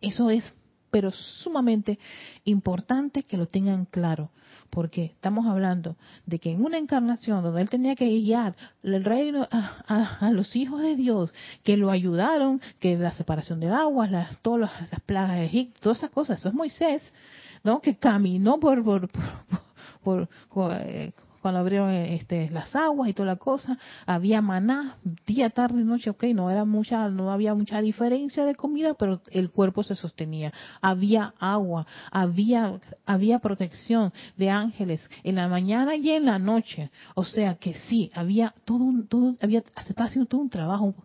Eso 0.00 0.30
es, 0.30 0.54
pero 0.90 1.10
sumamente 1.10 1.98
importante 2.44 3.24
que 3.24 3.36
lo 3.36 3.46
tengan 3.46 3.86
claro, 3.86 4.30
porque 4.70 5.06
estamos 5.06 5.46
hablando 5.46 5.96
de 6.26 6.38
que 6.38 6.52
en 6.52 6.64
una 6.64 6.78
encarnación 6.78 7.42
donde 7.42 7.60
él 7.60 7.70
tenía 7.70 7.96
que 7.96 8.06
guiar 8.06 8.54
el 8.82 9.04
reino 9.04 9.48
a, 9.50 10.30
los 10.30 10.54
hijos 10.54 10.80
de 10.80 10.94
Dios, 10.94 11.34
que 11.64 11.76
lo 11.76 11.90
ayudaron, 11.90 12.60
que 12.78 12.96
la 12.96 13.12
separación 13.12 13.58
de 13.58 13.68
aguas, 13.68 14.10
las, 14.12 14.38
todas 14.42 14.70
las, 14.90 15.00
plagas 15.00 15.36
de 15.36 15.46
Egipto, 15.46 15.80
todas 15.80 15.98
esas 15.98 16.10
cosas, 16.10 16.38
eso 16.38 16.48
es 16.50 16.54
Moisés, 16.54 17.02
¿no? 17.64 17.80
Que 17.80 17.96
caminó 17.96 18.60
por, 18.60 18.84
por 20.02 20.28
eh, 20.72 21.12
cuando 21.46 21.60
abrieron 21.60 21.92
este, 21.92 22.50
las 22.50 22.74
aguas 22.74 23.08
y 23.08 23.12
toda 23.12 23.26
la 23.26 23.36
cosa, 23.36 23.78
había 24.04 24.42
maná 24.42 24.96
día, 25.28 25.48
tarde 25.48 25.80
y 25.80 25.84
noche, 25.84 26.10
ok, 26.10 26.24
no 26.34 26.50
era 26.50 26.64
mucha, 26.64 27.08
no 27.08 27.30
había 27.30 27.54
mucha 27.54 27.80
diferencia 27.80 28.44
de 28.44 28.56
comida, 28.56 28.94
pero 28.94 29.20
el 29.30 29.52
cuerpo 29.52 29.84
se 29.84 29.94
sostenía. 29.94 30.52
Había 30.80 31.34
agua, 31.38 31.86
había, 32.10 32.80
había 33.04 33.38
protección 33.38 34.12
de 34.36 34.50
ángeles 34.50 35.00
en 35.22 35.36
la 35.36 35.46
mañana 35.46 35.94
y 35.94 36.10
en 36.10 36.24
la 36.24 36.40
noche. 36.40 36.90
O 37.14 37.22
sea 37.22 37.54
que 37.54 37.74
sí, 37.74 38.10
había 38.12 38.52
todo 38.64 38.78
un, 38.78 39.06
todo, 39.06 39.36
había, 39.40 39.62
se 39.84 39.90
estaba 39.90 40.08
haciendo 40.08 40.26
todo 40.26 40.40
un 40.40 40.50
trabajo, 40.50 40.96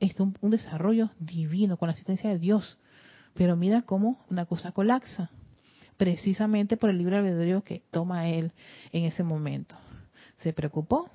este, 0.00 0.22
un, 0.22 0.36
un 0.42 0.50
desarrollo 0.50 1.12
divino 1.18 1.78
con 1.78 1.86
la 1.86 1.94
asistencia 1.94 2.28
de 2.28 2.38
Dios. 2.38 2.76
Pero 3.32 3.56
mira 3.56 3.80
cómo 3.80 4.18
una 4.28 4.44
cosa 4.44 4.70
colapsa 4.70 5.30
precisamente 5.98 6.78
por 6.78 6.88
el 6.88 6.96
libre 6.96 7.18
albedrío 7.18 7.62
que 7.62 7.82
toma 7.90 8.28
él 8.28 8.52
en 8.92 9.04
ese 9.04 9.22
momento. 9.22 9.76
Se 10.38 10.54
preocupó, 10.54 11.10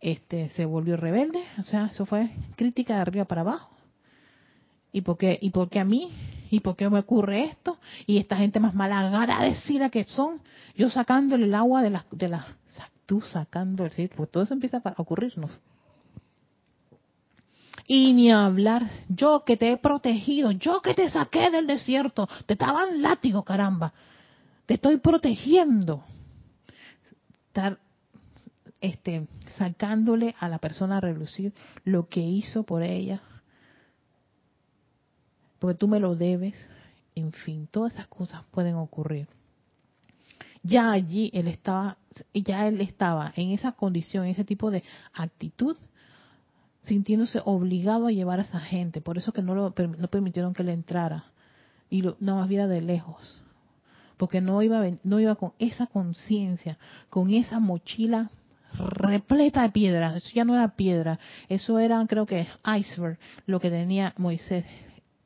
este, 0.00 0.48
se 0.50 0.64
volvió 0.64 0.96
rebelde, 0.96 1.44
o 1.58 1.62
sea, 1.62 1.86
eso 1.86 2.06
fue 2.06 2.30
crítica 2.56 2.96
de 2.96 3.02
arriba 3.02 3.26
para 3.26 3.42
abajo. 3.42 3.70
¿Y 4.90 5.02
por 5.02 5.18
qué, 5.18 5.38
y 5.40 5.50
por 5.50 5.68
qué 5.68 5.78
a 5.78 5.84
mí? 5.84 6.10
¿Y 6.50 6.60
por 6.60 6.74
qué 6.74 6.88
me 6.88 6.98
ocurre 6.98 7.44
esto? 7.44 7.78
Y 8.06 8.18
esta 8.18 8.36
gente 8.36 8.58
más 8.58 8.74
malagradecida 8.74 9.90
que 9.90 10.04
son, 10.04 10.40
yo 10.74 10.88
sacándole 10.88 11.44
el 11.44 11.54
agua 11.54 11.82
de 11.82 11.90
las, 11.90 12.04
de 12.10 12.28
las, 12.28 12.46
tú 13.04 13.20
sacando 13.20 13.84
el, 13.84 14.08
pues 14.10 14.30
todo 14.30 14.42
eso 14.42 14.54
empieza 14.54 14.80
a 14.82 14.94
ocurrirnos. 14.96 15.50
Y 17.86 18.12
ni 18.14 18.32
hablar, 18.32 18.90
yo 19.08 19.44
que 19.44 19.56
te 19.56 19.70
he 19.70 19.76
protegido, 19.76 20.50
yo 20.50 20.82
que 20.82 20.94
te 20.94 21.08
saqué 21.08 21.50
del 21.50 21.66
desierto, 21.66 22.28
te 22.46 22.54
estaban 22.54 23.00
látigo, 23.00 23.44
caramba, 23.44 23.92
te 24.66 24.74
estoy 24.74 24.98
protegiendo. 24.98 26.04
Estar 27.46 27.78
este, 28.80 29.28
sacándole 29.56 30.34
a 30.38 30.48
la 30.48 30.58
persona 30.58 30.98
a 30.98 31.00
relucir 31.00 31.52
lo 31.84 32.08
que 32.08 32.20
hizo 32.20 32.64
por 32.64 32.82
ella. 32.82 33.22
porque 35.58 35.78
tú 35.78 35.88
me 35.88 36.00
lo 36.00 36.14
debes, 36.14 36.68
en 37.14 37.32
fin, 37.32 37.66
todas 37.70 37.94
esas 37.94 38.08
cosas 38.08 38.42
pueden 38.50 38.74
ocurrir. 38.74 39.26
Ya 40.62 40.90
allí 40.90 41.30
él 41.32 41.48
estaba, 41.48 41.96
ya 42.34 42.66
él 42.66 42.80
estaba 42.80 43.32
en 43.36 43.52
esa 43.52 43.72
condición, 43.72 44.24
en 44.24 44.32
ese 44.32 44.44
tipo 44.44 44.70
de 44.70 44.82
actitud, 45.14 45.76
sintiéndose 46.86 47.40
obligado 47.44 48.06
a 48.06 48.12
llevar 48.12 48.38
a 48.38 48.42
esa 48.42 48.60
gente, 48.60 49.00
por 49.00 49.18
eso 49.18 49.32
que 49.32 49.42
no 49.42 49.54
lo 49.54 49.74
no 49.98 50.08
permitieron 50.08 50.54
que 50.54 50.64
le 50.64 50.72
entrara. 50.72 51.26
Y 51.90 52.02
lo, 52.02 52.16
no 52.18 52.36
más 52.36 52.48
vida 52.48 52.66
de 52.66 52.80
lejos, 52.80 53.44
porque 54.16 54.40
no 54.40 54.62
iba 54.62 54.82
no 55.04 55.20
iba 55.20 55.36
con 55.36 55.52
esa 55.58 55.86
conciencia, 55.86 56.78
con 57.10 57.32
esa 57.32 57.60
mochila 57.60 58.30
repleta 58.72 59.62
de 59.62 59.70
piedras, 59.70 60.16
eso 60.16 60.30
ya 60.34 60.44
no 60.44 60.54
era 60.54 60.76
piedra, 60.76 61.18
eso 61.48 61.78
era 61.78 62.04
creo 62.08 62.26
que 62.26 62.46
iceberg 62.78 63.18
lo 63.46 63.60
que 63.60 63.70
tenía 63.70 64.14
Moisés 64.16 64.64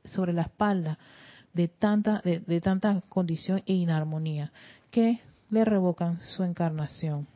sobre 0.05 0.33
la 0.33 0.43
espalda 0.43 0.99
de 1.55 1.69
tanta 1.69 2.21
de, 2.25 2.41
de 2.41 2.61
tanta 2.61 3.01
condición 3.09 3.63
e 3.67 3.75
inarmonía 3.75 4.53
que 4.91 5.21
le 5.51 5.65
revocan 5.65 6.21
su 6.21 6.45
encarnación. 6.45 7.27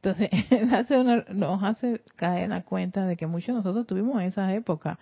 Entonces, 0.00 0.30
nos 1.34 1.62
hace 1.64 2.02
caer 2.14 2.50
la 2.50 2.62
cuenta 2.62 3.04
de 3.06 3.16
que 3.16 3.26
muchos 3.26 3.48
de 3.48 3.54
nosotros 3.54 3.86
tuvimos 3.86 4.20
en 4.20 4.28
esa 4.28 4.54
época, 4.54 4.98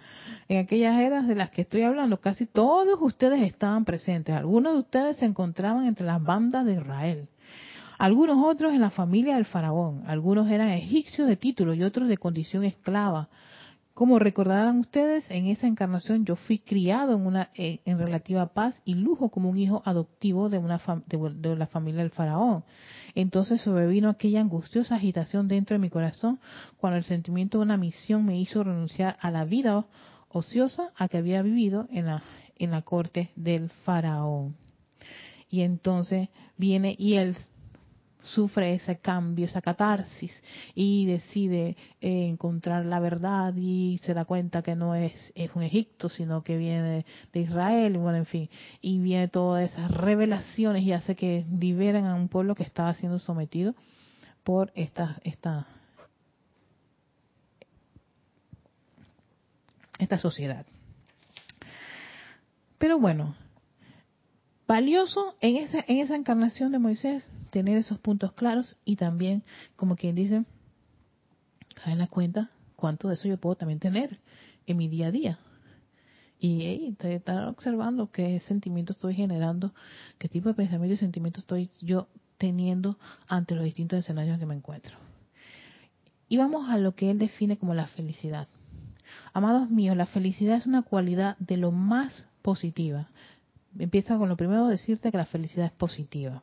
en 0.48 0.58
aquellas 0.58 0.98
eras 1.00 1.28
de 1.28 1.34
las 1.34 1.50
que 1.50 1.62
estoy 1.62 1.82
hablando, 1.82 2.18
casi 2.18 2.46
todos 2.46 2.98
ustedes 3.00 3.42
estaban 3.42 3.84
presentes. 3.84 4.34
Algunos 4.34 4.72
de 4.72 4.78
ustedes 4.80 5.18
se 5.18 5.26
encontraban 5.26 5.86
entre 5.86 6.06
las 6.06 6.22
bandas 6.22 6.64
de 6.64 6.74
Israel. 6.74 7.28
Algunos 7.98 8.38
otros 8.44 8.72
en 8.72 8.80
la 8.80 8.90
familia 8.90 9.36
del 9.36 9.44
faraón. 9.44 10.04
Algunos 10.06 10.50
eran 10.50 10.68
egipcios 10.70 11.28
de 11.28 11.36
título 11.36 11.74
y 11.74 11.82
otros 11.82 12.08
de 12.08 12.16
condición 12.16 12.64
esclava. 12.64 13.28
Como 13.96 14.18
recordarán 14.18 14.80
ustedes, 14.80 15.24
en 15.30 15.46
esa 15.46 15.66
encarnación 15.66 16.26
yo 16.26 16.36
fui 16.36 16.58
criado 16.58 17.14
en 17.14 17.24
una 17.26 17.48
en 17.54 17.98
relativa 17.98 18.52
paz 18.52 18.82
y 18.84 18.92
lujo 18.92 19.30
como 19.30 19.48
un 19.48 19.56
hijo 19.56 19.80
adoptivo 19.86 20.50
de 20.50 20.58
una 20.58 20.78
de, 21.06 21.56
la 21.56 21.66
familia 21.66 22.02
del 22.02 22.10
faraón. 22.10 22.62
Entonces 23.14 23.62
sobrevino 23.62 24.10
aquella 24.10 24.42
angustiosa 24.42 24.96
agitación 24.96 25.48
dentro 25.48 25.76
de 25.76 25.78
mi 25.78 25.88
corazón 25.88 26.40
cuando 26.76 26.98
el 26.98 27.04
sentimiento 27.04 27.56
de 27.56 27.64
una 27.64 27.78
misión 27.78 28.26
me 28.26 28.38
hizo 28.38 28.62
renunciar 28.62 29.16
a 29.18 29.30
la 29.30 29.46
vida 29.46 29.86
ociosa 30.28 30.90
a 30.94 31.08
que 31.08 31.16
había 31.16 31.40
vivido 31.40 31.88
en 31.90 32.04
la 32.04 32.22
en 32.58 32.72
la 32.72 32.82
corte 32.82 33.30
del 33.34 33.70
faraón. 33.86 34.56
Y 35.48 35.62
entonces 35.62 36.28
viene 36.58 36.94
y 36.98 37.14
él 37.14 37.34
sufre 38.26 38.74
ese 38.74 38.98
cambio, 38.98 39.46
esa 39.46 39.62
catarsis 39.62 40.42
y 40.74 41.06
decide 41.06 41.76
eh, 42.00 42.28
encontrar 42.28 42.84
la 42.84 43.00
verdad 43.00 43.54
y 43.56 43.98
se 44.02 44.14
da 44.14 44.24
cuenta 44.24 44.62
que 44.62 44.74
no 44.74 44.94
es, 44.94 45.32
es 45.34 45.50
un 45.54 45.62
Egipto, 45.62 46.08
sino 46.08 46.42
que 46.42 46.56
viene 46.56 47.04
de 47.32 47.40
Israel, 47.40 47.94
y 47.94 47.98
bueno, 47.98 48.18
en 48.18 48.26
fin, 48.26 48.50
y 48.80 48.98
viene 48.98 49.28
todas 49.28 49.72
esas 49.72 49.90
revelaciones 49.90 50.82
y 50.82 50.92
hace 50.92 51.16
que 51.16 51.46
liberen 51.58 52.06
a 52.06 52.14
un 52.14 52.28
pueblo 52.28 52.54
que 52.54 52.62
estaba 52.62 52.92
siendo 52.94 53.18
sometido 53.18 53.74
por 54.44 54.72
esta, 54.74 55.18
esta, 55.24 55.66
esta 59.98 60.18
sociedad. 60.18 60.66
Pero 62.78 62.98
bueno, 62.98 63.34
valioso 64.66 65.36
en 65.40 65.56
esa, 65.56 65.84
en 65.86 65.98
esa 65.98 66.16
encarnación 66.16 66.72
de 66.72 66.78
Moisés 66.78 67.28
tener 67.50 67.78
esos 67.78 67.98
puntos 67.98 68.32
claros 68.32 68.76
y 68.84 68.96
también, 68.96 69.42
como 69.76 69.96
quien 69.96 70.14
dice, 70.14 70.44
caer 71.74 71.98
la 71.98 72.06
cuenta 72.06 72.50
cuánto 72.74 73.08
de 73.08 73.14
eso 73.14 73.28
yo 73.28 73.38
puedo 73.38 73.56
también 73.56 73.80
tener 73.80 74.18
en 74.66 74.76
mi 74.76 74.88
día 74.88 75.08
a 75.08 75.10
día. 75.10 75.38
Y 76.38 76.94
estar 77.00 77.48
observando 77.48 78.10
qué 78.10 78.40
sentimiento 78.40 78.92
estoy 78.92 79.14
generando, 79.14 79.72
qué 80.18 80.28
tipo 80.28 80.50
de 80.50 80.54
pensamiento 80.54 80.94
y 80.94 80.98
sentimiento 80.98 81.40
estoy 81.40 81.70
yo 81.80 82.08
teniendo 82.36 82.98
ante 83.26 83.54
los 83.54 83.64
distintos 83.64 84.00
escenarios 84.00 84.34
en 84.34 84.40
que 84.40 84.46
me 84.46 84.54
encuentro. 84.54 84.96
Y 86.28 86.36
vamos 86.36 86.68
a 86.68 86.76
lo 86.76 86.94
que 86.94 87.10
él 87.10 87.18
define 87.18 87.56
como 87.56 87.72
la 87.74 87.86
felicidad. 87.86 88.48
Amados 89.32 89.70
míos, 89.70 89.96
la 89.96 90.06
felicidad 90.06 90.56
es 90.56 90.66
una 90.66 90.82
cualidad 90.82 91.38
de 91.38 91.56
lo 91.56 91.72
más 91.72 92.26
positiva, 92.42 93.08
empieza 93.78 94.16
con 94.16 94.28
lo 94.28 94.36
primero 94.36 94.66
decirte 94.66 95.10
que 95.10 95.16
la 95.16 95.26
felicidad 95.26 95.66
es 95.66 95.72
positiva. 95.72 96.42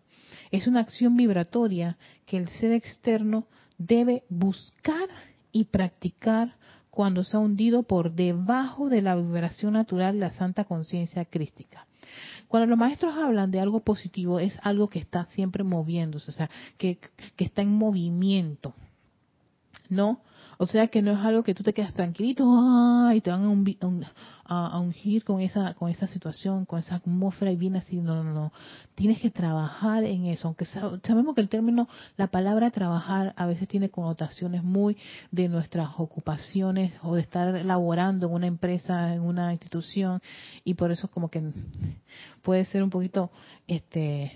Es 0.52 0.68
una 0.68 0.82
acción 0.82 1.16
vibratoria 1.16 1.98
que 2.26 2.38
el 2.38 2.48
ser 2.50 2.72
externo 2.72 3.46
debe 3.78 4.24
buscar 4.30 5.10
y 5.52 5.66
practicar 5.66 6.56
cuando 6.90 7.24
se 7.24 7.36
ha 7.36 7.40
hundido 7.40 7.84
por 7.84 8.12
debajo 8.12 8.90
de 8.90 9.02
la 9.02 9.16
vibración 9.16 9.74
natural 9.74 10.14
de 10.14 10.20
la 10.20 10.32
santa 10.32 10.66
conciencia 10.66 11.26
crística. 11.26 11.88
Cuando 12.48 12.68
los 12.68 12.78
maestros 12.78 13.16
hablan 13.16 13.50
de 13.50 13.60
algo 13.60 13.80
positivo, 13.80 14.40
es 14.40 14.60
algo 14.62 14.90
que 14.90 15.00
está 15.00 15.26
siempre 15.26 15.64
moviéndose, 15.64 16.30
o 16.30 16.34
sea, 16.34 16.50
que, 16.78 17.00
que 17.36 17.46
está 17.46 17.64
en 17.64 17.74
movimiento. 17.74 18.76
¿No? 19.90 20.22
O 20.58 20.66
sea 20.66 20.88
que 20.88 21.02
no 21.02 21.12
es 21.12 21.20
algo 21.20 21.44
que 21.44 21.56
tú 21.56 21.64
te 21.64 21.74
quedas 21.74 21.94
tranquilito 21.94 22.44
y 23.14 23.22
te 23.22 23.32
van 23.32 23.44
a, 24.46 24.80
ungir 24.80 25.24
con 25.24 25.42
esa, 25.42 25.74
con 25.74 25.90
esa 25.90 26.08
situación, 26.08 26.66
con 26.66 26.80
esa 26.80 26.96
atmósfera 26.96 27.52
y 27.52 27.56
viene 27.56 27.80
así. 27.80 28.00
No, 28.02 28.24
no, 28.24 28.34
no. 28.34 28.54
Tienes 28.96 29.20
que 29.22 29.32
trabajar 29.32 30.04
en 30.04 30.26
eso. 30.26 30.48
Aunque 30.48 30.66
sabemos 30.66 31.36
que 31.36 31.42
el 31.42 31.50
término, 31.50 31.88
la 32.18 32.28
palabra 32.28 32.72
trabajar 32.72 33.34
a 33.36 33.46
veces 33.46 33.68
tiene 33.68 33.90
connotaciones 33.90 34.64
muy 34.64 34.98
de 35.32 35.48
nuestras 35.48 35.90
ocupaciones 35.98 36.94
o 37.02 37.16
de 37.16 37.22
estar 37.22 37.66
laborando 37.66 38.28
en 38.28 38.34
una 38.34 38.48
empresa, 38.48 39.14
en 39.14 39.22
una 39.22 39.52
institución 39.52 40.22
y 40.64 40.76
por 40.76 40.92
eso 40.92 41.10
como 41.10 41.30
que 41.30 41.52
puede 42.42 42.66
ser 42.66 42.84
un 42.84 42.90
poquito 42.90 43.32
este 43.68 44.34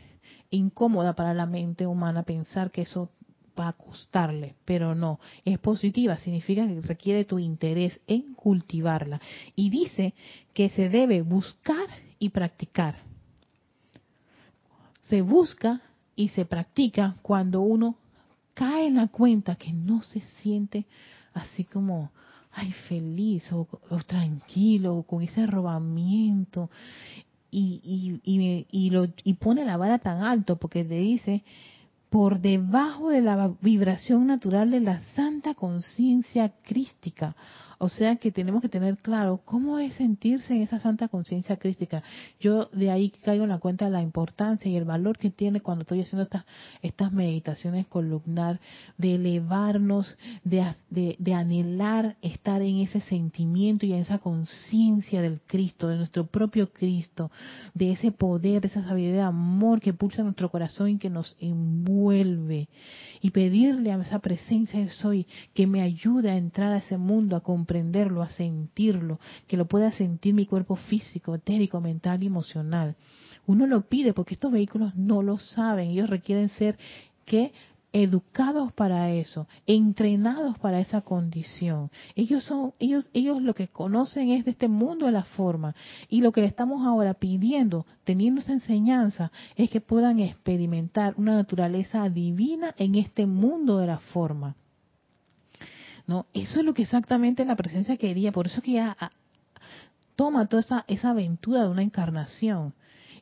incómoda 0.49 1.13
para 1.13 1.33
la 1.33 1.45
mente 1.45 1.85
humana 1.85 2.23
pensar 2.23 2.71
que 2.71 2.83
eso 2.83 3.09
va 3.57 3.69
a 3.69 3.73
costarle, 3.73 4.55
pero 4.65 4.95
no, 4.95 5.19
es 5.45 5.59
positiva, 5.59 6.17
significa 6.19 6.67
que 6.67 6.81
requiere 6.81 7.25
tu 7.25 7.39
interés 7.39 7.99
en 8.07 8.33
cultivarla. 8.33 9.21
Y 9.55 9.69
dice 9.69 10.13
que 10.53 10.69
se 10.69 10.89
debe 10.89 11.21
buscar 11.21 11.87
y 12.19 12.29
practicar. 12.29 12.99
Se 15.03 15.21
busca 15.21 15.81
y 16.15 16.29
se 16.29 16.45
practica 16.45 17.15
cuando 17.21 17.61
uno 17.61 17.95
cae 18.53 18.87
en 18.87 18.95
la 18.95 19.07
cuenta 19.07 19.55
que 19.55 19.71
no 19.71 20.01
se 20.01 20.19
siente 20.19 20.85
así 21.33 21.63
como, 21.63 22.11
ay, 22.51 22.71
feliz 22.89 23.51
o, 23.51 23.67
tranquilo, 24.05 24.95
o 24.95 25.03
con 25.03 25.21
ese 25.21 25.41
arrobamiento. 25.41 26.69
Y, 27.51 28.19
y, 28.23 28.65
y, 28.71 28.89
lo, 28.89 29.07
y 29.23 29.33
pone 29.35 29.63
la 29.63 29.77
vara 29.77 29.99
tan 29.99 30.23
alto 30.23 30.57
porque 30.57 30.83
te 30.83 30.95
dice 30.95 31.43
por 32.09 32.39
debajo 32.39 33.09
de 33.09 33.21
la 33.21 33.51
vibración 33.61 34.27
natural 34.27 34.71
de 34.71 34.79
la 34.79 34.99
santa 35.15 35.53
conciencia 35.53 36.53
crística. 36.63 37.35
O 37.79 37.89
sea 37.89 38.15
que 38.15 38.31
tenemos 38.31 38.61
que 38.61 38.69
tener 38.69 38.97
claro 38.97 39.41
cómo 39.45 39.77
es 39.77 39.93
sentirse 39.93 40.55
en 40.55 40.63
esa 40.63 40.79
santa 40.79 41.07
conciencia 41.09 41.57
crística. 41.57 42.01
Yo 42.39 42.69
de 42.73 42.89
ahí 42.89 43.11
caigo 43.23 43.43
en 43.43 43.51
la 43.51 43.59
cuenta 43.59 43.85
de 43.85 43.91
la 43.91 44.01
importancia 44.01 44.69
y 44.69 44.75
el 44.75 44.85
valor 44.85 45.17
que 45.17 45.29
tiene 45.29 45.61
cuando 45.61 45.83
estoy 45.83 46.01
haciendo 46.01 46.23
estas, 46.23 46.45
estas 46.81 47.11
meditaciones 47.11 47.85
columnar, 47.85 48.59
de 48.97 49.15
elevarnos, 49.15 50.17
de, 50.43 50.73
de, 50.89 51.33
anhelar 51.33 52.17
estar 52.21 52.61
en 52.63 52.77
ese 52.77 52.99
sentimiento 53.01 53.85
y 53.85 53.93
en 53.93 53.99
esa 53.99 54.17
conciencia 54.17 55.21
del 55.21 55.39
Cristo, 55.45 55.87
de 55.87 55.97
nuestro 55.97 56.25
propio 56.25 56.71
Cristo, 56.71 57.29
de 57.75 57.91
ese 57.91 58.11
poder, 58.11 58.61
de 58.61 58.69
esa 58.69 58.81
sabiduría 58.81 59.17
de 59.17 59.21
amor 59.21 59.81
que 59.81 59.93
pulsa 59.93 60.23
nuestro 60.23 60.49
corazón 60.49 60.89
y 60.89 60.97
que 60.97 61.11
nos 61.11 61.35
envuelve. 61.39 62.69
Y 63.21 63.31
pedirle 63.31 63.91
a 63.91 64.01
esa 64.01 64.19
presencia 64.19 64.79
de 64.79 64.89
soy 64.89 65.27
que 65.53 65.67
me 65.67 65.81
ayude 65.81 66.29
a 66.29 66.37
entrar 66.37 66.71
a 66.71 66.77
ese 66.77 66.97
mundo, 66.97 67.35
a 67.35 67.41
comprenderlo, 67.67 68.23
a 68.23 68.29
sentirlo, 68.29 69.19
que 69.45 69.57
lo 69.57 69.65
pueda 69.65 69.91
sentir 69.91 70.33
mi 70.33 70.45
cuerpo 70.45 70.77
físico, 70.77 71.35
etérico, 71.35 71.81
mental 71.81 72.23
y 72.23 72.27
emocional. 72.27 72.95
Uno 73.45 73.67
lo 73.67 73.81
pide 73.81 74.13
porque 74.13 74.35
estos 74.35 74.53
vehículos 74.53 74.95
no 74.95 75.21
lo 75.21 75.37
saben, 75.37 75.89
ellos 75.89 76.09
requieren 76.09 76.47
ser 76.47 76.77
que 77.25 77.51
educados 77.91 78.71
para 78.71 79.11
eso, 79.11 79.47
entrenados 79.65 80.57
para 80.59 80.79
esa 80.79 81.01
condición. 81.01 81.91
Ellos 82.15 82.45
son, 82.45 82.73
ellos, 82.79 83.05
ellos 83.13 83.41
lo 83.41 83.53
que 83.53 83.67
conocen 83.67 84.29
es 84.29 84.45
de 84.45 84.51
este 84.51 84.69
mundo 84.69 85.07
de 85.07 85.11
la 85.11 85.23
forma. 85.23 85.75
Y 86.07 86.21
lo 86.21 86.31
que 86.31 86.41
le 86.41 86.47
estamos 86.47 86.85
ahora 86.87 87.15
pidiendo, 87.15 87.85
teniendo 88.05 88.39
esa 88.39 88.53
enseñanza, 88.53 89.31
es 89.57 89.69
que 89.69 89.81
puedan 89.81 90.19
experimentar 90.21 91.15
una 91.17 91.35
naturaleza 91.35 92.07
divina 92.07 92.73
en 92.77 92.95
este 92.95 93.25
mundo 93.25 93.77
de 93.79 93.87
la 93.87 93.99
forma. 93.99 94.55
¿No? 96.07 96.25
Eso 96.33 96.61
es 96.61 96.65
lo 96.65 96.73
que 96.73 96.83
exactamente 96.83 97.45
la 97.45 97.55
presencia 97.55 97.97
quería, 97.97 98.31
por 98.31 98.47
eso 98.47 98.61
que 98.61 98.73
ya 98.73 98.97
toma 100.15 100.47
toda 100.47 100.61
esa, 100.61 100.85
esa 100.87 101.11
aventura 101.11 101.63
de 101.63 101.69
una 101.69 101.83
encarnación. 101.83 102.73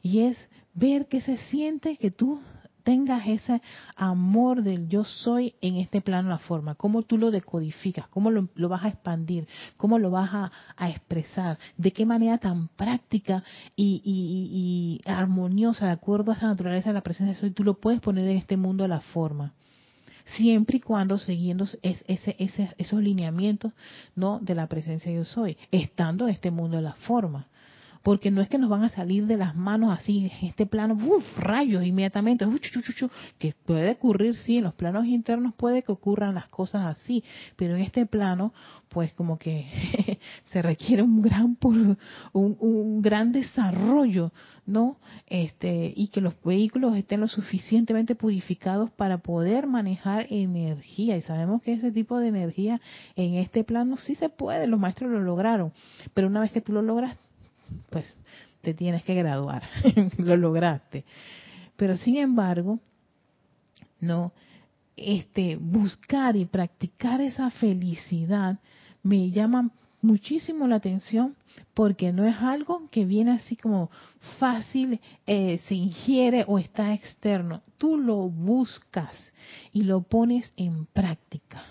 Y 0.01 0.21
es 0.21 0.37
ver 0.73 1.07
qué 1.07 1.19
se 1.19 1.37
siente 1.37 1.97
que 1.97 2.11
tú 2.11 2.39
tengas 2.85 3.27
ese 3.27 3.61
amor 3.95 4.61
del 4.61 4.87
yo 4.87 5.03
soy 5.03 5.55
en 5.59 5.77
este 5.77 6.01
plano, 6.01 6.29
la 6.29 6.37
forma, 6.37 6.75
cómo 6.75 7.01
tú 7.01 7.17
lo 7.17 7.31
decodificas, 7.31 8.07
cómo 8.09 8.29
lo, 8.29 8.69
vas 8.69 8.83
a 8.83 8.89
expandir, 8.89 9.47
cómo 9.75 9.97
lo 9.97 10.11
vas 10.11 10.51
a, 10.77 10.89
expresar, 10.89 11.57
de 11.77 11.91
qué 11.91 12.05
manera 12.05 12.37
tan 12.37 12.67
práctica 12.69 13.43
y, 13.75 15.01
armoniosa, 15.05 15.87
de 15.87 15.93
acuerdo 15.93 16.31
a 16.31 16.35
esa 16.35 16.45
naturaleza 16.45 16.91
de 16.91 16.93
la 16.93 17.01
presencia 17.01 17.33
de 17.33 17.39
soy, 17.39 17.51
tú 17.51 17.63
lo 17.63 17.79
puedes 17.79 17.99
poner 17.99 18.29
en 18.29 18.37
este 18.37 18.55
mundo 18.55 18.83
a 18.83 18.87
la 18.87 19.01
forma 19.01 19.53
siempre 20.25 20.77
y 20.77 20.81
cuando 20.81 21.17
siguiendo 21.17 21.65
ese, 21.81 22.35
esos 22.77 23.01
lineamientos 23.01 23.73
no 24.15 24.39
de 24.39 24.55
la 24.55 24.67
presencia 24.67 25.11
yo 25.11 25.25
soy, 25.25 25.57
estando 25.71 26.27
en 26.27 26.33
este 26.33 26.51
mundo 26.51 26.77
de 26.77 26.83
la 26.83 26.93
forma 26.93 27.47
porque 28.05 28.29
no 28.29 28.43
es 28.43 28.49
que 28.49 28.59
nos 28.59 28.69
van 28.69 28.83
a 28.83 28.89
salir 28.89 29.25
de 29.25 29.35
las 29.35 29.55
manos 29.55 29.91
así 29.91 30.29
en 30.39 30.47
este 30.47 30.67
plano, 30.67 30.93
uff, 30.93 31.39
rayos 31.39 31.83
inmediatamente, 31.83 32.45
que 33.39 33.55
puede 33.65 33.93
ocurrir, 33.93 34.35
sí, 34.35 34.59
en 34.59 34.65
los 34.65 34.75
planos 34.75 35.07
internos 35.07 35.55
puede 35.55 35.81
que 35.81 35.91
ocurran 35.91 36.35
las 36.35 36.47
cosas 36.49 36.85
así, 36.85 37.23
pero 37.55 37.75
en 37.75 37.81
este 37.81 38.05
plano, 38.05 38.53
pues 38.89 39.11
como 39.15 39.39
que 39.39 40.19
se 40.51 40.61
requiere 40.61 41.01
un 41.01 41.23
gran 41.23 41.57
un, 42.31 43.01
gran 43.01 43.31
desarrollo, 43.31 44.31
¿no? 44.67 44.97
Este 45.25 45.91
y 45.95 46.09
que 46.09 46.21
los 46.21 46.35
vehículos 46.43 46.95
estén 46.95 47.21
lo 47.21 47.27
suficientemente 47.27 48.13
purificados 48.13 48.91
para 48.91 49.17
poder 49.17 49.65
manejar 49.65 50.27
energía 50.29 51.17
y 51.17 51.23
sabemos 51.23 51.63
que 51.63 51.73
ese 51.73 51.91
tipo 51.91 52.19
de 52.19 52.27
energía 52.27 52.79
en 53.15 53.33
este 53.33 53.63
plano 53.63 53.97
sí 53.97 54.13
se 54.13 54.29
puede, 54.29 54.67
los 54.67 54.79
maestros 54.79 55.09
lo 55.09 55.21
lograron, 55.21 55.73
pero 56.13 56.27
una 56.27 56.41
vez 56.41 56.51
que 56.51 56.61
tú 56.61 56.71
lo 56.71 56.83
logras 56.83 57.17
pues 57.89 58.17
te 58.61 58.73
tienes 58.73 59.03
que 59.03 59.15
graduar, 59.15 59.63
lo 60.17 60.35
lograste. 60.37 61.05
Pero 61.75 61.97
sin 61.97 62.17
embargo, 62.17 62.79
no, 63.99 64.33
este, 64.95 65.57
buscar 65.57 66.35
y 66.35 66.45
practicar 66.45 67.21
esa 67.21 67.49
felicidad 67.51 68.59
me 69.03 69.29
llama 69.31 69.71
muchísimo 70.01 70.67
la 70.67 70.77
atención 70.77 71.35
porque 71.73 72.13
no 72.13 72.25
es 72.25 72.35
algo 72.37 72.89
que 72.91 73.05
viene 73.05 73.31
así 73.31 73.55
como 73.55 73.89
fácil, 74.39 74.99
eh, 75.25 75.59
se 75.67 75.75
ingiere 75.75 76.45
o 76.47 76.59
está 76.59 76.93
externo. 76.93 77.61
Tú 77.77 77.97
lo 77.97 78.29
buscas 78.29 79.31
y 79.73 79.83
lo 79.83 80.01
pones 80.01 80.51
en 80.57 80.85
práctica 80.85 81.63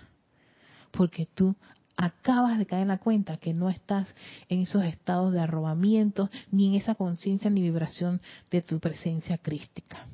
porque 0.96 1.26
tú 1.34 1.54
acabas 1.96 2.58
de 2.58 2.66
caer 2.66 2.82
en 2.82 2.88
la 2.88 2.98
cuenta 2.98 3.36
que 3.36 3.54
no 3.54 3.70
estás 3.70 4.14
en 4.48 4.62
esos 4.62 4.84
estados 4.84 5.32
de 5.32 5.40
arrobamiento, 5.40 6.30
ni 6.50 6.68
en 6.68 6.74
esa 6.74 6.94
conciencia 6.94 7.50
ni 7.50 7.62
vibración 7.62 8.20
de 8.50 8.62
tu 8.62 8.80
presencia 8.80 9.38
crística. 9.38 10.06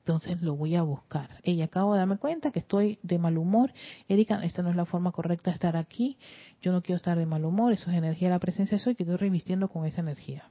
Entonces 0.00 0.40
lo 0.40 0.56
voy 0.56 0.74
a 0.74 0.82
buscar. 0.82 1.38
Ella 1.42 1.66
acabo 1.66 1.92
de 1.92 1.98
darme 1.98 2.16
cuenta 2.16 2.50
que 2.50 2.60
estoy 2.60 2.98
de 3.02 3.18
mal 3.18 3.36
humor. 3.36 3.74
Erika, 4.08 4.42
esta 4.42 4.62
no 4.62 4.70
es 4.70 4.76
la 4.76 4.86
forma 4.86 5.12
correcta 5.12 5.50
de 5.50 5.54
estar 5.54 5.76
aquí. 5.76 6.16
Yo 6.62 6.72
no 6.72 6.80
quiero 6.80 6.96
estar 6.96 7.18
de 7.18 7.26
mal 7.26 7.44
humor. 7.44 7.74
Eso 7.74 7.90
es 7.90 7.96
energía 7.98 8.28
de 8.28 8.34
la 8.34 8.38
presencia 8.38 8.78
soy 8.78 8.94
que 8.94 9.02
estoy 9.02 9.18
revistiendo 9.18 9.68
con 9.68 9.84
esa 9.84 10.00
energía. 10.00 10.48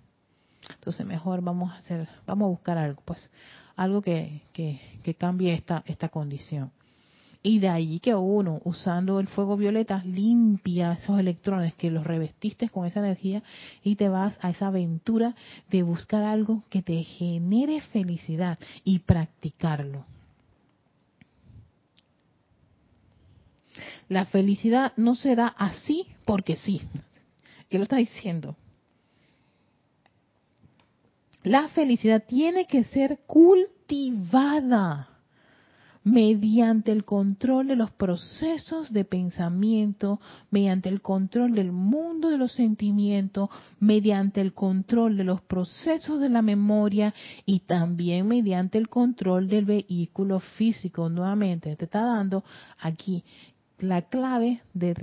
Entonces 0.75 1.07
mejor 1.07 1.41
vamos 1.41 1.71
a 1.71 1.77
hacer, 1.77 2.07
vamos 2.27 2.45
a 2.45 2.49
buscar 2.49 2.77
algo, 2.77 3.01
pues, 3.03 3.31
algo 3.75 4.03
que, 4.03 4.43
que, 4.53 4.79
que 5.03 5.15
cambie 5.15 5.53
esta, 5.55 5.83
esta 5.88 6.09
condición. 6.09 6.71
Y 7.48 7.60
de 7.60 7.70
ahí 7.70 8.00
que 8.02 8.14
uno, 8.14 8.60
usando 8.66 9.22
el 9.22 9.30
fuego 9.30 9.56
violeta, 9.56 10.04
limpia 10.04 10.91
esos 10.91 11.18
electrones 11.18 11.74
que 11.76 11.89
los 11.89 12.06
revestiste 12.06 12.68
con 12.68 12.86
esa 12.86 13.00
energía 13.00 13.41
y 13.86 13.95
te 13.95 14.10
vas 14.10 14.38
a 14.41 14.50
esa 14.50 14.68
aventura 14.68 15.34
de 15.70 15.82
buscar 15.82 16.24
algo 16.24 16.66
que 16.70 16.82
te 16.82 17.02
genere 17.04 17.80
felicidad 17.80 18.60
y 18.84 19.00
practicarlo. 19.00 20.04
La 24.10 24.26
felicidad 24.26 24.91
no 24.98 25.16
se 25.16 25.38
da 25.38 25.48
así 25.48 26.06
porque 26.26 26.58
sí. 26.58 26.82
¿Qué 27.70 27.78
lo 27.78 27.84
está 27.84 27.95
diciendo? 27.95 28.58
La 31.43 31.70
felicidad 31.70 32.26
tiene 32.28 32.68
que 32.68 32.84
ser 32.84 33.20
cultivada 33.26 35.16
mediante 36.08 36.93
el 36.93 37.03
control 37.03 37.68
de 37.68 37.76
los 37.76 37.91
procesos 37.91 38.93
de 38.93 39.03
pensamiento, 39.03 40.22
mediante 40.49 40.88
el 40.88 41.01
control 41.01 41.53
del 41.53 41.74
mundo 41.74 42.30
de 42.30 42.38
los 42.38 42.53
sentimientos, 42.53 43.49
mediante 43.82 44.39
el 44.39 44.53
control 44.53 45.18
de 45.18 45.26
los 45.26 45.41
procesos 45.41 46.22
de 46.22 46.30
la 46.30 46.41
memoria 46.41 47.14
y 47.45 47.60
también 47.60 48.26
mediante 48.26 48.78
el 48.78 48.88
control 48.88 49.49
del 49.49 49.66
vehículo 49.66 50.39
físico. 50.39 51.10
Nuevamente, 51.10 51.76
te 51.76 51.86
está 51.86 52.05
dando 52.05 52.45
aquí 52.80 53.26
la 53.80 54.03
clave 54.03 54.62
de, 54.74 54.95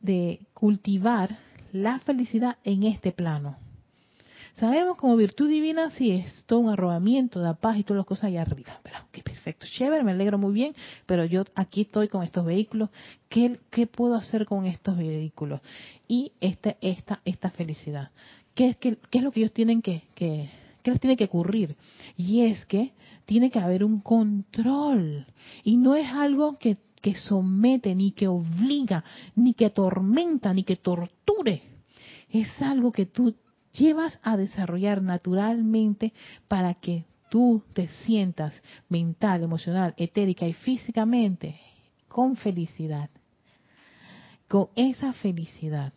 de, 0.00 0.40
cultivar 0.54 1.38
la 1.72 2.00
felicidad 2.00 2.56
en 2.64 2.82
este 2.82 3.12
plano. 3.12 3.56
Sabemos 4.54 4.96
como 4.96 5.14
virtud 5.14 5.48
divina 5.48 5.90
si 5.90 6.10
es 6.10 6.42
todo 6.46 6.58
un 6.58 6.70
arrobamiento, 6.70 7.38
da 7.38 7.54
paz 7.54 7.76
y 7.76 7.84
todas 7.84 7.98
las 7.98 8.06
cosas 8.06 8.24
allá 8.24 8.42
arriba. 8.42 8.80
Pero, 8.82 8.96
qué 9.12 9.22
perfecto, 9.48 9.66
chévere, 9.78 10.04
me 10.04 10.12
alegro 10.12 10.36
muy 10.36 10.52
bien, 10.52 10.74
pero 11.06 11.24
yo 11.24 11.44
aquí 11.54 11.82
estoy 11.82 12.08
con 12.08 12.22
estos 12.22 12.44
vehículos. 12.44 12.90
¿Qué, 13.28 13.58
qué 13.70 13.86
puedo 13.86 14.14
hacer 14.14 14.44
con 14.44 14.66
estos 14.66 14.98
vehículos? 14.98 15.60
Y 16.06 16.32
esta, 16.40 16.76
esta, 16.80 17.20
esta 17.24 17.50
felicidad. 17.50 18.10
¿Qué, 18.54 18.76
qué, 18.78 18.98
es 19.10 19.22
lo 19.22 19.32
que 19.32 19.40
ellos 19.40 19.52
tienen 19.52 19.80
que, 19.80 20.02
que, 20.14 20.50
qué 20.82 20.90
les 20.90 21.00
tiene 21.00 21.16
que 21.16 21.24
ocurrir? 21.24 21.76
Y 22.16 22.42
es 22.42 22.66
que 22.66 22.92
tiene 23.24 23.50
que 23.50 23.58
haber 23.58 23.84
un 23.84 24.00
control. 24.00 25.26
Y 25.64 25.78
no 25.78 25.94
es 25.94 26.08
algo 26.08 26.58
que, 26.58 26.76
que 27.00 27.14
somete, 27.14 27.94
ni 27.94 28.12
que 28.12 28.28
obliga, 28.28 29.02
ni 29.34 29.54
que 29.54 29.66
atormenta, 29.66 30.52
ni 30.52 30.64
que 30.64 30.76
torture. 30.76 31.62
Es 32.28 32.60
algo 32.60 32.92
que 32.92 33.06
tú 33.06 33.34
llevas 33.72 34.18
a 34.22 34.36
desarrollar 34.36 35.00
naturalmente 35.00 36.12
para 36.48 36.74
que 36.74 37.06
tú 37.28 37.62
te 37.72 37.88
sientas 37.88 38.54
mental, 38.88 39.42
emocional, 39.42 39.94
etérica 39.96 40.46
y 40.46 40.52
físicamente 40.52 41.60
con 42.08 42.36
felicidad. 42.36 43.10
Con 44.48 44.68
esa 44.76 45.12
felicidad. 45.12 45.92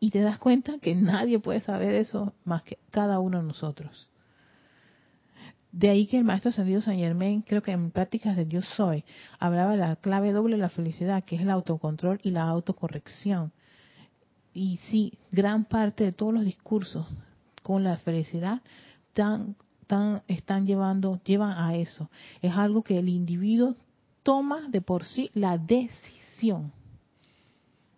Y 0.00 0.10
te 0.10 0.20
das 0.20 0.38
cuenta 0.38 0.78
que 0.80 0.94
nadie 0.94 1.38
puede 1.38 1.60
saber 1.60 1.94
eso 1.94 2.34
más 2.44 2.62
que 2.62 2.78
cada 2.90 3.20
uno 3.20 3.38
de 3.38 3.44
nosotros. 3.44 4.10
De 5.72 5.88
ahí 5.88 6.06
que 6.06 6.18
el 6.18 6.24
maestro 6.24 6.50
Ascendido 6.50 6.82
San 6.82 6.98
Germain, 6.98 7.42
creo 7.42 7.62
que 7.62 7.72
en 7.72 7.90
prácticas 7.90 8.36
de 8.36 8.44
Dios 8.44 8.64
soy, 8.76 9.04
hablaba 9.40 9.72
de 9.72 9.78
la 9.78 9.96
clave 9.96 10.32
doble 10.32 10.56
de 10.56 10.62
la 10.62 10.68
felicidad, 10.68 11.24
que 11.24 11.36
es 11.36 11.42
el 11.42 11.50
autocontrol 11.50 12.20
y 12.22 12.30
la 12.30 12.42
autocorrección 12.42 13.52
y 14.54 14.78
sí, 14.88 15.18
gran 15.32 15.64
parte 15.64 16.04
de 16.04 16.12
todos 16.12 16.32
los 16.32 16.44
discursos 16.44 17.06
con 17.62 17.82
la 17.82 17.98
felicidad 17.98 18.62
tan, 19.14 19.56
tan, 19.86 20.22
están 20.28 20.66
llevando, 20.66 21.20
llevan 21.24 21.56
a 21.56 21.74
eso. 21.76 22.10
Es 22.42 22.52
algo 22.52 22.82
que 22.82 22.98
el 22.98 23.08
individuo 23.08 23.76
toma 24.22 24.68
de 24.68 24.80
por 24.80 25.04
sí 25.04 25.30
la 25.34 25.56
decisión. 25.56 26.72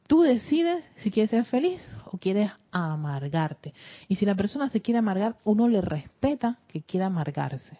Tú 0.06 0.20
decides 0.22 0.88
si 0.96 1.10
quieres 1.10 1.30
ser 1.30 1.44
feliz 1.44 1.80
o 2.04 2.18
quieres 2.18 2.52
amargarte. 2.70 3.74
Y 4.08 4.16
si 4.16 4.24
la 4.24 4.36
persona 4.36 4.68
se 4.68 4.80
quiere 4.80 4.98
amargar, 4.98 5.36
uno 5.44 5.68
le 5.68 5.80
respeta 5.80 6.58
que 6.68 6.82
quiera 6.82 7.06
amargarse. 7.06 7.78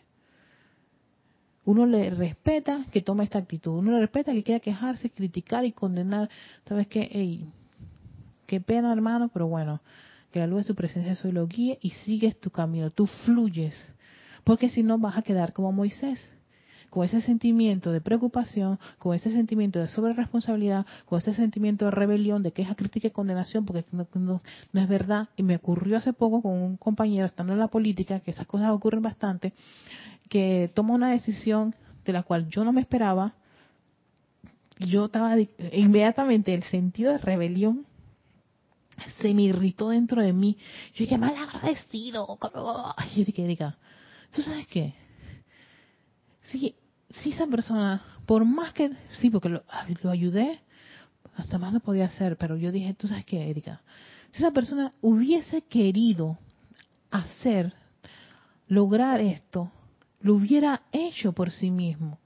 Uno 1.65 1.87
le 1.87 2.11
respeta 2.11 2.85
que 2.93 3.03
tome 3.03 3.25
esta 3.25 3.39
actitud. 3.39 3.79
Uno 3.79 3.93
le 3.93 4.01
respeta 4.01 4.33
que 4.33 4.43
quiera 4.43 4.61
quejarse, 4.61 5.11
criticar 5.11 5.65
y 5.65 5.73
condenar. 5.73 6.29
¿Sabes 6.65 6.89
qué? 6.89 7.49
Qué 8.47 8.61
pena, 8.61 8.93
hermano, 8.93 9.29
pero 9.33 9.49
bueno, 9.49 9.81
que 10.37 10.41
la 10.41 10.47
luz 10.47 10.59
de 10.59 10.65
su 10.65 10.75
presencia 10.75 11.15
soy 11.15 11.33
lo 11.33 11.47
guíe 11.47 11.79
y 11.81 11.91
sigues 12.05 12.39
tu 12.39 12.51
camino, 12.51 12.91
tú 12.91 13.07
fluyes. 13.07 13.75
Porque 14.45 14.69
si 14.69 14.83
no 14.83 14.99
vas 14.99 15.17
a 15.17 15.23
quedar 15.23 15.55
como 15.55 15.73
Moisés, 15.73 16.37
con 16.91 17.07
ese 17.07 17.23
sentimiento 17.23 17.91
de 17.91 18.03
preocupación, 18.03 18.79
con 18.99 19.15
ese 19.15 19.31
sentimiento 19.31 19.79
de 19.79 19.89
sobreresponsabilidad, 19.89 20.85
con 21.07 21.21
ese 21.21 21.33
sentimiento 21.33 21.87
de 21.87 21.91
rebelión, 21.91 22.43
de 22.43 22.53
queja, 22.53 22.75
crítica 22.75 23.09
y 23.09 23.13
condenación, 23.13 23.65
porque 23.65 23.87
no, 23.93 24.07
no, 24.13 24.43
es 24.75 24.89
verdad. 24.89 25.31
Y 25.37 25.43
me 25.43 25.57
ocurrió 25.57 25.97
hace 25.97 26.13
poco 26.13 26.43
con 26.43 26.53
un 26.53 26.77
compañero, 26.77 27.25
estando 27.25 27.55
en 27.55 27.59
la 27.59 27.69
política, 27.69 28.21
que 28.21 28.33
esas 28.33 28.47
cosas 28.47 28.73
ocurren 28.73 29.01
bastante, 29.01 29.55
que 30.29 30.71
toma 30.75 30.93
una 30.93 31.13
decisión 31.13 31.75
de 32.05 32.13
la 32.13 32.25
cual 32.25 32.47
yo 32.51 32.63
no 32.63 32.75
me 32.75 32.83
esperaba. 32.83 33.33
Yo 34.81 35.07
estaba 35.07 35.35
inmediatamente 35.73 36.53
el 36.53 36.63
sentido 36.65 37.13
de 37.13 37.19
rebelión 37.19 37.87
se 39.21 39.35
me 39.35 39.43
irritó 39.43 39.91
dentro 39.91 40.23
de 40.23 40.33
mí. 40.33 40.57
Yo 40.95 41.05
dije, 41.05 41.19
mal 41.19 41.35
agradecido. 41.37 42.39
Y 43.15 43.25
dije, 43.25 43.47
diga, 43.47 43.77
¿tú 44.35 44.43
sabes 44.43 44.67
qué? 44.67 44.95
Si, 46.51 46.75
si 47.23 47.31
esa 47.31 47.47
persona, 47.47 48.03
por 48.27 48.45
más 48.45 48.73
que, 48.73 48.91
sí, 49.19 49.31
porque 49.31 49.49
lo, 49.49 49.65
lo 50.03 50.11
ayudé, 50.11 50.61
hasta 51.37 51.59
más 51.59 51.73
no 51.73 51.81
podía 51.81 52.07
hacer, 52.07 52.37
pero 52.37 52.57
yo 52.57 52.73
dije, 52.73 52.95
¿tú 52.95 53.09
sabes 53.09 53.25
qué, 53.25 53.51
Erika? 53.51 53.83
Si 54.33 54.39
esa 54.39 54.51
persona 54.53 54.93
hubiese 55.01 55.63
querido 55.63 56.39
hacer, 57.11 57.75
lograr 58.69 59.21
esto, 59.21 59.71
lo 60.21 60.35
hubiera 60.35 60.83
hecho 60.93 61.33
por 61.33 61.51
sí 61.51 61.71
mismo. 61.71 62.19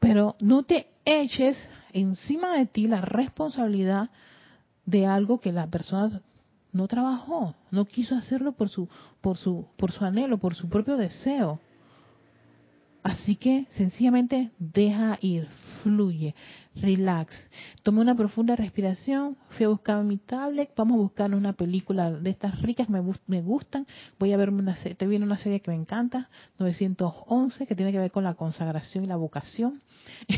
Pero 0.00 0.36
no 0.40 0.64
te 0.64 0.88
eches 1.04 1.56
encima 1.92 2.52
de 2.56 2.66
ti 2.66 2.86
la 2.86 3.00
responsabilidad 3.00 4.10
de 4.86 5.06
algo 5.06 5.40
que 5.40 5.52
la 5.52 5.66
persona 5.66 6.20
no 6.72 6.88
trabajó, 6.88 7.54
no 7.70 7.84
quiso 7.84 8.14
hacerlo 8.16 8.52
por 8.52 8.68
su 8.68 8.88
por 9.20 9.36
su 9.36 9.66
por 9.76 9.92
su 9.92 10.04
anhelo, 10.04 10.38
por 10.38 10.54
su 10.54 10.68
propio 10.68 10.96
deseo. 10.96 11.60
Así 13.02 13.36
que 13.36 13.66
sencillamente 13.70 14.50
deja 14.58 15.18
ir, 15.20 15.46
fluye, 15.82 16.34
relax. 16.76 17.34
Toma 17.82 18.00
una 18.00 18.16
profunda 18.16 18.56
respiración, 18.56 19.36
fui 19.50 19.64
a 19.64 19.68
buscar 19.68 20.02
mi 20.04 20.18
tablet, 20.18 20.70
vamos 20.76 20.96
a 20.96 21.02
buscar 21.02 21.34
una 21.34 21.52
película 21.52 22.10
de 22.10 22.30
estas 22.30 22.60
ricas 22.62 22.88
me, 22.88 23.00
gustan. 23.40 23.86
Voy 24.18 24.32
a 24.32 24.36
ver 24.36 24.50
una 24.50 24.76
serie, 24.76 24.94
te 24.94 25.06
viene 25.06 25.24
una 25.24 25.38
serie 25.38 25.60
que 25.60 25.70
me 25.70 25.76
encanta, 25.76 26.28
911, 26.58 27.66
que 27.66 27.74
tiene 27.74 27.92
que 27.92 27.98
ver 27.98 28.10
con 28.10 28.24
la 28.24 28.34
consagración 28.34 29.04
y 29.04 29.06
la 29.06 29.16
vocación. 29.16 29.82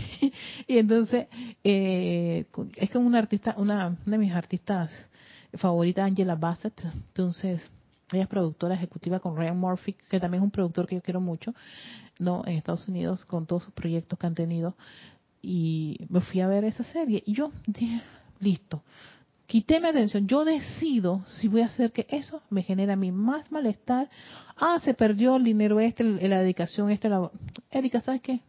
y 0.67 0.79
entonces, 0.79 1.27
eh, 1.65 2.47
es 2.77 2.91
como 2.91 3.07
una 3.07 3.19
artista, 3.19 3.55
una, 3.59 3.97
una 4.07 4.17
de 4.17 4.19
mis 4.19 4.33
artistas 4.33 4.91
favoritas, 5.55 6.05
Angela 6.05 6.35
Bassett. 6.35 6.85
Entonces, 7.09 7.71
ella 8.13 8.25
es 8.25 8.29
productora 8.29 8.75
ejecutiva 8.75 9.21
con 9.21 9.37
Ryan 9.37 9.59
Murphy, 9.59 9.95
que 10.09 10.21
también 10.21 10.43
es 10.43 10.45
un 10.45 10.51
productor 10.51 10.87
que 10.87 10.97
yo 10.97 11.03
quiero 11.03 11.21
mucho. 11.21 11.55
¿no? 12.19 12.43
en 12.47 12.57
Estados 12.57 12.89
Unidos 12.89 13.25
con 13.25 13.47
todos 13.47 13.65
sus 13.65 13.75
proyectos 13.75 14.19
que 14.19 14.27
han 14.27 14.35
tenido 14.35 14.75
y 15.49 16.05
me 16.09 16.21
fui 16.23 16.41
a 16.41 16.49
ver 16.49 16.65
esa 16.65 16.83
serie 16.83 17.23
y 17.25 17.33
yo 17.33 17.53
dije, 17.69 18.03
listo, 18.41 18.83
quité 19.47 19.79
mi 19.79 19.87
atención, 19.87 20.27
yo 20.27 20.45
decido 20.45 21.25
si 21.29 21.47
voy 21.47 21.61
a 21.61 21.67
hacer 21.67 21.93
que 21.93 22.05
eso 22.11 22.43
me 22.51 22.65
genera 22.65 22.95
a 22.95 22.97
mí 22.97 23.13
más 23.13 23.53
malestar. 23.53 24.11
Ah, 24.57 24.81
se 24.83 24.93
perdió 24.93 25.37
el 25.37 25.45
dinero 25.45 25.79
este, 25.79 26.03
la 26.03 26.41
dedicación 26.41 26.91
este, 26.91 27.09
la... 27.09 27.31
Erika, 27.71 28.01
¿sabes 28.01 28.23
qué? 28.23 28.41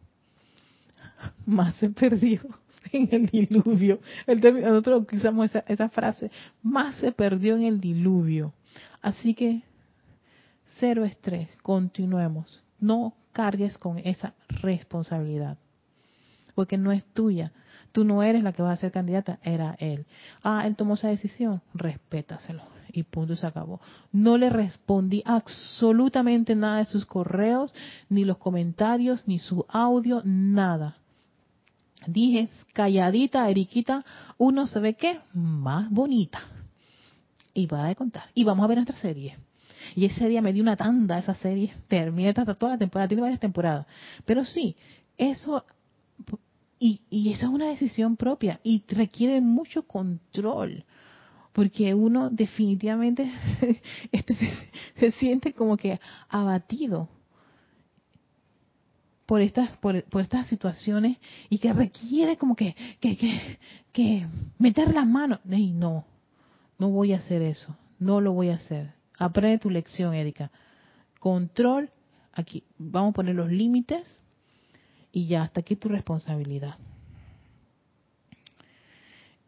Más 1.46 1.76
se 1.76 1.88
perdió 1.90 2.40
en 2.92 3.08
el 3.12 3.26
diluvio. 3.26 4.00
nosotros 4.26 5.06
usamos 5.12 5.46
esa, 5.46 5.60
esa 5.68 5.88
frase, 5.90 6.32
más 6.62 6.96
se 6.96 7.12
perdió 7.12 7.54
en 7.54 7.62
el 7.62 7.80
diluvio. 7.80 8.52
Así 9.00 9.34
que, 9.34 9.62
cero 10.80 11.04
estrés, 11.04 11.48
continuemos. 11.62 12.60
No 12.80 13.14
cargues 13.30 13.78
con 13.78 13.98
esa 13.98 14.34
responsabilidad, 14.48 15.58
porque 16.58 16.76
no 16.76 16.90
es 16.90 17.04
tuya. 17.14 17.52
Tú 17.92 18.02
no 18.02 18.20
eres 18.20 18.42
la 18.42 18.52
que 18.52 18.64
va 18.64 18.72
a 18.72 18.76
ser 18.76 18.90
candidata, 18.90 19.38
era 19.44 19.76
él. 19.78 20.06
Ah, 20.42 20.66
él 20.66 20.74
tomó 20.74 20.94
esa 20.94 21.06
decisión, 21.06 21.62
respétaselo. 21.72 22.64
Y 22.92 23.04
punto, 23.04 23.36
se 23.36 23.46
acabó. 23.46 23.80
No 24.10 24.36
le 24.36 24.50
respondí 24.50 25.22
absolutamente 25.24 26.56
nada 26.56 26.78
de 26.78 26.86
sus 26.86 27.06
correos, 27.06 27.72
ni 28.08 28.24
los 28.24 28.38
comentarios, 28.38 29.22
ni 29.28 29.38
su 29.38 29.66
audio, 29.68 30.20
nada. 30.24 30.96
Dije, 32.08 32.48
calladita, 32.72 33.48
Eriquita, 33.48 34.04
uno 34.36 34.66
se 34.66 34.80
ve 34.80 34.94
que 34.94 35.20
más 35.32 35.88
bonita. 35.90 36.40
Y 37.54 37.66
va 37.66 37.86
a 37.86 37.94
contar. 37.94 38.24
Y 38.34 38.42
vamos 38.42 38.64
a 38.64 38.66
ver 38.66 38.78
nuestra 38.78 38.96
serie. 38.96 39.38
Y 39.94 40.06
ese 40.06 40.28
día 40.28 40.42
me 40.42 40.52
di 40.52 40.60
una 40.60 40.74
tanda 40.74 41.20
esa 41.20 41.34
serie. 41.34 41.72
Terminé 41.86 42.34
toda 42.34 42.72
la 42.72 42.78
temporada, 42.78 43.06
tiene 43.06 43.22
varias 43.22 43.38
temporadas. 43.38 43.86
Pero 44.24 44.44
sí, 44.44 44.74
eso 45.16 45.64
y, 46.78 47.00
y 47.10 47.32
eso 47.32 47.46
es 47.46 47.52
una 47.52 47.68
decisión 47.68 48.16
propia 48.16 48.60
y 48.62 48.84
requiere 48.88 49.40
mucho 49.40 49.82
control 49.82 50.84
porque 51.52 51.94
uno 51.94 52.30
definitivamente 52.30 53.32
este, 54.12 54.36
se, 54.96 55.10
siente 55.12 55.52
como 55.52 55.76
que 55.76 55.98
abatido 56.28 57.08
por 59.26 59.40
estas 59.40 59.76
por, 59.78 60.02
por, 60.04 60.22
estas 60.22 60.46
situaciones 60.46 61.18
y 61.50 61.58
que 61.58 61.72
requiere 61.72 62.36
como 62.36 62.54
que 62.54 62.74
que, 63.00 63.16
que, 63.16 63.58
que 63.92 64.26
meter 64.58 64.94
las 64.94 65.06
manos 65.06 65.40
y 65.50 65.72
no 65.72 66.04
no 66.78 66.90
voy 66.90 67.12
a 67.12 67.16
hacer 67.16 67.42
eso 67.42 67.76
no 67.98 68.20
lo 68.20 68.32
voy 68.32 68.50
a 68.50 68.54
hacer. 68.54 68.92
Aprende 69.18 69.58
tu 69.58 69.70
lección, 69.70 70.14
Erika. 70.14 70.50
Control, 71.18 71.90
aquí 72.32 72.64
vamos 72.78 73.10
a 73.10 73.14
poner 73.14 73.34
los 73.34 73.50
límites 73.50 74.20
y 75.18 75.26
ya, 75.26 75.42
hasta 75.42 75.60
aquí 75.60 75.74
tu 75.74 75.88
responsabilidad. 75.88 76.76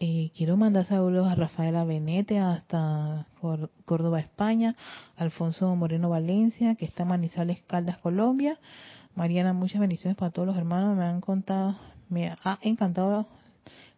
Eh, 0.00 0.32
quiero 0.36 0.56
mandar 0.56 0.84
saludos 0.84 1.30
a 1.30 1.36
Rafaela 1.36 1.84
Benete 1.84 2.40
hasta 2.40 3.28
Córdoba, 3.84 4.18
España, 4.18 4.74
Alfonso 5.16 5.76
Moreno 5.76 6.08
Valencia, 6.08 6.74
que 6.74 6.86
está 6.86 7.04
en 7.04 7.10
Manizales, 7.10 7.62
Caldas, 7.62 7.98
Colombia. 7.98 8.58
Mariana, 9.14 9.52
muchas 9.52 9.80
bendiciones 9.80 10.16
para 10.16 10.32
todos 10.32 10.48
los 10.48 10.56
hermanos. 10.56 10.96
Me 10.96 11.04
han 11.04 11.20
contado, 11.20 11.76
me 12.08 12.30
ha 12.42 12.58
encantado 12.62 13.28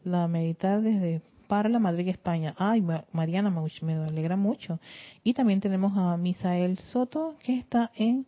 la 0.05 0.29
meditar 0.29 0.83
desde 0.83 1.23
la 1.49 1.79
Madrid, 1.79 2.09
España. 2.09 2.55
Ay, 2.59 2.83
Mariana, 3.13 3.51
me, 3.51 3.95
alegra 3.95 4.37
mucho. 4.37 4.79
Y 5.25 5.33
también 5.33 5.61
tenemos 5.61 5.97
a 5.97 6.19
Misael 6.19 6.79
Soto, 6.79 7.37
que 7.43 7.59
está 7.59 7.91
en 7.95 8.27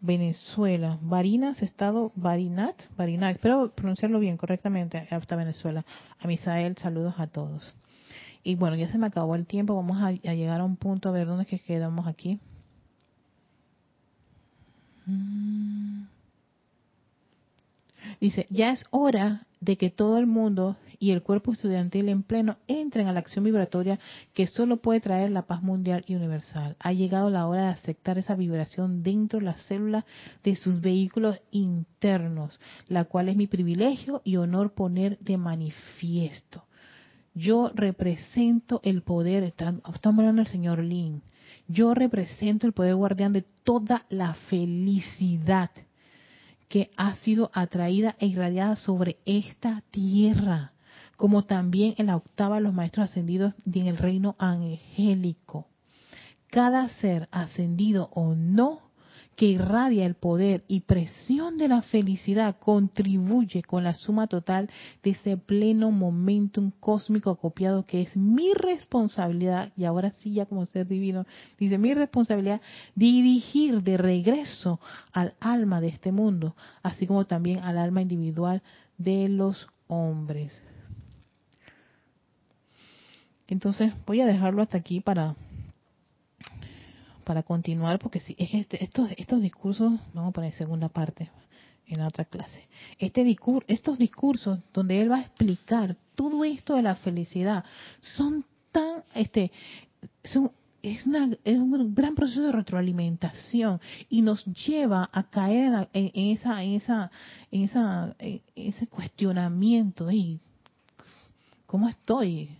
Venezuela. 0.00 0.98
Barinas, 1.02 1.62
estado 1.62 2.12
Barinat, 2.14 2.76
Barinat. 2.96 3.36
Espero 3.36 3.70
pronunciarlo 3.72 4.18
bien, 4.18 4.36
correctamente, 4.36 5.06
hasta 5.10 5.36
Venezuela. 5.36 5.84
A 6.18 6.26
Misael, 6.26 6.76
saludos 6.76 7.14
a 7.18 7.26
todos. 7.26 7.74
Y 8.42 8.54
bueno, 8.54 8.76
ya 8.76 8.88
se 8.88 8.98
me 8.98 9.06
acabó 9.06 9.34
el 9.34 9.46
tiempo. 9.46 9.74
Vamos 9.76 10.02
a, 10.02 10.12
llegar 10.12 10.60
a 10.60 10.64
un 10.64 10.76
punto 10.76 11.08
a 11.08 11.12
ver 11.12 11.26
dónde 11.26 11.44
es 11.44 11.48
que 11.48 11.58
quedamos 11.58 12.06
aquí. 12.06 12.40
Mm. 15.06 16.04
Dice, 18.20 18.46
ya 18.50 18.72
es 18.72 18.84
hora 18.90 19.46
de 19.60 19.76
que 19.76 19.90
todo 19.90 20.18
el 20.18 20.26
mundo 20.26 20.76
y 21.02 21.12
el 21.12 21.22
cuerpo 21.22 21.52
estudiantil 21.52 22.10
en 22.10 22.22
pleno 22.22 22.58
entren 22.68 23.08
a 23.08 23.14
la 23.14 23.20
acción 23.20 23.42
vibratoria 23.42 23.98
que 24.34 24.46
solo 24.46 24.76
puede 24.76 25.00
traer 25.00 25.30
la 25.30 25.46
paz 25.46 25.62
mundial 25.62 26.04
y 26.06 26.14
universal. 26.14 26.76
Ha 26.78 26.92
llegado 26.92 27.30
la 27.30 27.46
hora 27.46 27.62
de 27.62 27.68
aceptar 27.68 28.18
esa 28.18 28.36
vibración 28.36 29.02
dentro 29.02 29.38
de 29.38 29.46
las 29.46 29.62
células 29.62 30.04
de 30.44 30.54
sus 30.54 30.82
vehículos 30.82 31.40
internos, 31.50 32.60
la 32.86 33.06
cual 33.06 33.30
es 33.30 33.36
mi 33.36 33.46
privilegio 33.46 34.20
y 34.24 34.36
honor 34.36 34.74
poner 34.74 35.18
de 35.20 35.38
manifiesto. 35.38 36.64
Yo 37.34 37.70
represento 37.74 38.82
el 38.84 39.02
poder, 39.02 39.42
estamos 39.44 39.82
hablando 40.04 40.42
del 40.42 40.52
señor 40.52 40.80
Lin, 40.80 41.22
yo 41.66 41.94
represento 41.94 42.66
el 42.66 42.74
poder 42.74 42.94
guardián 42.94 43.32
de 43.32 43.46
toda 43.64 44.04
la 44.10 44.34
felicidad 44.34 45.70
que 46.68 46.90
ha 46.98 47.16
sido 47.16 47.50
atraída 47.54 48.16
e 48.18 48.26
irradiada 48.26 48.76
sobre 48.76 49.16
esta 49.24 49.82
tierra 49.90 50.72
como 51.20 51.44
también 51.44 51.92
en 51.98 52.06
la 52.06 52.16
octava 52.16 52.60
los 52.60 52.72
maestros 52.72 53.10
ascendidos 53.10 53.52
y 53.70 53.80
en 53.80 53.88
el 53.88 53.98
reino 53.98 54.36
angélico. 54.38 55.66
Cada 56.46 56.88
ser 56.88 57.28
ascendido 57.30 58.08
o 58.14 58.34
no 58.34 58.80
que 59.36 59.44
irradia 59.44 60.06
el 60.06 60.14
poder 60.14 60.64
y 60.66 60.80
presión 60.80 61.58
de 61.58 61.68
la 61.68 61.82
felicidad 61.82 62.56
contribuye 62.58 63.60
con 63.62 63.84
la 63.84 63.92
suma 63.92 64.28
total 64.28 64.70
de 65.02 65.10
ese 65.10 65.36
pleno 65.36 65.90
momentum 65.90 66.70
cósmico 66.80 67.28
acopiado 67.28 67.84
que 67.84 68.00
es 68.00 68.16
mi 68.16 68.54
responsabilidad, 68.54 69.74
y 69.76 69.84
ahora 69.84 70.12
sí 70.12 70.32
ya 70.32 70.46
como 70.46 70.64
ser 70.64 70.88
divino, 70.88 71.26
dice 71.58 71.76
mi 71.76 71.92
responsabilidad 71.92 72.62
dirigir 72.94 73.82
de 73.82 73.98
regreso 73.98 74.80
al 75.12 75.34
alma 75.38 75.82
de 75.82 75.88
este 75.88 76.12
mundo, 76.12 76.56
así 76.82 77.06
como 77.06 77.26
también 77.26 77.58
al 77.58 77.76
alma 77.76 78.00
individual 78.00 78.62
de 78.96 79.28
los 79.28 79.68
hombres. 79.86 80.62
Entonces 83.50 83.92
voy 84.06 84.20
a 84.20 84.26
dejarlo 84.26 84.62
hasta 84.62 84.78
aquí 84.78 85.00
para 85.00 85.36
para 87.24 87.42
continuar, 87.42 87.98
porque 87.98 88.18
si 88.18 88.34
es 88.38 88.50
que 88.50 88.58
este, 88.58 88.82
estos 88.82 89.10
estos 89.16 89.42
discursos, 89.42 89.92
vamos 90.14 90.30
a 90.30 90.32
poner 90.32 90.52
segunda 90.52 90.88
parte 90.88 91.30
en 91.86 91.98
la 91.98 92.06
otra 92.06 92.24
clase. 92.24 92.66
Este 92.98 93.24
discurso, 93.24 93.64
estos 93.68 93.98
discursos 93.98 94.60
donde 94.72 95.00
él 95.00 95.10
va 95.10 95.16
a 95.16 95.22
explicar 95.22 95.96
todo 96.14 96.44
esto 96.44 96.76
de 96.76 96.82
la 96.82 96.94
felicidad 96.96 97.64
son 98.16 98.44
tan 98.72 99.02
este 99.14 99.50
son 100.24 100.52
es, 100.82 101.04
una, 101.04 101.28
es, 101.44 101.58
un 101.58 101.94
gran 101.94 102.14
proceso 102.14 102.42
de 102.42 102.52
retroalimentación 102.52 103.80
y 104.08 104.22
nos 104.22 104.44
lleva 104.46 105.08
a 105.12 105.24
caer 105.24 105.88
en, 105.92 106.10
esa 106.14 106.62
en 106.62 106.74
esa 106.74 107.10
esa 107.50 108.14
en 108.18 108.42
ese 108.54 108.86
cuestionamiento 108.86 110.10
y 110.10 110.40
cómo 111.66 111.88
estoy 111.88 112.59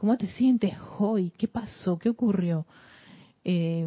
¿Cómo 0.00 0.16
te 0.16 0.28
sientes 0.28 0.72
hoy? 0.98 1.30
¿Qué 1.36 1.46
pasó? 1.46 1.98
¿Qué 1.98 2.08
ocurrió? 2.08 2.64
Eh, 3.44 3.86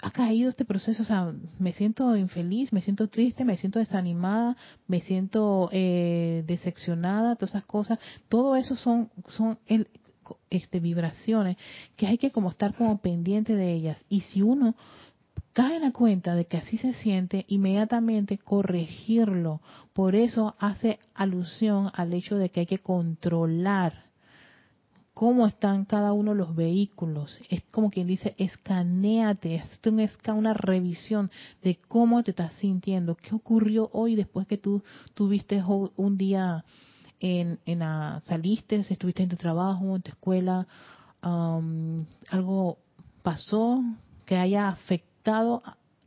ha 0.00 0.10
caído 0.12 0.48
este 0.48 0.64
proceso, 0.64 1.02
o 1.02 1.04
sea, 1.04 1.34
me 1.58 1.74
siento 1.74 2.16
infeliz, 2.16 2.72
me 2.72 2.80
siento 2.80 3.08
triste, 3.08 3.44
me 3.44 3.58
siento 3.58 3.80
desanimada, 3.80 4.56
me 4.86 5.02
siento 5.02 5.68
eh, 5.72 6.42
decepcionada, 6.46 7.36
todas 7.36 7.50
esas 7.50 7.66
cosas, 7.66 7.98
todo 8.30 8.56
eso 8.56 8.76
son, 8.76 9.10
son 9.28 9.58
el, 9.66 9.88
este, 10.48 10.80
vibraciones 10.80 11.58
que 11.94 12.06
hay 12.06 12.16
que 12.16 12.30
como 12.30 12.48
estar 12.48 12.74
como 12.74 12.96
pendiente 13.02 13.54
de 13.54 13.74
ellas. 13.74 14.06
Y 14.08 14.22
si 14.22 14.40
uno 14.40 14.74
cae 15.52 15.76
en 15.76 15.82
la 15.82 15.92
cuenta 15.92 16.34
de 16.34 16.46
que 16.46 16.56
así 16.56 16.78
se 16.78 16.94
siente, 16.94 17.44
inmediatamente 17.48 18.38
corregirlo. 18.38 19.60
Por 19.92 20.14
eso 20.14 20.56
hace 20.58 20.98
alusión 21.12 21.90
al 21.92 22.14
hecho 22.14 22.36
de 22.36 22.48
que 22.48 22.60
hay 22.60 22.66
que 22.66 22.78
controlar 22.78 24.03
cómo 25.14 25.46
están 25.46 25.84
cada 25.84 26.12
uno 26.12 26.32
de 26.32 26.38
los 26.38 26.54
vehículos. 26.54 27.38
Es 27.48 27.62
como 27.70 27.90
quien 27.90 28.08
dice, 28.08 28.34
escaneate, 28.36 29.54
esto 29.54 29.96
es 29.98 30.18
una 30.26 30.52
revisión 30.52 31.30
de 31.62 31.78
cómo 31.88 32.22
te 32.24 32.32
estás 32.32 32.52
sintiendo, 32.54 33.14
qué 33.14 33.34
ocurrió 33.34 33.88
hoy 33.92 34.16
después 34.16 34.46
que 34.46 34.58
tú 34.58 34.82
tuviste 35.14 35.62
un 35.96 36.18
día 36.18 36.64
en, 37.20 37.60
en 37.64 37.78
la, 37.78 38.20
saliste, 38.26 38.76
estuviste 38.76 39.22
en 39.22 39.28
tu 39.28 39.36
trabajo, 39.36 39.94
en 39.94 40.02
tu 40.02 40.10
escuela, 40.10 40.66
algo 41.22 42.78
pasó 43.22 43.82
que 44.26 44.36
haya 44.36 44.68
afectado 44.68 45.62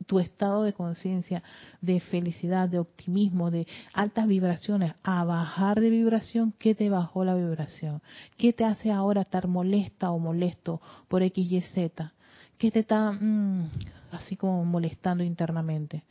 tu 0.08 0.18
estado 0.18 0.62
de 0.62 0.72
conciencia, 0.72 1.42
de 1.82 2.00
felicidad, 2.00 2.66
de 2.66 2.78
optimismo, 2.78 3.50
de 3.50 3.66
altas 3.92 4.26
vibraciones, 4.26 4.94
a 5.02 5.22
bajar 5.22 5.80
de 5.80 5.90
vibración, 5.90 6.54
¿qué 6.58 6.74
te 6.74 6.88
bajó 6.88 7.24
la 7.26 7.34
vibración? 7.34 8.00
¿Qué 8.38 8.54
te 8.54 8.64
hace 8.64 8.90
ahora 8.90 9.20
estar 9.20 9.48
molesta 9.48 10.10
o 10.10 10.18
molesto 10.18 10.80
por 11.08 11.22
X, 11.22 11.52
Y, 11.52 11.60
Z? 11.60 12.14
¿Qué 12.56 12.70
te 12.70 12.80
está 12.80 13.12
mm, 13.12 13.70
así 14.12 14.34
como 14.34 14.64
molestando 14.64 15.22
internamente? 15.22 16.04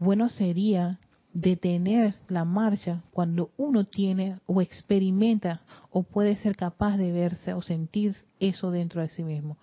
Bueno 0.00 0.28
sería 0.28 0.98
detener 1.32 2.16
la 2.26 2.44
marcha 2.44 3.04
cuando 3.12 3.50
uno 3.56 3.84
tiene 3.84 4.40
o 4.46 4.60
experimenta 4.60 5.62
o 5.90 6.02
puede 6.02 6.34
ser 6.36 6.56
capaz 6.56 6.96
de 6.96 7.12
verse 7.12 7.54
o 7.54 7.62
sentir 7.62 8.16
eso 8.40 8.72
dentro 8.72 9.02
de 9.02 9.08
sí 9.08 9.22
mismo 9.22 9.56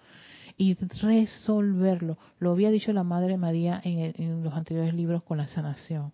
y 0.61 0.75
resolverlo. 0.75 2.19
Lo 2.37 2.51
había 2.51 2.69
dicho 2.69 2.93
la 2.93 3.03
Madre 3.03 3.35
María 3.35 3.81
en, 3.83 4.43
los 4.43 4.53
anteriores 4.53 4.93
libros 4.93 5.23
con 5.23 5.39
la 5.39 5.47
sanación. 5.47 6.13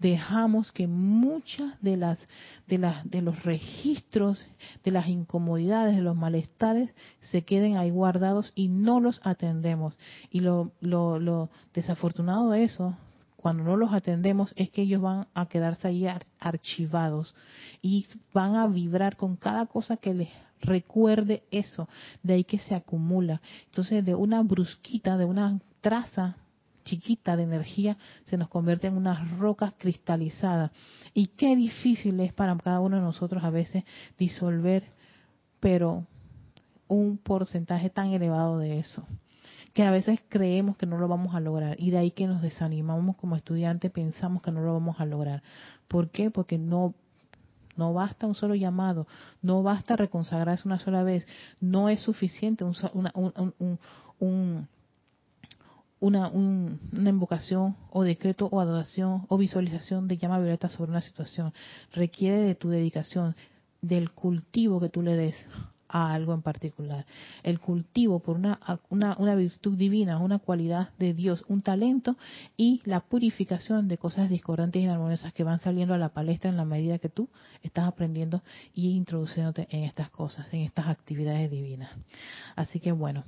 Dejamos 0.00 0.72
que 0.72 0.88
muchas 0.88 1.80
de 1.80 1.96
las 1.96 2.18
de 2.66 2.78
las 2.78 3.08
de 3.08 3.22
los 3.22 3.44
registros 3.44 4.44
de 4.82 4.90
las 4.90 5.06
incomodidades, 5.06 5.94
de 5.94 6.02
los 6.02 6.16
malestares 6.16 6.90
se 7.30 7.42
queden 7.42 7.76
ahí 7.76 7.90
guardados 7.90 8.52
y 8.56 8.66
no 8.66 8.98
los 8.98 9.20
atendemos. 9.22 9.96
Y 10.32 10.40
lo, 10.40 10.72
lo, 10.80 11.20
lo 11.20 11.48
desafortunado 11.72 12.50
de 12.50 12.64
eso 12.64 12.96
cuando 13.36 13.62
no 13.62 13.76
los 13.76 13.92
atendemos 13.92 14.52
es 14.56 14.68
que 14.70 14.82
ellos 14.82 15.00
van 15.00 15.28
a 15.32 15.46
quedarse 15.46 15.86
ahí 15.86 16.08
archivados 16.40 17.36
y 17.82 18.08
van 18.34 18.56
a 18.56 18.66
vibrar 18.66 19.16
con 19.16 19.36
cada 19.36 19.66
cosa 19.66 19.96
que 19.96 20.12
les 20.12 20.30
recuerde 20.66 21.44
eso, 21.50 21.88
de 22.22 22.34
ahí 22.34 22.44
que 22.44 22.58
se 22.58 22.74
acumula. 22.74 23.40
Entonces, 23.66 24.04
de 24.04 24.14
una 24.14 24.42
brusquita, 24.42 25.16
de 25.16 25.24
una 25.24 25.60
traza 25.80 26.36
chiquita 26.84 27.36
de 27.36 27.42
energía, 27.42 27.96
se 28.24 28.36
nos 28.36 28.48
convierte 28.48 28.86
en 28.86 28.96
unas 28.96 29.38
rocas 29.38 29.74
cristalizadas. 29.78 30.70
Y 31.14 31.28
qué 31.28 31.56
difícil 31.56 32.20
es 32.20 32.32
para 32.32 32.56
cada 32.58 32.80
uno 32.80 32.96
de 32.96 33.02
nosotros 33.02 33.42
a 33.42 33.50
veces 33.50 33.84
disolver, 34.18 34.84
pero 35.60 36.06
un 36.88 37.18
porcentaje 37.18 37.90
tan 37.90 38.12
elevado 38.12 38.58
de 38.58 38.78
eso 38.78 39.04
que 39.76 39.82
a 39.82 39.90
veces 39.90 40.20
creemos 40.30 40.78
que 40.78 40.86
no 40.86 40.96
lo 40.96 41.06
vamos 41.06 41.34
a 41.34 41.40
lograr 41.40 41.76
y 41.78 41.90
de 41.90 41.98
ahí 41.98 42.10
que 42.12 42.26
nos 42.26 42.40
desanimamos 42.40 43.14
como 43.16 43.36
estudiantes, 43.36 43.90
pensamos 43.90 44.40
que 44.40 44.50
no 44.50 44.62
lo 44.62 44.72
vamos 44.72 44.98
a 45.00 45.04
lograr. 45.04 45.42
¿Por 45.86 46.08
qué? 46.08 46.30
Porque 46.30 46.56
no 46.56 46.94
no 47.76 47.92
basta 47.92 48.26
un 48.26 48.34
solo 48.34 48.54
llamado, 48.54 49.06
no 49.42 49.62
basta 49.62 49.96
reconsagrarse 49.96 50.66
una 50.66 50.78
sola 50.78 51.02
vez, 51.02 51.26
no 51.60 51.88
es 51.88 52.00
suficiente 52.00 52.64
una, 52.64 53.12
una, 54.20 54.68
una, 56.00 57.10
invocación 57.10 57.76
o 57.90 58.02
decreto 58.02 58.48
o 58.50 58.60
adoración 58.60 59.26
o 59.28 59.38
visualización 59.38 60.08
de 60.08 60.18
llama 60.18 60.38
violeta 60.38 60.68
sobre 60.68 60.90
una 60.90 61.00
situación. 61.00 61.52
Requiere 61.92 62.38
de 62.38 62.54
tu 62.54 62.68
dedicación, 62.68 63.36
del 63.80 64.12
cultivo 64.12 64.80
que 64.80 64.88
tú 64.88 65.02
le 65.02 65.14
des 65.14 65.36
a 65.88 66.12
algo 66.12 66.34
en 66.34 66.42
particular. 66.42 67.06
El 67.42 67.60
cultivo 67.60 68.20
por 68.20 68.36
una, 68.36 68.58
una, 68.88 69.16
una, 69.18 69.34
virtud 69.34 69.76
divina, 69.76 70.18
una 70.18 70.38
cualidad 70.38 70.90
de 70.98 71.14
Dios, 71.14 71.44
un 71.48 71.62
talento 71.62 72.16
y 72.56 72.82
la 72.84 73.00
purificación 73.00 73.88
de 73.88 73.98
cosas 73.98 74.28
discordantes 74.28 74.80
y 74.80 74.84
inarmoniosas 74.84 75.32
que 75.32 75.44
van 75.44 75.60
saliendo 75.60 75.94
a 75.94 75.98
la 75.98 76.10
palestra 76.10 76.50
en 76.50 76.56
la 76.56 76.64
medida 76.64 76.98
que 76.98 77.08
tú 77.08 77.28
estás 77.62 77.86
aprendiendo 77.86 78.42
y 78.74 78.90
introduciéndote 78.90 79.68
en 79.70 79.84
estas 79.84 80.10
cosas, 80.10 80.46
en 80.52 80.62
estas 80.62 80.86
actividades 80.88 81.50
divinas. 81.50 81.90
Así 82.54 82.80
que 82.80 82.92
bueno, 82.92 83.24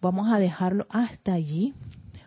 vamos 0.00 0.32
a 0.32 0.38
dejarlo 0.38 0.86
hasta 0.90 1.32
allí. 1.32 1.74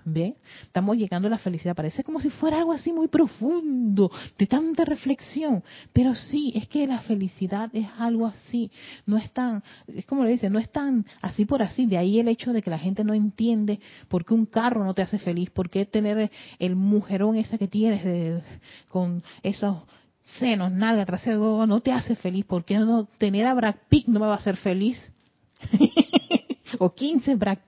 ¿Ve? 0.05 0.35
Estamos 0.63 0.97
llegando 0.97 1.27
a 1.27 1.31
la 1.31 1.37
felicidad. 1.37 1.75
Parece 1.75 2.03
como 2.03 2.19
si 2.19 2.29
fuera 2.29 2.57
algo 2.57 2.73
así 2.73 2.91
muy 2.91 3.07
profundo, 3.07 4.11
de 4.37 4.47
tanta 4.47 4.83
reflexión. 4.85 5.63
Pero 5.93 6.13
sí, 6.15 6.51
es 6.55 6.67
que 6.67 6.85
la 6.85 6.99
felicidad 6.99 7.69
es 7.73 7.87
algo 7.97 8.25
así. 8.25 8.71
No 9.05 9.17
es 9.17 9.31
tan, 9.31 9.63
es 9.87 10.05
como 10.05 10.23
le 10.23 10.31
dice, 10.31 10.49
no 10.49 10.59
es 10.59 10.69
tan 10.69 11.05
así 11.21 11.45
por 11.45 11.61
así. 11.63 11.85
De 11.85 11.97
ahí 11.97 12.19
el 12.19 12.27
hecho 12.27 12.53
de 12.53 12.61
que 12.61 12.69
la 12.69 12.79
gente 12.79 13.03
no 13.03 13.13
entiende 13.13 13.79
por 14.07 14.25
qué 14.25 14.33
un 14.33 14.45
carro 14.45 14.83
no 14.83 14.93
te 14.93 15.01
hace 15.01 15.19
feliz, 15.19 15.49
por 15.49 15.69
qué 15.69 15.85
tener 15.85 16.31
el 16.59 16.75
mujerón 16.75 17.37
ese 17.37 17.57
que 17.57 17.67
tienes 17.67 18.03
de, 18.03 18.41
con 18.89 19.23
esos 19.41 19.83
senos, 20.39 20.71
nalga, 20.71 21.05
trasero, 21.05 21.65
no 21.67 21.81
te 21.81 21.91
hace 21.91 22.15
feliz. 22.15 22.45
¿Por 22.45 22.65
qué 22.65 22.77
no 22.77 23.05
tener 23.17 23.47
a 23.47 23.53
Brad 23.53 23.75
no 24.07 24.19
me 24.19 24.25
va 24.25 24.33
a 24.33 24.37
hacer 24.37 24.57
feliz? 24.57 25.11
o 26.79 26.93
15 26.93 27.35
Brad 27.35 27.59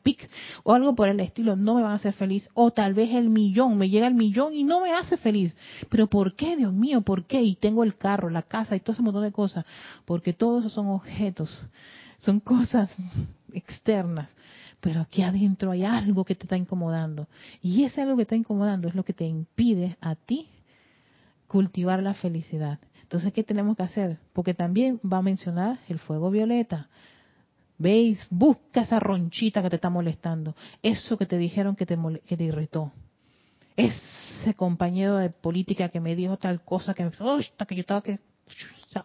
o 0.63 0.73
algo 0.73 0.95
por 0.95 1.09
el 1.09 1.19
estilo 1.19 1.55
no 1.55 1.75
me 1.75 1.81
van 1.81 1.93
a 1.93 1.95
hacer 1.95 2.13
feliz 2.13 2.47
o 2.53 2.71
tal 2.71 2.93
vez 2.93 3.11
el 3.13 3.29
millón 3.29 3.77
me 3.77 3.89
llega 3.89 4.07
el 4.07 4.13
millón 4.13 4.53
y 4.53 4.63
no 4.63 4.81
me 4.81 4.93
hace 4.93 5.17
feliz 5.17 5.55
pero 5.89 6.07
¿por 6.07 6.35
qué 6.35 6.55
Dios 6.55 6.73
mío? 6.73 7.01
¿por 7.01 7.25
qué? 7.25 7.41
y 7.41 7.55
tengo 7.55 7.83
el 7.83 7.95
carro 7.97 8.29
la 8.29 8.43
casa 8.43 8.75
y 8.75 8.79
todo 8.79 8.93
ese 8.93 9.01
montón 9.01 9.23
de 9.23 9.31
cosas 9.31 9.65
porque 10.05 10.33
todos 10.33 10.61
esos 10.61 10.73
son 10.73 10.87
objetos 10.87 11.67
son 12.19 12.39
cosas 12.39 12.95
externas 13.53 14.29
pero 14.81 15.01
aquí 15.01 15.23
adentro 15.23 15.71
hay 15.71 15.83
algo 15.83 16.25
que 16.25 16.35
te 16.35 16.43
está 16.43 16.57
incomodando 16.57 17.27
y 17.61 17.83
ese 17.83 18.01
algo 18.01 18.15
que 18.15 18.23
está 18.23 18.35
incomodando 18.35 18.87
es 18.87 18.95
lo 18.95 19.03
que 19.03 19.13
te 19.13 19.25
impide 19.25 19.97
a 20.01 20.15
ti 20.15 20.49
cultivar 21.47 22.01
la 22.01 22.13
felicidad 22.13 22.79
entonces, 23.05 23.33
¿qué 23.33 23.43
tenemos 23.43 23.77
que 23.77 23.83
hacer? 23.83 24.17
Porque 24.33 24.55
también 24.55 24.99
va 25.01 25.19
a 25.19 25.21
mencionar 25.21 25.77
el 25.87 25.99
fuego 25.99 26.31
violeta. 26.31 26.89
¿Veis? 27.77 28.25
Busca 28.29 28.81
esa 28.81 28.99
ronchita 28.99 29.61
que 29.61 29.69
te 29.69 29.75
está 29.75 29.89
molestando. 29.89 30.55
Eso 30.81 31.17
que 31.17 31.25
te 31.25 31.37
dijeron 31.37 31.75
que 31.75 31.85
te, 31.85 31.97
que 32.25 32.37
te 32.37 32.43
irritó. 32.43 32.91
Ese 33.75 34.53
compañero 34.55 35.17
de 35.17 35.29
política 35.29 35.89
que 35.89 35.99
me 35.99 36.15
dijo 36.15 36.37
tal 36.37 36.61
cosa 36.61 36.93
que 36.93 37.03
me... 37.03 37.11
que 37.11 37.75
yo 37.75 37.81
estaba 37.81 38.01
que 38.01 38.19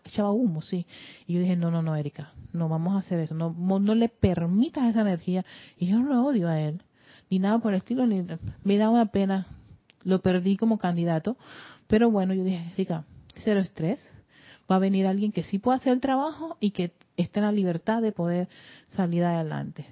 echaba 0.04 0.30
humo, 0.30 0.62
sí. 0.62 0.86
Y 1.26 1.34
yo 1.34 1.40
dije, 1.40 1.56
no, 1.56 1.70
no, 1.70 1.82
no, 1.82 1.96
Erika, 1.96 2.32
no 2.52 2.68
vamos 2.68 2.94
a 2.94 2.98
hacer 2.98 3.18
eso. 3.20 3.34
No, 3.34 3.50
no 3.50 3.94
le 3.94 4.08
permitas 4.08 4.84
esa 4.84 5.00
energía. 5.00 5.44
Y 5.78 5.86
yo 5.86 5.98
no 5.98 6.08
lo 6.08 6.24
odio 6.24 6.48
a 6.48 6.60
él. 6.60 6.82
Ni 7.28 7.38
nada 7.38 7.58
por 7.58 7.72
el 7.72 7.78
estilo. 7.78 8.06
Ni, 8.06 8.24
me 8.62 8.78
da 8.78 8.90
una 8.90 9.06
pena. 9.06 9.46
Lo 10.02 10.20
perdí 10.20 10.56
como 10.56 10.78
candidato. 10.78 11.36
Pero 11.86 12.10
bueno, 12.10 12.34
yo 12.34 12.44
dije, 12.44 12.70
Erika, 12.74 13.04
cero 13.42 13.60
estrés. 13.60 14.00
Va 14.70 14.76
a 14.76 14.80
venir 14.80 15.06
alguien 15.06 15.32
que 15.32 15.42
sí 15.42 15.58
pueda 15.58 15.78
hacer 15.78 15.92
el 15.92 16.00
trabajo 16.00 16.56
y 16.60 16.70
que 16.70 16.92
esté 17.20 17.40
en 17.40 17.46
la 17.46 17.52
libertad 17.52 18.02
de 18.02 18.12
poder 18.12 18.48
salir 18.88 19.24
adelante. 19.24 19.86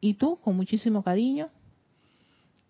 Y 0.00 0.14
tú, 0.14 0.38
con 0.40 0.56
muchísimo 0.56 1.02
cariño, 1.02 1.48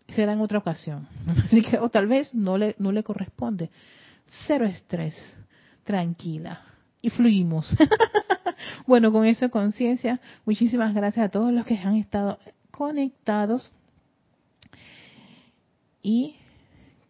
será 0.08 0.32
en 0.32 0.40
otra 0.40 0.58
ocasión. 0.58 1.08
Así 1.44 1.62
que, 1.62 1.78
o 1.78 1.88
tal 1.88 2.06
vez 2.06 2.32
no 2.34 2.58
le, 2.58 2.74
no 2.78 2.92
le 2.92 3.02
corresponde. 3.02 3.70
Cero 4.46 4.66
estrés, 4.66 5.14
tranquila. 5.84 6.62
Y 7.00 7.10
fluimos. 7.10 7.68
bueno, 8.86 9.10
con 9.10 9.26
esa 9.26 9.48
conciencia, 9.48 10.20
muchísimas 10.44 10.94
gracias 10.94 11.26
a 11.26 11.28
todos 11.30 11.52
los 11.52 11.66
que 11.66 11.76
han 11.78 11.96
estado 11.96 12.38
conectados. 12.70 13.72
Y 16.02 16.36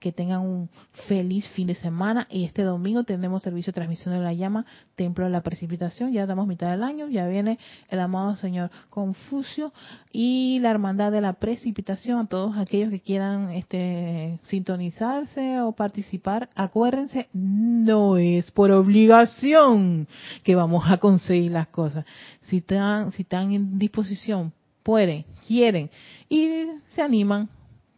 que 0.02 0.12
tengan 0.12 0.40
un 0.40 0.68
feliz 1.06 1.46
fin 1.50 1.68
de 1.68 1.74
semana. 1.74 2.26
Y 2.28 2.44
este 2.44 2.62
domingo 2.64 3.04
tenemos 3.04 3.42
servicio 3.42 3.70
de 3.70 3.76
transmisión 3.76 4.14
de 4.14 4.20
la 4.20 4.34
llama, 4.34 4.66
Templo 4.96 5.24
de 5.24 5.30
la 5.30 5.42
Precipitación, 5.42 6.12
ya 6.12 6.26
damos 6.26 6.48
mitad 6.48 6.70
del 6.70 6.82
año, 6.82 7.08
ya 7.08 7.26
viene 7.28 7.58
el 7.88 8.00
amado 8.00 8.34
Señor 8.36 8.70
Confucio 8.90 9.72
y 10.10 10.58
la 10.60 10.70
Hermandad 10.70 11.12
de 11.12 11.20
la 11.20 11.34
Precipitación, 11.34 12.18
a 12.18 12.26
todos 12.26 12.58
aquellos 12.58 12.90
que 12.90 13.00
quieran 13.00 13.50
este, 13.50 14.40
sintonizarse 14.48 15.60
o 15.60 15.72
participar, 15.72 16.50
acuérdense, 16.56 17.28
no 17.32 18.16
es 18.16 18.50
por 18.50 18.72
obligación 18.72 20.08
que 20.42 20.56
vamos 20.56 20.84
a 20.88 20.98
conseguir 20.98 21.52
las 21.52 21.68
cosas. 21.68 22.04
Si 22.42 22.56
están, 22.56 23.12
si 23.12 23.22
están 23.22 23.52
en 23.52 23.78
disposición, 23.78 24.52
pueden, 24.82 25.24
quieren 25.46 25.90
y 26.28 26.66
se 26.88 27.02
animan, 27.02 27.48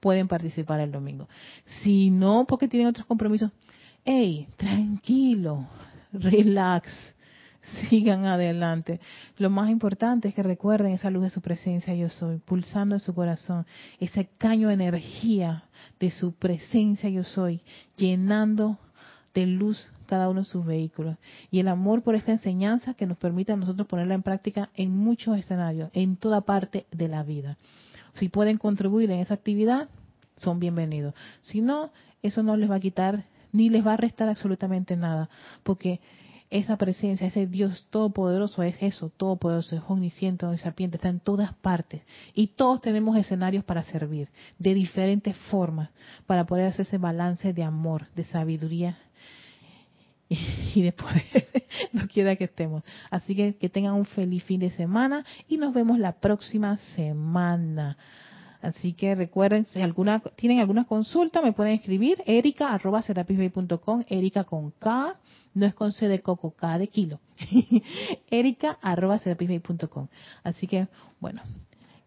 pueden 0.05 0.29
participar 0.29 0.81
el 0.81 0.93
domingo. 0.93 1.31
Si 1.81 2.11
no, 2.11 2.45
porque 2.47 2.69
tienen 2.69 2.89
otros 2.89 3.07
compromisos, 3.07 3.51
hey, 4.05 4.47
tranquilo, 4.59 5.67
relax, 6.13 6.93
sigan 7.89 8.27
adelante. 8.27 9.01
Lo 9.39 9.49
más 9.49 9.71
importante 9.71 10.29
es 10.29 10.35
que 10.35 10.43
recuerden 10.43 10.93
esa 10.93 11.09
luz 11.09 11.23
de 11.23 11.31
su 11.31 11.41
presencia 11.41 11.95
yo 11.95 12.11
soy, 12.11 12.37
pulsando 12.37 12.95
en 12.97 13.01
su 13.01 13.15
corazón, 13.15 13.65
ese 13.99 14.29
caño 14.37 14.69
de 14.69 14.75
energía 14.75 15.65
de 15.99 16.11
su 16.11 16.35
presencia 16.35 17.09
yo 17.09 17.25
soy, 17.25 17.63
llenando 17.97 18.79
de 19.33 19.47
luz 19.47 19.91
cada 20.05 20.29
uno 20.29 20.41
de 20.41 20.47
sus 20.47 20.67
vehículos. 20.67 21.17
Y 21.51 21.61
el 21.61 21.69
amor 21.69 22.03
por 22.03 22.15
esta 22.15 22.31
enseñanza 22.31 22.93
que 22.93 23.07
nos 23.07 23.17
permite 23.17 23.53
a 23.53 23.57
nosotros 23.57 23.89
ponerla 23.89 24.13
en 24.13 24.23
práctica 24.23 24.69
en 24.75 24.95
muchos 24.95 25.39
escenarios, 25.39 25.89
en 25.95 26.19
toda 26.19 26.43
parte 26.43 26.85
de 26.93 27.09
la 27.09 27.23
vida. 27.23 27.57
Si 28.15 28.28
pueden 28.28 28.59
contribuir 28.59 29.11
en 29.11 29.20
esa 29.20 29.35
actividad, 29.35 29.89
son 30.39 30.61
bienvenidos. 30.61 31.15
Si 31.43 31.61
no, 31.61 31.91
eso 32.23 32.43
no 32.43 32.57
les 32.57 32.70
va 32.70 32.77
a 32.77 32.81
quitar 32.81 33.24
ni 33.53 33.69
les 33.69 33.86
va 33.86 33.95
a 33.95 33.97
restar 33.97 34.28
absolutamente 34.28 34.97
nada, 34.97 35.28
porque 35.62 36.01
esa 36.51 36.77
presencia, 36.77 37.27
ese 37.27 37.47
Dios 37.47 37.86
todopoderoso 37.91 38.62
es 38.62 38.77
eso, 38.81 39.11
todopoderoso, 39.11 39.77
es 39.77 39.82
omnisciente, 39.89 40.47
omnisapiente, 40.47 40.97
está 40.97 41.09
en 41.09 41.20
todas 41.20 41.53
partes. 41.55 42.03
Y 42.35 42.49
todos 42.49 42.81
tenemos 42.81 43.16
escenarios 43.16 43.65
para 43.65 43.82
servir, 43.82 44.28
de 44.59 44.74
diferentes 44.74 45.36
formas, 45.36 45.91
para 46.27 46.47
poder 46.47 46.66
hacer 46.66 46.86
ese 46.86 46.99
balance 46.99 47.53
de 47.53 47.65
amor, 47.65 48.07
de 48.15 48.24
sabiduría 48.24 48.99
y 50.29 50.83
de 50.83 50.93
poder, 50.93 51.49
no 51.93 52.09
quiera 52.09 52.37
que 52.37 52.45
estemos. 52.45 52.83
Así 53.11 53.35
que 53.35 53.57
que 53.57 53.69
tengan 53.69 53.95
un 53.95 54.07
feliz 54.07 54.45
fin 54.45 54.61
de 54.61 54.71
semana 54.71 55.25
y 55.49 55.57
nos 55.57 55.75
vemos 55.75 55.99
la 55.99 56.13
próxima 56.13 56.77
semana. 56.97 57.97
Así 58.63 58.95
que 58.95 59.15
recuerden, 59.15 59.67
si 59.67 59.83
alguna, 59.83 60.21
tienen 60.37 60.61
alguna 60.61 60.87
consulta, 60.87 61.43
me 61.43 61.53
pueden 61.53 61.75
escribir 61.75 62.23
erica 62.25 62.73
erica 64.09 64.45
con 64.45 64.71
K, 64.71 65.17
no 65.53 65.67
es 65.67 65.75
con 65.75 65.93
C 65.93 66.09
de 66.09 66.21
coco, 66.21 66.53
K 66.53 66.79
de 66.79 66.89
kilo. 66.89 67.21
erica 68.31 68.79
Así 70.43 70.67
que, 70.67 70.89
bueno, 71.21 71.43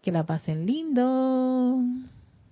que 0.02 0.10
la 0.10 0.26
pasen 0.26 0.66
lindo. 0.66 1.80